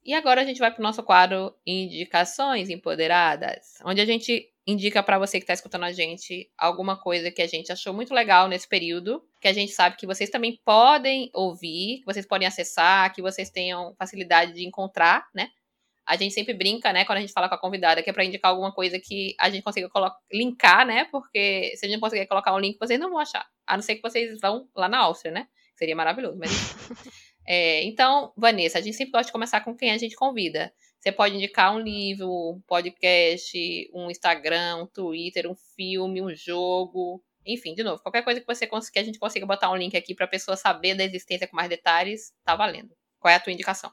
E 0.05 0.15
agora 0.15 0.41
a 0.41 0.45
gente 0.45 0.59
vai 0.59 0.71
para 0.71 0.81
o 0.81 0.83
nosso 0.83 1.03
quadro 1.03 1.55
Indicações 1.67 2.71
Empoderadas, 2.71 3.79
onde 3.85 4.01
a 4.01 4.05
gente 4.05 4.51
indica 4.67 5.03
para 5.03 5.19
você 5.19 5.39
que 5.39 5.45
está 5.45 5.53
escutando 5.53 5.85
a 5.85 5.93
gente 5.93 6.51
alguma 6.57 6.97
coisa 6.97 7.31
que 7.31 7.43
a 7.43 7.47
gente 7.47 7.73
achou 7.73 7.93
muito 7.93 8.15
legal 8.15 8.49
nesse 8.49 8.69
período, 8.69 9.23
que 9.41 9.49
a 9.49 9.53
gente 9.53 9.73
sabe 9.73 9.97
que 9.97 10.07
vocês 10.07 10.31
também 10.31 10.59
podem 10.65 11.31
ouvir, 11.35 11.99
que 11.99 12.07
vocês 12.07 12.27
podem 12.27 12.47
acessar, 12.47 13.13
que 13.13 13.21
vocês 13.21 13.51
tenham 13.51 13.95
facilidade 13.99 14.53
de 14.55 14.67
encontrar, 14.67 15.29
né? 15.35 15.51
A 16.11 16.17
gente 16.17 16.35
sempre 16.35 16.53
brinca, 16.53 16.93
né, 16.93 17.05
quando 17.05 17.19
a 17.19 17.21
gente 17.21 17.33
fala 17.33 17.49
com 17.49 17.55
a 17.55 17.59
convidada, 17.59 18.03
que 18.03 18.11
é 18.11 18.13
para 18.13 18.25
indicar 18.25 18.51
alguma 18.51 18.73
coisa 18.75 18.99
que 18.99 19.37
a 19.39 19.49
gente 19.49 19.63
consiga 19.63 19.89
linkar, 20.33 20.85
né? 20.85 21.05
Porque 21.05 21.73
se 21.77 21.87
a 21.87 21.89
gente 21.89 22.01
conseguir 22.01 22.27
colocar 22.27 22.53
um 22.53 22.59
link, 22.59 22.77
vocês 22.81 22.99
não 22.99 23.11
vão 23.11 23.21
achar. 23.21 23.47
A 23.65 23.77
não 23.77 23.83
ser 23.83 23.95
que 23.95 24.03
vocês 24.03 24.41
vão 24.41 24.69
lá 24.75 24.89
na 24.89 24.99
Áustria, 24.99 25.31
né? 25.31 25.47
Seria 25.77 25.95
maravilhoso, 25.95 26.37
mas 26.37 26.51
é, 27.47 27.85
então, 27.85 28.33
Vanessa, 28.37 28.79
a 28.79 28.81
gente 28.81 28.97
sempre 28.97 29.13
gosta 29.13 29.27
de 29.27 29.33
começar 29.33 29.61
com 29.61 29.77
quem 29.77 29.93
a 29.93 29.99
gente 29.99 30.17
convida. 30.17 30.73
Você 30.99 31.13
pode 31.13 31.37
indicar 31.37 31.73
um 31.77 31.79
livro, 31.79 32.29
um 32.29 32.61
podcast, 32.67 33.89
um 33.95 34.11
Instagram, 34.11 34.83
um 34.83 34.87
Twitter, 34.89 35.49
um 35.49 35.55
filme, 35.77 36.21
um 36.21 36.35
jogo, 36.35 37.23
enfim, 37.47 37.73
de 37.73 37.85
novo, 37.85 38.03
qualquer 38.03 38.25
coisa 38.25 38.41
que 38.41 38.47
você 38.47 38.67
que 38.67 38.99
a 38.99 39.05
gente 39.05 39.19
consiga 39.21 39.47
botar 39.47 39.71
um 39.71 39.77
link 39.77 39.97
aqui 39.97 40.13
para 40.13 40.25
a 40.25 40.29
pessoa 40.29 40.57
saber 40.57 40.97
da 40.97 41.05
existência 41.05 41.47
com 41.47 41.55
mais 41.55 41.69
detalhes, 41.69 42.33
tá 42.45 42.57
valendo. 42.57 42.91
Qual 43.21 43.31
é 43.31 43.37
a 43.37 43.41
tua 43.41 43.53
indicação? 43.53 43.93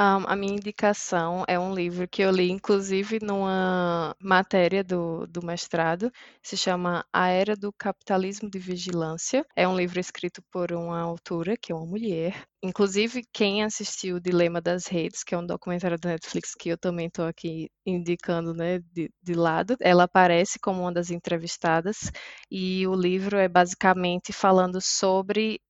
Um, 0.00 0.24
a 0.28 0.36
minha 0.36 0.52
indicação 0.54 1.44
é 1.48 1.58
um 1.58 1.74
livro 1.74 2.06
que 2.06 2.22
eu 2.22 2.30
li, 2.30 2.52
inclusive, 2.52 3.18
numa 3.20 4.14
matéria 4.22 4.84
do, 4.84 5.26
do 5.26 5.44
mestrado, 5.44 6.12
se 6.40 6.56
chama 6.56 7.04
A 7.12 7.30
Era 7.30 7.56
do 7.56 7.72
Capitalismo 7.72 8.48
de 8.48 8.60
Vigilância. 8.60 9.44
É 9.56 9.66
um 9.66 9.76
livro 9.76 9.98
escrito 9.98 10.40
por 10.52 10.70
uma 10.70 11.00
autora, 11.00 11.56
que 11.60 11.72
é 11.72 11.74
uma 11.74 11.84
mulher. 11.84 12.44
Inclusive, 12.62 13.24
quem 13.32 13.64
assistiu 13.64 14.16
o 14.16 14.20
Dilema 14.20 14.60
das 14.60 14.86
Redes, 14.86 15.24
que 15.24 15.34
é 15.34 15.38
um 15.38 15.44
documentário 15.44 15.98
da 15.98 16.10
Netflix 16.10 16.54
que 16.54 16.68
eu 16.68 16.78
também 16.78 17.08
estou 17.08 17.26
aqui 17.26 17.68
indicando 17.84 18.54
né, 18.54 18.78
de, 18.92 19.10
de 19.20 19.34
lado, 19.34 19.76
ela 19.80 20.04
aparece 20.04 20.60
como 20.60 20.82
uma 20.82 20.92
das 20.92 21.10
entrevistadas, 21.10 22.12
e 22.48 22.86
o 22.86 22.94
livro 22.94 23.36
é 23.36 23.48
basicamente 23.48 24.32
falando 24.32 24.80
sobre 24.80 25.60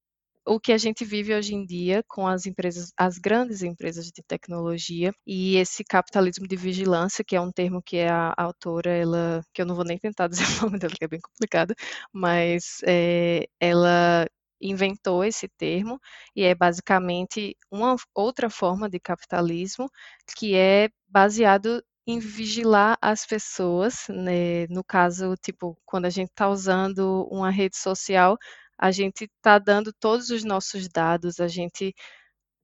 o 0.49 0.59
que 0.59 0.72
a 0.72 0.78
gente 0.78 1.05
vive 1.05 1.34
hoje 1.34 1.55
em 1.55 1.64
dia 1.64 2.03
com 2.09 2.26
as 2.26 2.46
empresas, 2.46 2.92
as 2.96 3.18
grandes 3.18 3.62
empresas 3.62 4.07
de 4.07 4.22
tecnologia 4.22 5.12
e 5.26 5.57
esse 5.57 5.84
capitalismo 5.84 6.49
de 6.49 6.57
vigilância, 6.57 7.24
que 7.24 7.36
é 7.36 7.40
um 7.40 7.53
termo 7.53 7.82
que 7.82 8.01
a, 8.01 8.34
autora, 8.36 8.90
ela, 8.90 9.42
que 9.53 9.62
eu 9.62 9.66
não 9.66 9.74
vou 9.74 9.84
nem 9.84 9.99
tentar 9.99 10.28
dizer 10.28 10.44
o 10.61 10.66
nome 10.66 10.78
dela, 10.78 10.94
que 10.96 11.05
é 11.05 11.09
bem 11.09 11.20
complicado, 11.20 11.74
mas 12.12 12.78
é, 12.86 13.46
ela 13.61 14.26
inventou 14.61 15.24
esse 15.24 15.49
termo 15.49 16.01
e 16.34 16.42
é 16.42 16.55
basicamente 16.55 17.57
uma 17.70 17.94
outra 18.14 18.51
forma 18.51 18.88
de 18.88 18.99
capitalismo 18.99 19.88
que 20.36 20.57
é 20.57 20.88
baseado 21.09 21.82
em 22.07 22.18
vigilar 22.18 22.96
as 23.03 23.26
pessoas, 23.26 24.07
né? 24.09 24.66
no 24.68 24.82
caso, 24.82 25.34
tipo, 25.36 25.78
quando 25.84 26.07
a 26.07 26.11
gente 26.11 26.30
está 26.30 26.49
usando 26.49 27.28
uma 27.30 27.51
rede 27.51 27.76
social, 27.76 28.38
a 28.79 28.91
gente 28.91 29.24
está 29.24 29.59
dando 29.59 29.93
todos 30.01 30.31
os 30.31 30.45
nossos 30.45 30.89
dados, 30.89 31.41
a 31.41 31.49
gente, 31.49 31.95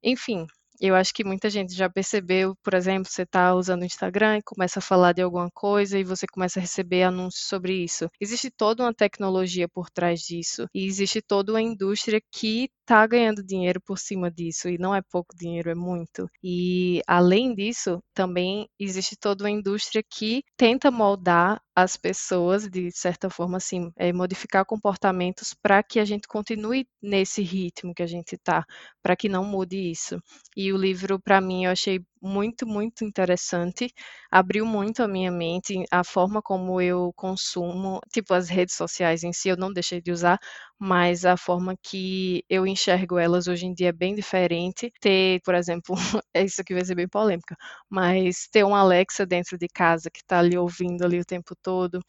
enfim, 0.03 0.47
eu 0.81 0.95
acho 0.95 1.15
que 1.15 1.25
muita 1.25 1.49
gente 1.49 1.75
já 1.75 1.89
percebeu, 1.89 2.57
por 2.63 2.75
exemplo, 2.75 3.11
você 3.11 3.23
está 3.23 3.55
usando 3.55 3.83
o 3.83 3.85
Instagram 3.85 4.39
e 4.39 4.43
começa 4.43 4.81
a 4.81 4.83
falar 4.83 5.13
de 5.13 5.23
alguma 5.23 5.49
coisa 5.53 5.99
e 5.99 6.05
você 6.05 6.27
começa 6.27 6.59
a 6.59 6.63
receber 6.63 7.05
anúncios 7.05 7.47
sobre 7.47 7.85
isso. 7.85 8.09
Existe 8.21 8.51
toda 8.51 8.83
uma 8.83 8.93
tecnologia 8.93 9.69
por 9.69 9.89
trás 9.91 10.21
disso 10.21 10.67
e 10.75 10.85
existe 10.87 11.23
toda 11.23 11.53
uma 11.53 11.63
indústria 11.63 12.21
que 12.31 12.69
está 12.81 13.07
ganhando 13.07 13.43
dinheiro 13.43 13.81
por 13.81 13.99
cima 13.99 14.31
disso 14.31 14.69
e 14.69 14.77
não 14.79 14.95
é 14.95 15.01
pouco 15.11 15.35
dinheiro, 15.37 15.71
é 15.71 15.75
muito. 15.75 16.29
E 16.43 17.01
além 17.07 17.55
disso, 17.55 18.01
também 18.13 18.69
existe 18.79 19.17
toda 19.17 19.45
uma 19.45 19.51
indústria 19.51 20.03
que 20.03 20.43
tenta 20.57 20.91
moldar 20.91 21.61
as 21.75 21.97
pessoas, 21.97 22.69
de 22.69 22.91
certa 22.93 23.29
forma, 23.31 23.57
assim, 23.59 23.91
é, 23.97 24.13
modificar 24.13 24.65
comportamentos 24.65 25.55
para 25.55 25.83
que 25.83 25.99
a 26.01 26.05
gente 26.05 26.29
continue 26.29 26.87
nesse 27.03 27.43
ritmo 27.43 27.95
que 27.95 28.03
a 28.03 28.07
gente 28.07 28.35
está, 28.37 28.65
para 29.03 29.17
que 29.17 29.29
não 29.29 29.45
mude 29.45 29.77
isso. 29.91 30.21
E 30.57 30.73
o 30.73 30.77
livro, 30.77 31.19
para 31.21 31.41
mim, 31.41 31.65
eu 31.65 31.71
achei 31.73 32.01
muito, 32.25 32.67
muito 32.67 33.05
interessante. 33.05 33.93
Abriu 34.31 34.65
muito 34.67 35.03
a 35.03 35.09
minha 35.09 35.31
mente, 35.31 35.85
a 35.91 36.03
forma 36.05 36.41
como 36.43 36.81
eu 36.81 37.13
consumo, 37.17 38.01
tipo 38.13 38.35
as 38.35 38.49
redes 38.49 38.75
sociais 38.77 39.23
em 39.25 39.33
si, 39.33 39.49
eu 39.49 39.57
não 39.57 39.73
deixei 39.73 40.01
de 40.01 40.11
usar, 40.13 40.39
mas 40.79 41.25
a 41.25 41.37
forma 41.37 41.77
que 41.83 42.43
eu 42.49 42.67
enxergo 42.67 43.19
elas 43.19 43.47
hoje 43.49 43.67
em 43.67 43.75
dia 43.75 43.89
é 43.91 43.93
bem 43.93 44.15
diferente. 44.15 44.93
Ter, 45.01 45.41
por 45.45 45.55
exemplo, 45.55 45.95
isso 46.35 46.61
aqui 46.61 46.75
vai 46.75 46.85
ser 46.85 46.95
bem 46.95 47.09
polêmica, 47.09 47.57
mas 47.89 48.49
ter 48.51 48.65
um 48.65 48.75
Alexa 48.75 49.27
dentro 49.27 49.59
de 49.59 49.69
casa 49.69 50.11
que 50.11 50.21
está 50.21 50.39
ali 50.41 50.57
ouvindo 50.59 51.05
ali 51.05 51.21
o 51.21 51.25
tempo 51.25 51.55
todo, 51.63 52.01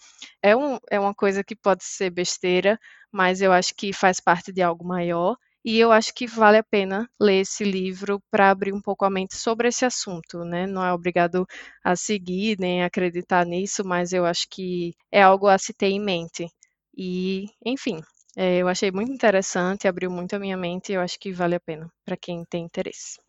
é, 0.41 0.55
um, 0.55 0.77
é 0.89 0.99
uma 0.99 1.13
coisa 1.13 1.43
que 1.43 1.55
pode 1.55 1.83
ser 1.83 2.09
besteira, 2.09 2.79
mas 3.11 3.41
eu 3.41 3.51
acho 3.51 3.73
que 3.75 3.93
faz 3.93 4.19
parte 4.19 4.51
de 4.51 4.61
algo 4.61 4.85
maior 4.85 5.35
e 5.65 5.79
eu 5.79 5.91
acho 5.91 6.13
que 6.13 6.27
vale 6.27 6.59
a 6.59 6.63
pena 6.63 7.09
ler 7.19 7.41
esse 7.41 7.63
livro 7.63 8.21
para 8.29 8.51
abrir 8.51 8.71
um 8.71 8.81
pouco 8.81 9.03
a 9.03 9.09
mente 9.09 9.35
sobre 9.35 9.67
esse 9.67 9.83
assunto, 9.83 10.45
né? 10.45 10.67
Não 10.67 10.85
é 10.85 10.93
obrigado 10.93 11.43
a 11.83 11.95
seguir 11.95 12.55
nem 12.59 12.83
acreditar 12.83 13.43
nisso, 13.47 13.83
mas 13.83 14.13
eu 14.13 14.25
acho 14.25 14.47
que 14.47 14.93
é 15.11 15.23
algo 15.23 15.47
a 15.47 15.57
se 15.57 15.73
ter 15.73 15.87
em 15.87 15.99
mente. 15.99 16.47
E, 16.95 17.47
enfim, 17.65 17.99
é, 18.37 18.57
eu 18.57 18.67
achei 18.67 18.91
muito 18.91 19.11
interessante, 19.11 19.87
abriu 19.87 20.11
muito 20.11 20.35
a 20.35 20.39
minha 20.39 20.55
mente 20.55 20.91
e 20.91 20.95
eu 20.95 21.01
acho 21.01 21.19
que 21.19 21.31
vale 21.31 21.55
a 21.55 21.59
pena 21.59 21.89
para 22.05 22.15
quem 22.15 22.45
tem 22.45 22.65
interesse. 22.65 23.19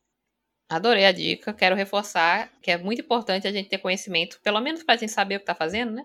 Adorei 0.69 1.07
a 1.07 1.13
dica, 1.13 1.55
quero 1.55 1.75
reforçar 1.75 2.53
que 2.61 2.71
é 2.71 2.77
muito 2.77 3.01
importante 3.01 3.49
a 3.49 3.53
gente 3.53 3.71
ter 3.71 3.79
conhecimento, 3.79 4.39
pelo 4.43 4.61
menos 4.61 4.83
para 4.83 4.97
a 4.97 4.99
gente 4.99 5.13
saber 5.13 5.37
o 5.37 5.39
que 5.39 5.45
está 5.45 5.55
fazendo, 5.55 5.93
né? 5.93 6.05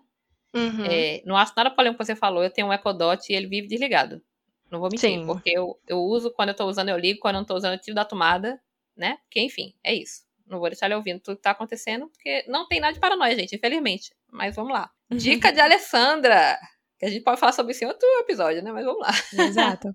Uhum. 0.56 0.86
É, 0.86 1.22
não 1.26 1.36
acho 1.36 1.52
nada 1.58 1.72
polêmico 1.72 1.98
que 1.98 2.06
você 2.06 2.16
falou, 2.16 2.42
eu 2.42 2.52
tenho 2.52 2.68
um 2.68 2.74
Echo 2.74 2.94
Dot 2.94 3.22
e 3.30 3.36
ele 3.36 3.48
vive 3.48 3.68
desligado. 3.68 4.22
Não 4.72 4.80
vou 4.80 4.90
mentir, 4.90 5.20
Sim. 5.20 5.26
porque 5.26 5.50
eu, 5.50 5.78
eu 5.86 6.00
uso, 6.00 6.32
quando 6.32 6.50
eu 6.50 6.56
tô 6.56 6.66
usando, 6.66 6.88
eu 6.88 6.98
ligo, 6.98 7.20
quando 7.20 7.36
eu 7.36 7.42
não 7.42 7.46
tô 7.46 7.56
usando, 7.56 7.74
eu 7.74 7.82
tiro 7.82 7.94
da 7.94 8.06
tomada, 8.06 8.60
né? 8.96 9.18
Porque, 9.24 9.42
enfim, 9.42 9.76
é 9.84 9.94
isso. 9.94 10.24
Não 10.48 10.60
vou 10.60 10.70
deixar 10.70 10.86
ele 10.86 10.96
ouvindo 10.96 11.20
tudo 11.20 11.36
que 11.36 11.44
tá 11.44 11.52
acontecendo, 11.52 12.08
porque 12.08 12.46
não 12.48 12.66
tem 12.68 12.80
nada 12.80 12.94
de 12.94 13.00
paranoia, 13.00 13.36
gente, 13.36 13.56
infelizmente. 13.56 14.12
Mas 14.32 14.56
vamos 14.56 14.72
lá. 14.72 14.90
Dica 15.10 15.52
de 15.52 15.60
Alessandra! 15.60 16.58
Que 16.98 17.06
a 17.06 17.10
gente 17.10 17.24
pode 17.24 17.40
falar 17.40 17.52
sobre 17.52 17.74
isso 17.74 17.84
em 17.84 17.88
outro 17.88 18.08
episódio, 18.20 18.64
né? 18.64 18.72
Mas 18.72 18.86
vamos 18.86 19.02
lá. 19.02 19.12
Exato. 19.46 19.94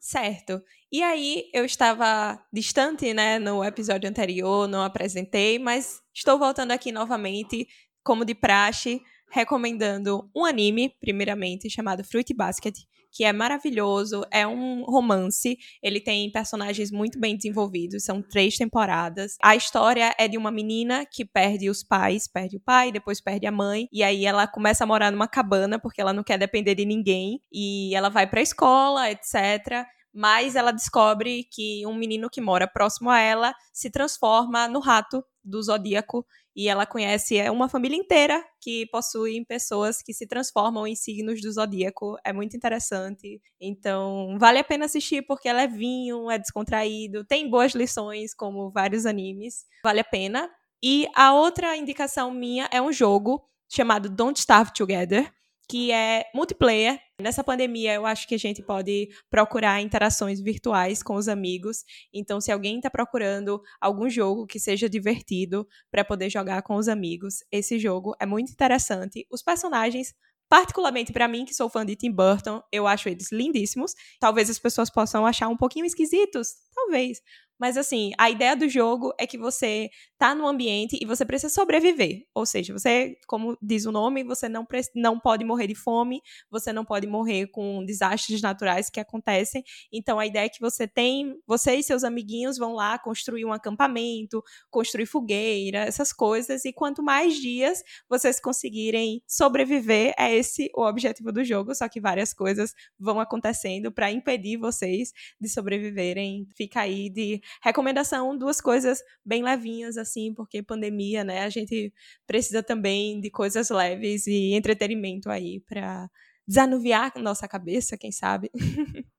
certo. 0.00 0.60
E 0.90 1.00
aí, 1.00 1.48
eu 1.52 1.64
estava 1.64 2.42
distante, 2.52 3.14
né, 3.14 3.38
no 3.38 3.62
episódio 3.62 4.08
anterior, 4.08 4.66
não 4.66 4.82
apresentei, 4.82 5.58
mas 5.58 6.00
estou 6.12 6.38
voltando 6.38 6.72
aqui 6.72 6.90
novamente, 6.90 7.68
como 8.02 8.24
de 8.24 8.34
praxe, 8.34 9.00
recomendando 9.30 10.28
um 10.34 10.44
anime, 10.44 10.96
primeiramente, 11.00 11.70
chamado 11.70 12.02
Fruit 12.02 12.32
Basket, 12.34 12.74
que 13.10 13.24
é 13.24 13.32
maravilhoso, 13.32 14.24
é 14.30 14.46
um 14.46 14.82
romance, 14.84 15.56
ele 15.82 16.00
tem 16.00 16.30
personagens 16.30 16.90
muito 16.90 17.18
bem 17.18 17.36
desenvolvidos, 17.36 18.04
são 18.04 18.22
três 18.22 18.56
temporadas. 18.56 19.36
A 19.42 19.56
história 19.56 20.14
é 20.18 20.28
de 20.28 20.36
uma 20.36 20.50
menina 20.50 21.04
que 21.04 21.24
perde 21.24 21.70
os 21.70 21.82
pais, 21.82 22.28
perde 22.28 22.56
o 22.56 22.60
pai, 22.60 22.92
depois 22.92 23.20
perde 23.20 23.46
a 23.46 23.52
mãe, 23.52 23.88
e 23.92 24.02
aí 24.02 24.24
ela 24.24 24.46
começa 24.46 24.84
a 24.84 24.86
morar 24.86 25.10
numa 25.10 25.28
cabana 25.28 25.78
porque 25.78 26.00
ela 26.00 26.12
não 26.12 26.22
quer 26.22 26.38
depender 26.38 26.74
de 26.74 26.84
ninguém, 26.84 27.40
e 27.52 27.94
ela 27.94 28.08
vai 28.08 28.26
pra 28.26 28.42
escola, 28.42 29.10
etc 29.10 29.86
mas 30.12 30.56
ela 30.56 30.72
descobre 30.72 31.44
que 31.44 31.86
um 31.86 31.94
menino 31.94 32.28
que 32.28 32.40
mora 32.40 32.66
próximo 32.66 33.10
a 33.10 33.20
ela 33.20 33.54
se 33.72 33.90
transforma 33.90 34.66
no 34.66 34.80
rato 34.80 35.24
do 35.44 35.62
zodíaco 35.62 36.26
e 36.58 36.66
ela 36.66 36.84
conhece 36.84 37.38
é 37.38 37.52
uma 37.52 37.68
família 37.68 37.96
inteira 37.96 38.44
que 38.60 38.84
possui 38.86 39.44
pessoas 39.44 40.02
que 40.02 40.12
se 40.12 40.26
transformam 40.26 40.88
em 40.88 40.96
signos 40.96 41.40
do 41.40 41.52
zodíaco. 41.52 42.16
É 42.24 42.32
muito 42.32 42.56
interessante. 42.56 43.40
Então, 43.60 44.36
vale 44.40 44.58
a 44.58 44.64
pena 44.64 44.86
assistir 44.86 45.22
porque 45.22 45.48
é 45.48 45.52
levinho, 45.52 46.28
é 46.28 46.36
descontraído, 46.36 47.24
tem 47.24 47.48
boas 47.48 47.74
lições, 47.76 48.34
como 48.34 48.72
vários 48.72 49.06
animes. 49.06 49.66
Vale 49.84 50.00
a 50.00 50.04
pena. 50.04 50.50
E 50.82 51.06
a 51.14 51.32
outra 51.32 51.76
indicação 51.76 52.32
minha 52.32 52.68
é 52.72 52.82
um 52.82 52.92
jogo 52.92 53.40
chamado 53.68 54.08
Don't 54.10 54.40
Starve 54.40 54.72
Together, 54.72 55.32
que 55.68 55.92
é 55.92 56.24
multiplayer. 56.34 56.98
Nessa 57.20 57.44
pandemia, 57.44 57.94
eu 57.94 58.06
acho 58.06 58.26
que 58.26 58.34
a 58.34 58.38
gente 58.38 58.62
pode 58.62 59.08
procurar 59.28 59.80
interações 59.82 60.40
virtuais 60.40 61.02
com 61.02 61.14
os 61.14 61.28
amigos. 61.28 61.84
Então, 62.12 62.40
se 62.40 62.50
alguém 62.50 62.76
está 62.76 62.88
procurando 62.88 63.60
algum 63.80 64.08
jogo 64.08 64.46
que 64.46 64.58
seja 64.58 64.88
divertido 64.88 65.66
para 65.90 66.04
poder 66.04 66.30
jogar 66.30 66.62
com 66.62 66.76
os 66.76 66.88
amigos, 66.88 67.44
esse 67.52 67.78
jogo 67.78 68.14
é 68.20 68.26
muito 68.26 68.52
interessante. 68.52 69.26
Os 69.30 69.42
personagens 69.42 70.14
Particularmente 70.48 71.12
para 71.12 71.28
mim, 71.28 71.44
que 71.44 71.54
sou 71.54 71.68
fã 71.68 71.84
de 71.84 71.94
Tim 71.94 72.10
Burton, 72.10 72.62
eu 72.72 72.86
acho 72.86 73.08
eles 73.08 73.30
lindíssimos. 73.30 73.94
Talvez 74.18 74.48
as 74.48 74.58
pessoas 74.58 74.88
possam 74.88 75.26
achar 75.26 75.46
um 75.48 75.56
pouquinho 75.56 75.84
esquisitos, 75.84 76.54
talvez. 76.74 77.20
Mas 77.58 77.76
assim, 77.76 78.12
a 78.18 78.30
ideia 78.30 78.54
do 78.54 78.68
jogo 78.68 79.12
é 79.18 79.26
que 79.26 79.36
você 79.36 79.90
tá 80.18 80.34
no 80.34 80.46
ambiente 80.46 80.98
e 81.00 81.06
você 81.06 81.24
precisa 81.24 81.52
sobreviver. 81.52 82.24
Ou 82.34 82.44
seja, 82.44 82.72
você, 82.72 83.16
como 83.26 83.56
diz 83.62 83.86
o 83.86 83.92
nome, 83.92 84.24
você 84.24 84.48
não, 84.48 84.66
não 84.94 85.18
pode 85.18 85.44
morrer 85.44 85.66
de 85.66 85.74
fome, 85.74 86.20
você 86.50 86.72
não 86.72 86.84
pode 86.84 87.06
morrer 87.06 87.48
com 87.48 87.84
desastres 87.84 88.40
naturais 88.42 88.90
que 88.90 89.00
acontecem. 89.00 89.62
Então 89.92 90.18
a 90.18 90.26
ideia 90.26 90.46
é 90.46 90.48
que 90.48 90.60
você 90.60 90.86
tem, 90.86 91.36
você 91.46 91.76
e 91.76 91.82
seus 91.82 92.04
amiguinhos 92.04 92.58
vão 92.58 92.72
lá 92.74 92.98
construir 92.98 93.44
um 93.44 93.52
acampamento, 93.52 94.42
construir 94.70 95.06
fogueira, 95.06 95.78
essas 95.78 96.12
coisas. 96.12 96.64
E 96.64 96.72
quanto 96.72 97.02
mais 97.02 97.34
dias 97.36 97.82
vocês 98.08 98.40
conseguirem 98.40 99.22
sobreviver, 99.26 100.14
é 100.18 100.34
esse 100.34 100.70
o 100.74 100.82
objetivo 100.82 101.32
do 101.32 101.44
jogo. 101.44 101.74
Só 101.74 101.88
que 101.88 102.00
várias 102.00 102.32
coisas 102.32 102.74
vão 102.98 103.20
acontecendo 103.20 103.92
para 103.92 104.10
impedir 104.10 104.56
vocês 104.56 105.12
de 105.40 105.48
sobreviverem. 105.48 106.46
Fica 106.56 106.80
aí 106.80 107.08
de 107.08 107.40
recomendação, 107.62 108.36
duas 108.36 108.60
coisas 108.60 109.02
bem 109.24 109.42
levinhas, 109.42 109.96
assim, 109.96 110.34
porque 110.34 110.62
pandemia, 110.62 111.24
né? 111.24 111.42
A 111.44 111.48
gente 111.48 111.92
precisa 112.26 112.62
também 112.62 113.20
de 113.20 113.30
coisas 113.30 113.70
leves 113.70 114.26
e 114.26 114.54
entretenimento 114.54 115.30
aí 115.30 115.60
para 115.60 116.08
desanuviar 116.46 117.12
nossa 117.18 117.46
cabeça, 117.46 117.98
quem 117.98 118.10
sabe. 118.10 118.50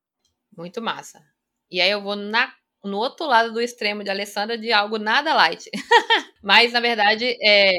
Muito 0.57 0.81
massa. 0.81 1.21
E 1.69 1.79
aí 1.79 1.91
eu 1.91 2.01
vou 2.01 2.15
na, 2.15 2.51
no 2.83 2.97
outro 2.97 3.25
lado 3.25 3.53
do 3.53 3.61
extremo 3.61 4.03
de 4.03 4.09
Alessandra 4.09 4.57
de 4.57 4.71
algo 4.71 4.97
nada 4.97 5.33
light. 5.33 5.69
Mas, 6.41 6.73
na 6.73 6.79
verdade, 6.79 7.37
é, 7.45 7.71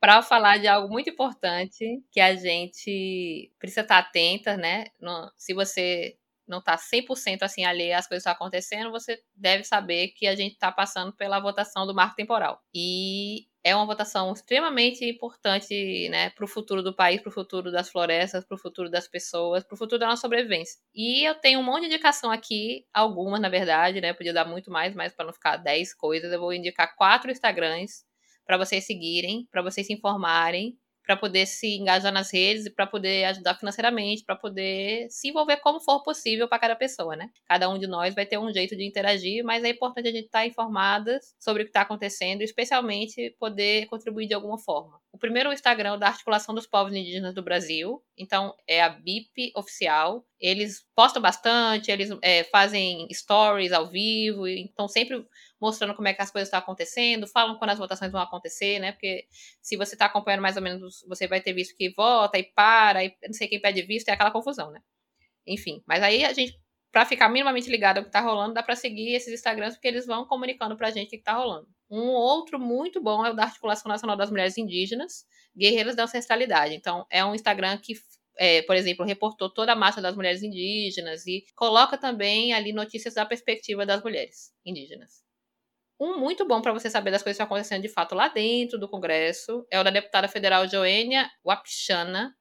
para 0.00 0.22
falar 0.22 0.58
de 0.58 0.66
algo 0.66 0.92
muito 0.92 1.08
importante 1.10 2.02
que 2.10 2.20
a 2.20 2.34
gente 2.34 3.52
precisa 3.58 3.82
estar 3.82 3.98
atenta, 3.98 4.56
né? 4.56 4.86
No, 5.00 5.30
se 5.36 5.54
você 5.54 6.16
não 6.46 6.58
está 6.58 6.76
100% 6.76 7.42
assim 7.42 7.64
alheia 7.64 7.98
às 7.98 8.06
coisas 8.06 8.22
que 8.24 8.30
estão 8.30 8.32
acontecendo, 8.32 8.90
você 8.90 9.20
deve 9.34 9.64
saber 9.64 10.08
que 10.08 10.26
a 10.26 10.34
gente 10.34 10.52
está 10.52 10.70
passando 10.70 11.12
pela 11.12 11.40
votação 11.40 11.86
do 11.86 11.94
marco 11.94 12.16
temporal. 12.16 12.62
E 12.74 13.46
é 13.64 13.74
uma 13.74 13.84
votação 13.84 14.32
extremamente 14.32 15.04
importante 15.04 16.08
né, 16.08 16.30
para 16.30 16.44
o 16.44 16.48
futuro 16.48 16.84
do 16.84 16.94
país, 16.94 17.20
para 17.20 17.30
o 17.30 17.32
futuro 17.32 17.72
das 17.72 17.90
florestas, 17.90 18.44
para 18.44 18.54
o 18.54 18.58
futuro 18.58 18.88
das 18.88 19.08
pessoas, 19.08 19.64
para 19.64 19.74
o 19.74 19.76
futuro 19.76 19.98
da 19.98 20.06
nossa 20.06 20.22
sobrevivência. 20.22 20.78
E 20.94 21.28
eu 21.28 21.34
tenho 21.34 21.58
um 21.58 21.64
monte 21.64 21.80
de 21.80 21.86
indicação 21.86 22.30
aqui, 22.30 22.86
algumas 22.94 23.40
na 23.40 23.48
verdade, 23.48 24.00
né? 24.00 24.12
Podia 24.12 24.32
dar 24.32 24.44
muito 24.44 24.70
mais, 24.70 24.94
mas 24.94 25.12
para 25.12 25.26
não 25.26 25.32
ficar 25.32 25.56
10 25.56 25.94
coisas, 25.94 26.32
eu 26.32 26.38
vou 26.38 26.52
indicar 26.52 26.94
quatro 26.94 27.30
Instagrams 27.30 28.04
para 28.46 28.56
vocês 28.56 28.86
seguirem, 28.86 29.48
para 29.50 29.62
vocês 29.62 29.86
se 29.86 29.92
informarem 29.92 30.78
para 31.06 31.16
poder 31.16 31.46
se 31.46 31.76
engajar 31.76 32.12
nas 32.12 32.32
redes 32.32 32.66
e 32.66 32.70
para 32.70 32.86
poder 32.86 33.24
ajudar 33.26 33.54
financeiramente, 33.54 34.24
para 34.24 34.34
poder 34.34 35.06
se 35.08 35.28
envolver 35.28 35.58
como 35.58 35.80
for 35.80 36.02
possível 36.02 36.48
para 36.48 36.58
cada 36.58 36.74
pessoa, 36.74 37.14
né? 37.14 37.30
Cada 37.46 37.70
um 37.70 37.78
de 37.78 37.86
nós 37.86 38.14
vai 38.14 38.26
ter 38.26 38.38
um 38.38 38.52
jeito 38.52 38.76
de 38.76 38.84
interagir, 38.84 39.44
mas 39.44 39.62
é 39.62 39.68
importante 39.68 40.08
a 40.08 40.12
gente 40.12 40.26
estar 40.26 40.40
tá 40.40 40.46
informadas 40.46 41.34
sobre 41.38 41.62
o 41.62 41.64
que 41.64 41.70
está 41.70 41.82
acontecendo, 41.82 42.42
especialmente 42.42 43.34
poder 43.38 43.86
contribuir 43.86 44.26
de 44.26 44.34
alguma 44.34 44.58
forma. 44.58 45.00
O 45.12 45.18
primeiro 45.18 45.48
é 45.48 45.52
o 45.52 45.54
Instagram 45.54 45.96
da 45.98 46.08
Articulação 46.08 46.54
dos 46.54 46.66
Povos 46.66 46.92
Indígenas 46.92 47.34
do 47.34 47.42
Brasil, 47.42 48.02
então 48.18 48.52
é 48.66 48.82
a 48.82 48.88
BIP 48.88 49.52
oficial. 49.54 50.26
Eles 50.38 50.84
postam 50.94 51.22
bastante, 51.22 51.90
eles 51.90 52.10
é, 52.20 52.44
fazem 52.44 53.06
stories 53.12 53.72
ao 53.72 53.88
vivo, 53.88 54.46
então 54.46 54.88
sempre 54.88 55.24
mostrando 55.60 55.94
como 55.94 56.08
é 56.08 56.14
que 56.14 56.22
as 56.22 56.30
coisas 56.30 56.48
estão 56.48 56.60
acontecendo, 56.60 57.26
falam 57.26 57.58
quando 57.58 57.70
as 57.70 57.78
votações 57.78 58.12
vão 58.12 58.20
acontecer, 58.20 58.78
né? 58.78 58.92
Porque 58.92 59.26
se 59.62 59.76
você 59.76 59.94
está 59.94 60.06
acompanhando 60.06 60.42
mais 60.42 60.56
ou 60.56 60.62
menos, 60.62 61.04
você 61.08 61.26
vai 61.26 61.40
ter 61.40 61.52
visto 61.52 61.76
que 61.76 61.90
vota 61.90 62.38
e 62.38 62.44
para, 62.44 63.04
e 63.04 63.14
não 63.24 63.32
sei 63.32 63.48
quem 63.48 63.60
pede 63.60 63.82
visto, 63.82 64.08
é 64.08 64.12
aquela 64.12 64.30
confusão, 64.30 64.70
né? 64.70 64.80
Enfim, 65.46 65.82
mas 65.86 66.02
aí 66.02 66.24
a 66.24 66.32
gente, 66.32 66.58
para 66.92 67.06
ficar 67.06 67.28
minimamente 67.28 67.70
ligado 67.70 67.98
ao 67.98 68.02
que 68.02 68.08
está 68.08 68.20
rolando, 68.20 68.54
dá 68.54 68.62
para 68.62 68.76
seguir 68.76 69.14
esses 69.14 69.32
Instagrams, 69.32 69.76
porque 69.76 69.88
eles 69.88 70.06
vão 70.06 70.26
comunicando 70.26 70.76
para 70.76 70.88
a 70.88 70.90
gente 70.90 71.08
o 71.08 71.10
que 71.10 71.16
está 71.16 71.34
rolando. 71.34 71.68
Um 71.88 72.08
outro 72.08 72.58
muito 72.58 73.00
bom 73.00 73.24
é 73.24 73.30
o 73.30 73.34
da 73.34 73.44
Articulação 73.44 73.88
Nacional 73.88 74.16
das 74.16 74.30
Mulheres 74.30 74.58
Indígenas, 74.58 75.24
Guerreiras 75.56 75.94
da 75.94 76.04
Ancestralidade. 76.04 76.74
Então, 76.74 77.06
é 77.08 77.24
um 77.24 77.34
Instagram 77.34 77.78
que 77.78 77.94
é, 78.38 78.62
por 78.62 78.76
exemplo, 78.76 79.04
reportou 79.04 79.48
toda 79.48 79.72
a 79.72 79.76
massa 79.76 80.00
das 80.00 80.14
mulheres 80.14 80.42
indígenas 80.42 81.26
e 81.26 81.44
coloca 81.54 81.96
também 81.96 82.52
ali 82.52 82.72
notícias 82.72 83.14
da 83.14 83.24
perspectiva 83.24 83.86
das 83.86 84.02
mulheres 84.02 84.52
indígenas. 84.64 85.25
Um 85.98 86.18
muito 86.18 86.46
bom 86.46 86.60
para 86.60 86.72
você 86.72 86.90
saber 86.90 87.10
das 87.10 87.22
coisas 87.22 87.38
que 87.38 87.42
estão 87.42 87.46
acontecendo 87.46 87.82
de 87.82 87.88
fato 87.88 88.14
lá 88.14 88.28
dentro 88.28 88.78
do 88.78 88.88
Congresso 88.88 89.66
é 89.70 89.80
o 89.80 89.84
da 89.84 89.90
deputada 89.90 90.28
federal 90.28 90.68
Joênia 90.68 91.30
Wapichana. 91.42 92.36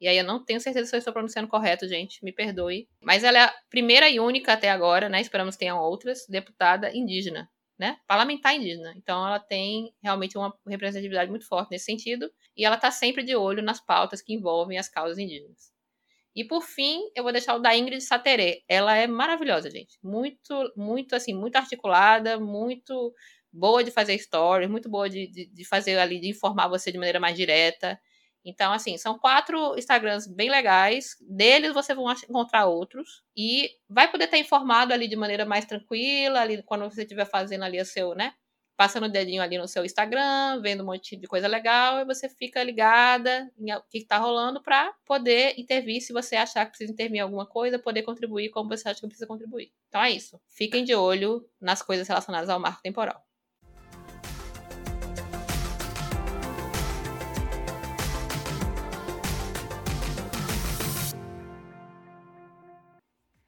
E 0.00 0.08
aí 0.08 0.16
eu 0.16 0.24
não 0.24 0.42
tenho 0.42 0.60
certeza 0.60 0.86
se 0.88 0.96
eu 0.96 0.98
estou 0.98 1.12
pronunciando 1.12 1.48
correto, 1.48 1.86
gente, 1.86 2.24
me 2.24 2.32
perdoe. 2.32 2.88
Mas 3.02 3.22
ela 3.22 3.38
é 3.38 3.42
a 3.42 3.54
primeira 3.68 4.08
e 4.08 4.18
única 4.18 4.54
até 4.54 4.70
agora, 4.70 5.08
né? 5.08 5.20
Esperamos 5.20 5.54
que 5.54 5.60
tenham 5.60 5.78
outras, 5.78 6.26
deputada 6.28 6.96
indígena, 6.96 7.50
né? 7.78 7.98
Parlamentar 8.06 8.54
indígena. 8.54 8.94
Então 8.96 9.26
ela 9.26 9.38
tem 9.38 9.94
realmente 10.02 10.38
uma 10.38 10.54
representatividade 10.66 11.30
muito 11.30 11.46
forte 11.46 11.70
nesse 11.70 11.84
sentido. 11.84 12.30
E 12.56 12.64
ela 12.64 12.76
está 12.76 12.90
sempre 12.90 13.22
de 13.22 13.36
olho 13.36 13.62
nas 13.62 13.84
pautas 13.84 14.22
que 14.22 14.32
envolvem 14.32 14.78
as 14.78 14.88
causas 14.88 15.18
indígenas. 15.18 15.73
E 16.34 16.44
por 16.44 16.62
fim, 16.62 17.00
eu 17.14 17.22
vou 17.22 17.32
deixar 17.32 17.54
o 17.54 17.60
da 17.60 17.76
Ingrid 17.76 18.00
Sateré. 18.02 18.62
Ela 18.68 18.96
é 18.96 19.06
maravilhosa, 19.06 19.70
gente. 19.70 19.98
Muito, 20.02 20.72
muito 20.76 21.14
assim, 21.14 21.32
muito 21.32 21.56
articulada, 21.56 22.40
muito 22.40 23.14
boa 23.52 23.84
de 23.84 23.90
fazer 23.92 24.18
stories, 24.18 24.68
muito 24.68 24.88
boa 24.90 25.08
de, 25.08 25.28
de, 25.28 25.46
de, 25.46 25.64
fazer 25.64 25.98
ali, 25.98 26.20
de 26.20 26.28
informar 26.28 26.68
você 26.68 26.90
de 26.90 26.98
maneira 26.98 27.20
mais 27.20 27.36
direta. 27.36 27.98
Então, 28.44 28.72
assim, 28.72 28.98
são 28.98 29.18
quatro 29.18 29.76
Instagrams 29.78 30.26
bem 30.26 30.50
legais. 30.50 31.16
Deles 31.20 31.72
você 31.72 31.94
vai 31.94 32.14
encontrar 32.28 32.66
outros. 32.66 33.22
E 33.36 33.70
vai 33.88 34.10
poder 34.10 34.24
estar 34.24 34.38
informado 34.38 34.92
ali 34.92 35.08
de 35.08 35.16
maneira 35.16 35.46
mais 35.46 35.64
tranquila, 35.64 36.40
ali 36.40 36.62
quando 36.64 36.84
você 36.90 37.02
estiver 37.02 37.26
fazendo 37.26 37.64
ali 37.64 37.80
o 37.80 37.86
seu, 37.86 38.14
né? 38.14 38.34
Passando 38.76 39.04
o 39.04 39.08
dedinho 39.08 39.42
ali 39.42 39.56
no 39.56 39.68
seu 39.68 39.84
Instagram, 39.84 40.60
vendo 40.60 40.82
um 40.82 40.86
monte 40.86 41.16
de 41.16 41.26
coisa 41.26 41.46
legal, 41.46 42.00
e 42.00 42.04
você 42.04 42.28
fica 42.28 42.62
ligada 42.62 43.50
em 43.58 43.72
o 43.72 43.82
que 43.90 43.98
está 43.98 44.18
rolando 44.18 44.62
para 44.62 44.92
poder 45.06 45.54
intervir 45.58 46.00
se 46.00 46.12
você 46.12 46.36
achar 46.36 46.64
que 46.64 46.72
precisa 46.72 46.92
intervir 46.92 47.18
em 47.18 47.20
alguma 47.20 47.46
coisa, 47.46 47.78
poder 47.78 48.02
contribuir 48.02 48.50
como 48.50 48.68
você 48.68 48.88
acha 48.88 49.00
que 49.00 49.06
precisa 49.06 49.26
contribuir. 49.26 49.72
Então 49.88 50.02
é 50.02 50.10
isso. 50.10 50.40
Fiquem 50.48 50.84
de 50.84 50.94
olho 50.94 51.48
nas 51.60 51.82
coisas 51.82 52.08
relacionadas 52.08 52.48
ao 52.48 52.58
marco 52.58 52.82
temporal. 52.82 53.24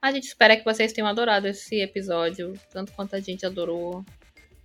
A 0.01 0.11
gente 0.11 0.27
espera 0.27 0.55
que 0.55 0.63
vocês 0.63 0.93
tenham 0.93 1.07
adorado 1.07 1.47
esse 1.47 1.81
episódio, 1.81 2.53
tanto 2.71 2.93
quanto 2.93 3.15
a 3.15 3.19
gente 3.19 3.45
adorou 3.45 4.05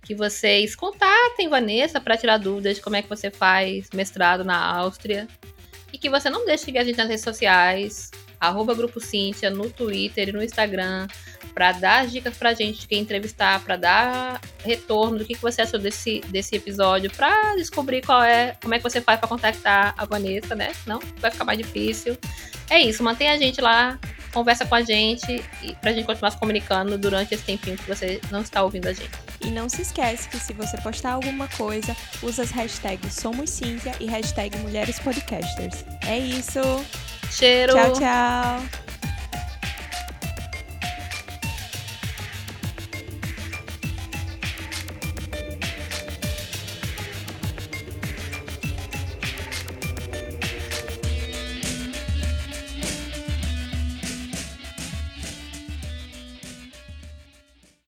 que 0.03 0.13
vocês 0.13 0.75
contatem 0.75 1.47
Vanessa 1.47 1.99
para 1.99 2.17
tirar 2.17 2.37
dúvidas 2.37 2.75
de 2.75 2.81
como 2.81 2.95
é 2.95 3.01
que 3.01 3.09
você 3.09 3.31
faz 3.31 3.87
mestrado 3.93 4.43
na 4.43 4.57
Áustria. 4.57 5.27
E 5.91 5.97
que 5.97 6.09
você 6.09 6.29
não 6.29 6.45
deixe 6.45 6.59
de 6.59 6.65
seguir 6.65 6.79
a 6.79 6.83
gente 6.83 6.97
nas 6.97 7.07
redes 7.07 7.23
sociais, 7.23 8.11
arroba 8.39 8.73
Grupo 8.73 8.99
Cíntia, 8.99 9.49
no 9.49 9.69
Twitter 9.69 10.29
e 10.29 10.31
no 10.31 10.43
Instagram, 10.43 11.07
para 11.53 11.71
dar 11.71 12.07
dicas 12.07 12.35
pra 12.35 12.53
gente 12.53 12.81
de 12.81 12.87
quem 12.87 12.99
entrevistar, 12.99 13.63
para 13.63 13.77
dar 13.77 14.41
retorno 14.65 15.19
do 15.19 15.25
que, 15.25 15.35
que 15.35 15.41
você 15.41 15.61
achou 15.61 15.79
desse, 15.79 16.19
desse 16.27 16.55
episódio, 16.55 17.11
para 17.11 17.55
descobrir 17.55 18.01
qual 18.01 18.23
é, 18.23 18.57
como 18.61 18.73
é 18.73 18.77
que 18.77 18.83
você 18.83 18.99
faz 18.99 19.19
para 19.19 19.29
contactar 19.29 19.93
a 19.95 20.05
Vanessa, 20.05 20.55
né? 20.55 20.73
Não 20.85 20.99
vai 21.19 21.31
ficar 21.31 21.45
mais 21.45 21.59
difícil. 21.59 22.17
É 22.69 22.81
isso, 22.81 23.03
mantenha 23.03 23.33
a 23.33 23.37
gente 23.37 23.61
lá 23.61 23.99
conversa 24.33 24.65
com 24.65 24.75
a 24.75 24.81
gente 24.81 25.43
e 25.61 25.75
pra 25.75 25.93
gente 25.93 26.05
continuar 26.05 26.31
se 26.31 26.37
comunicando 26.37 26.97
durante 26.97 27.33
esse 27.33 27.43
tempinho 27.43 27.77
que 27.77 27.87
você 27.87 28.19
não 28.31 28.41
está 28.41 28.63
ouvindo 28.63 28.87
a 28.87 28.93
gente. 28.93 29.11
E 29.41 29.47
não 29.47 29.69
se 29.69 29.81
esquece 29.81 30.27
que 30.29 30.37
se 30.37 30.53
você 30.53 30.77
postar 30.77 31.13
alguma 31.13 31.47
coisa, 31.49 31.95
usa 32.21 32.43
as 32.43 32.51
hashtags 32.51 33.13
Somos 33.13 33.49
Cíntia 33.49 33.93
e 33.99 34.05
hashtag 34.05 34.57
Mulheres 34.59 34.99
Podcasters. 34.99 35.85
É 36.07 36.17
isso! 36.17 36.59
Cheiro! 37.29 37.73
Tchau, 37.73 37.93
tchau! 37.93 38.92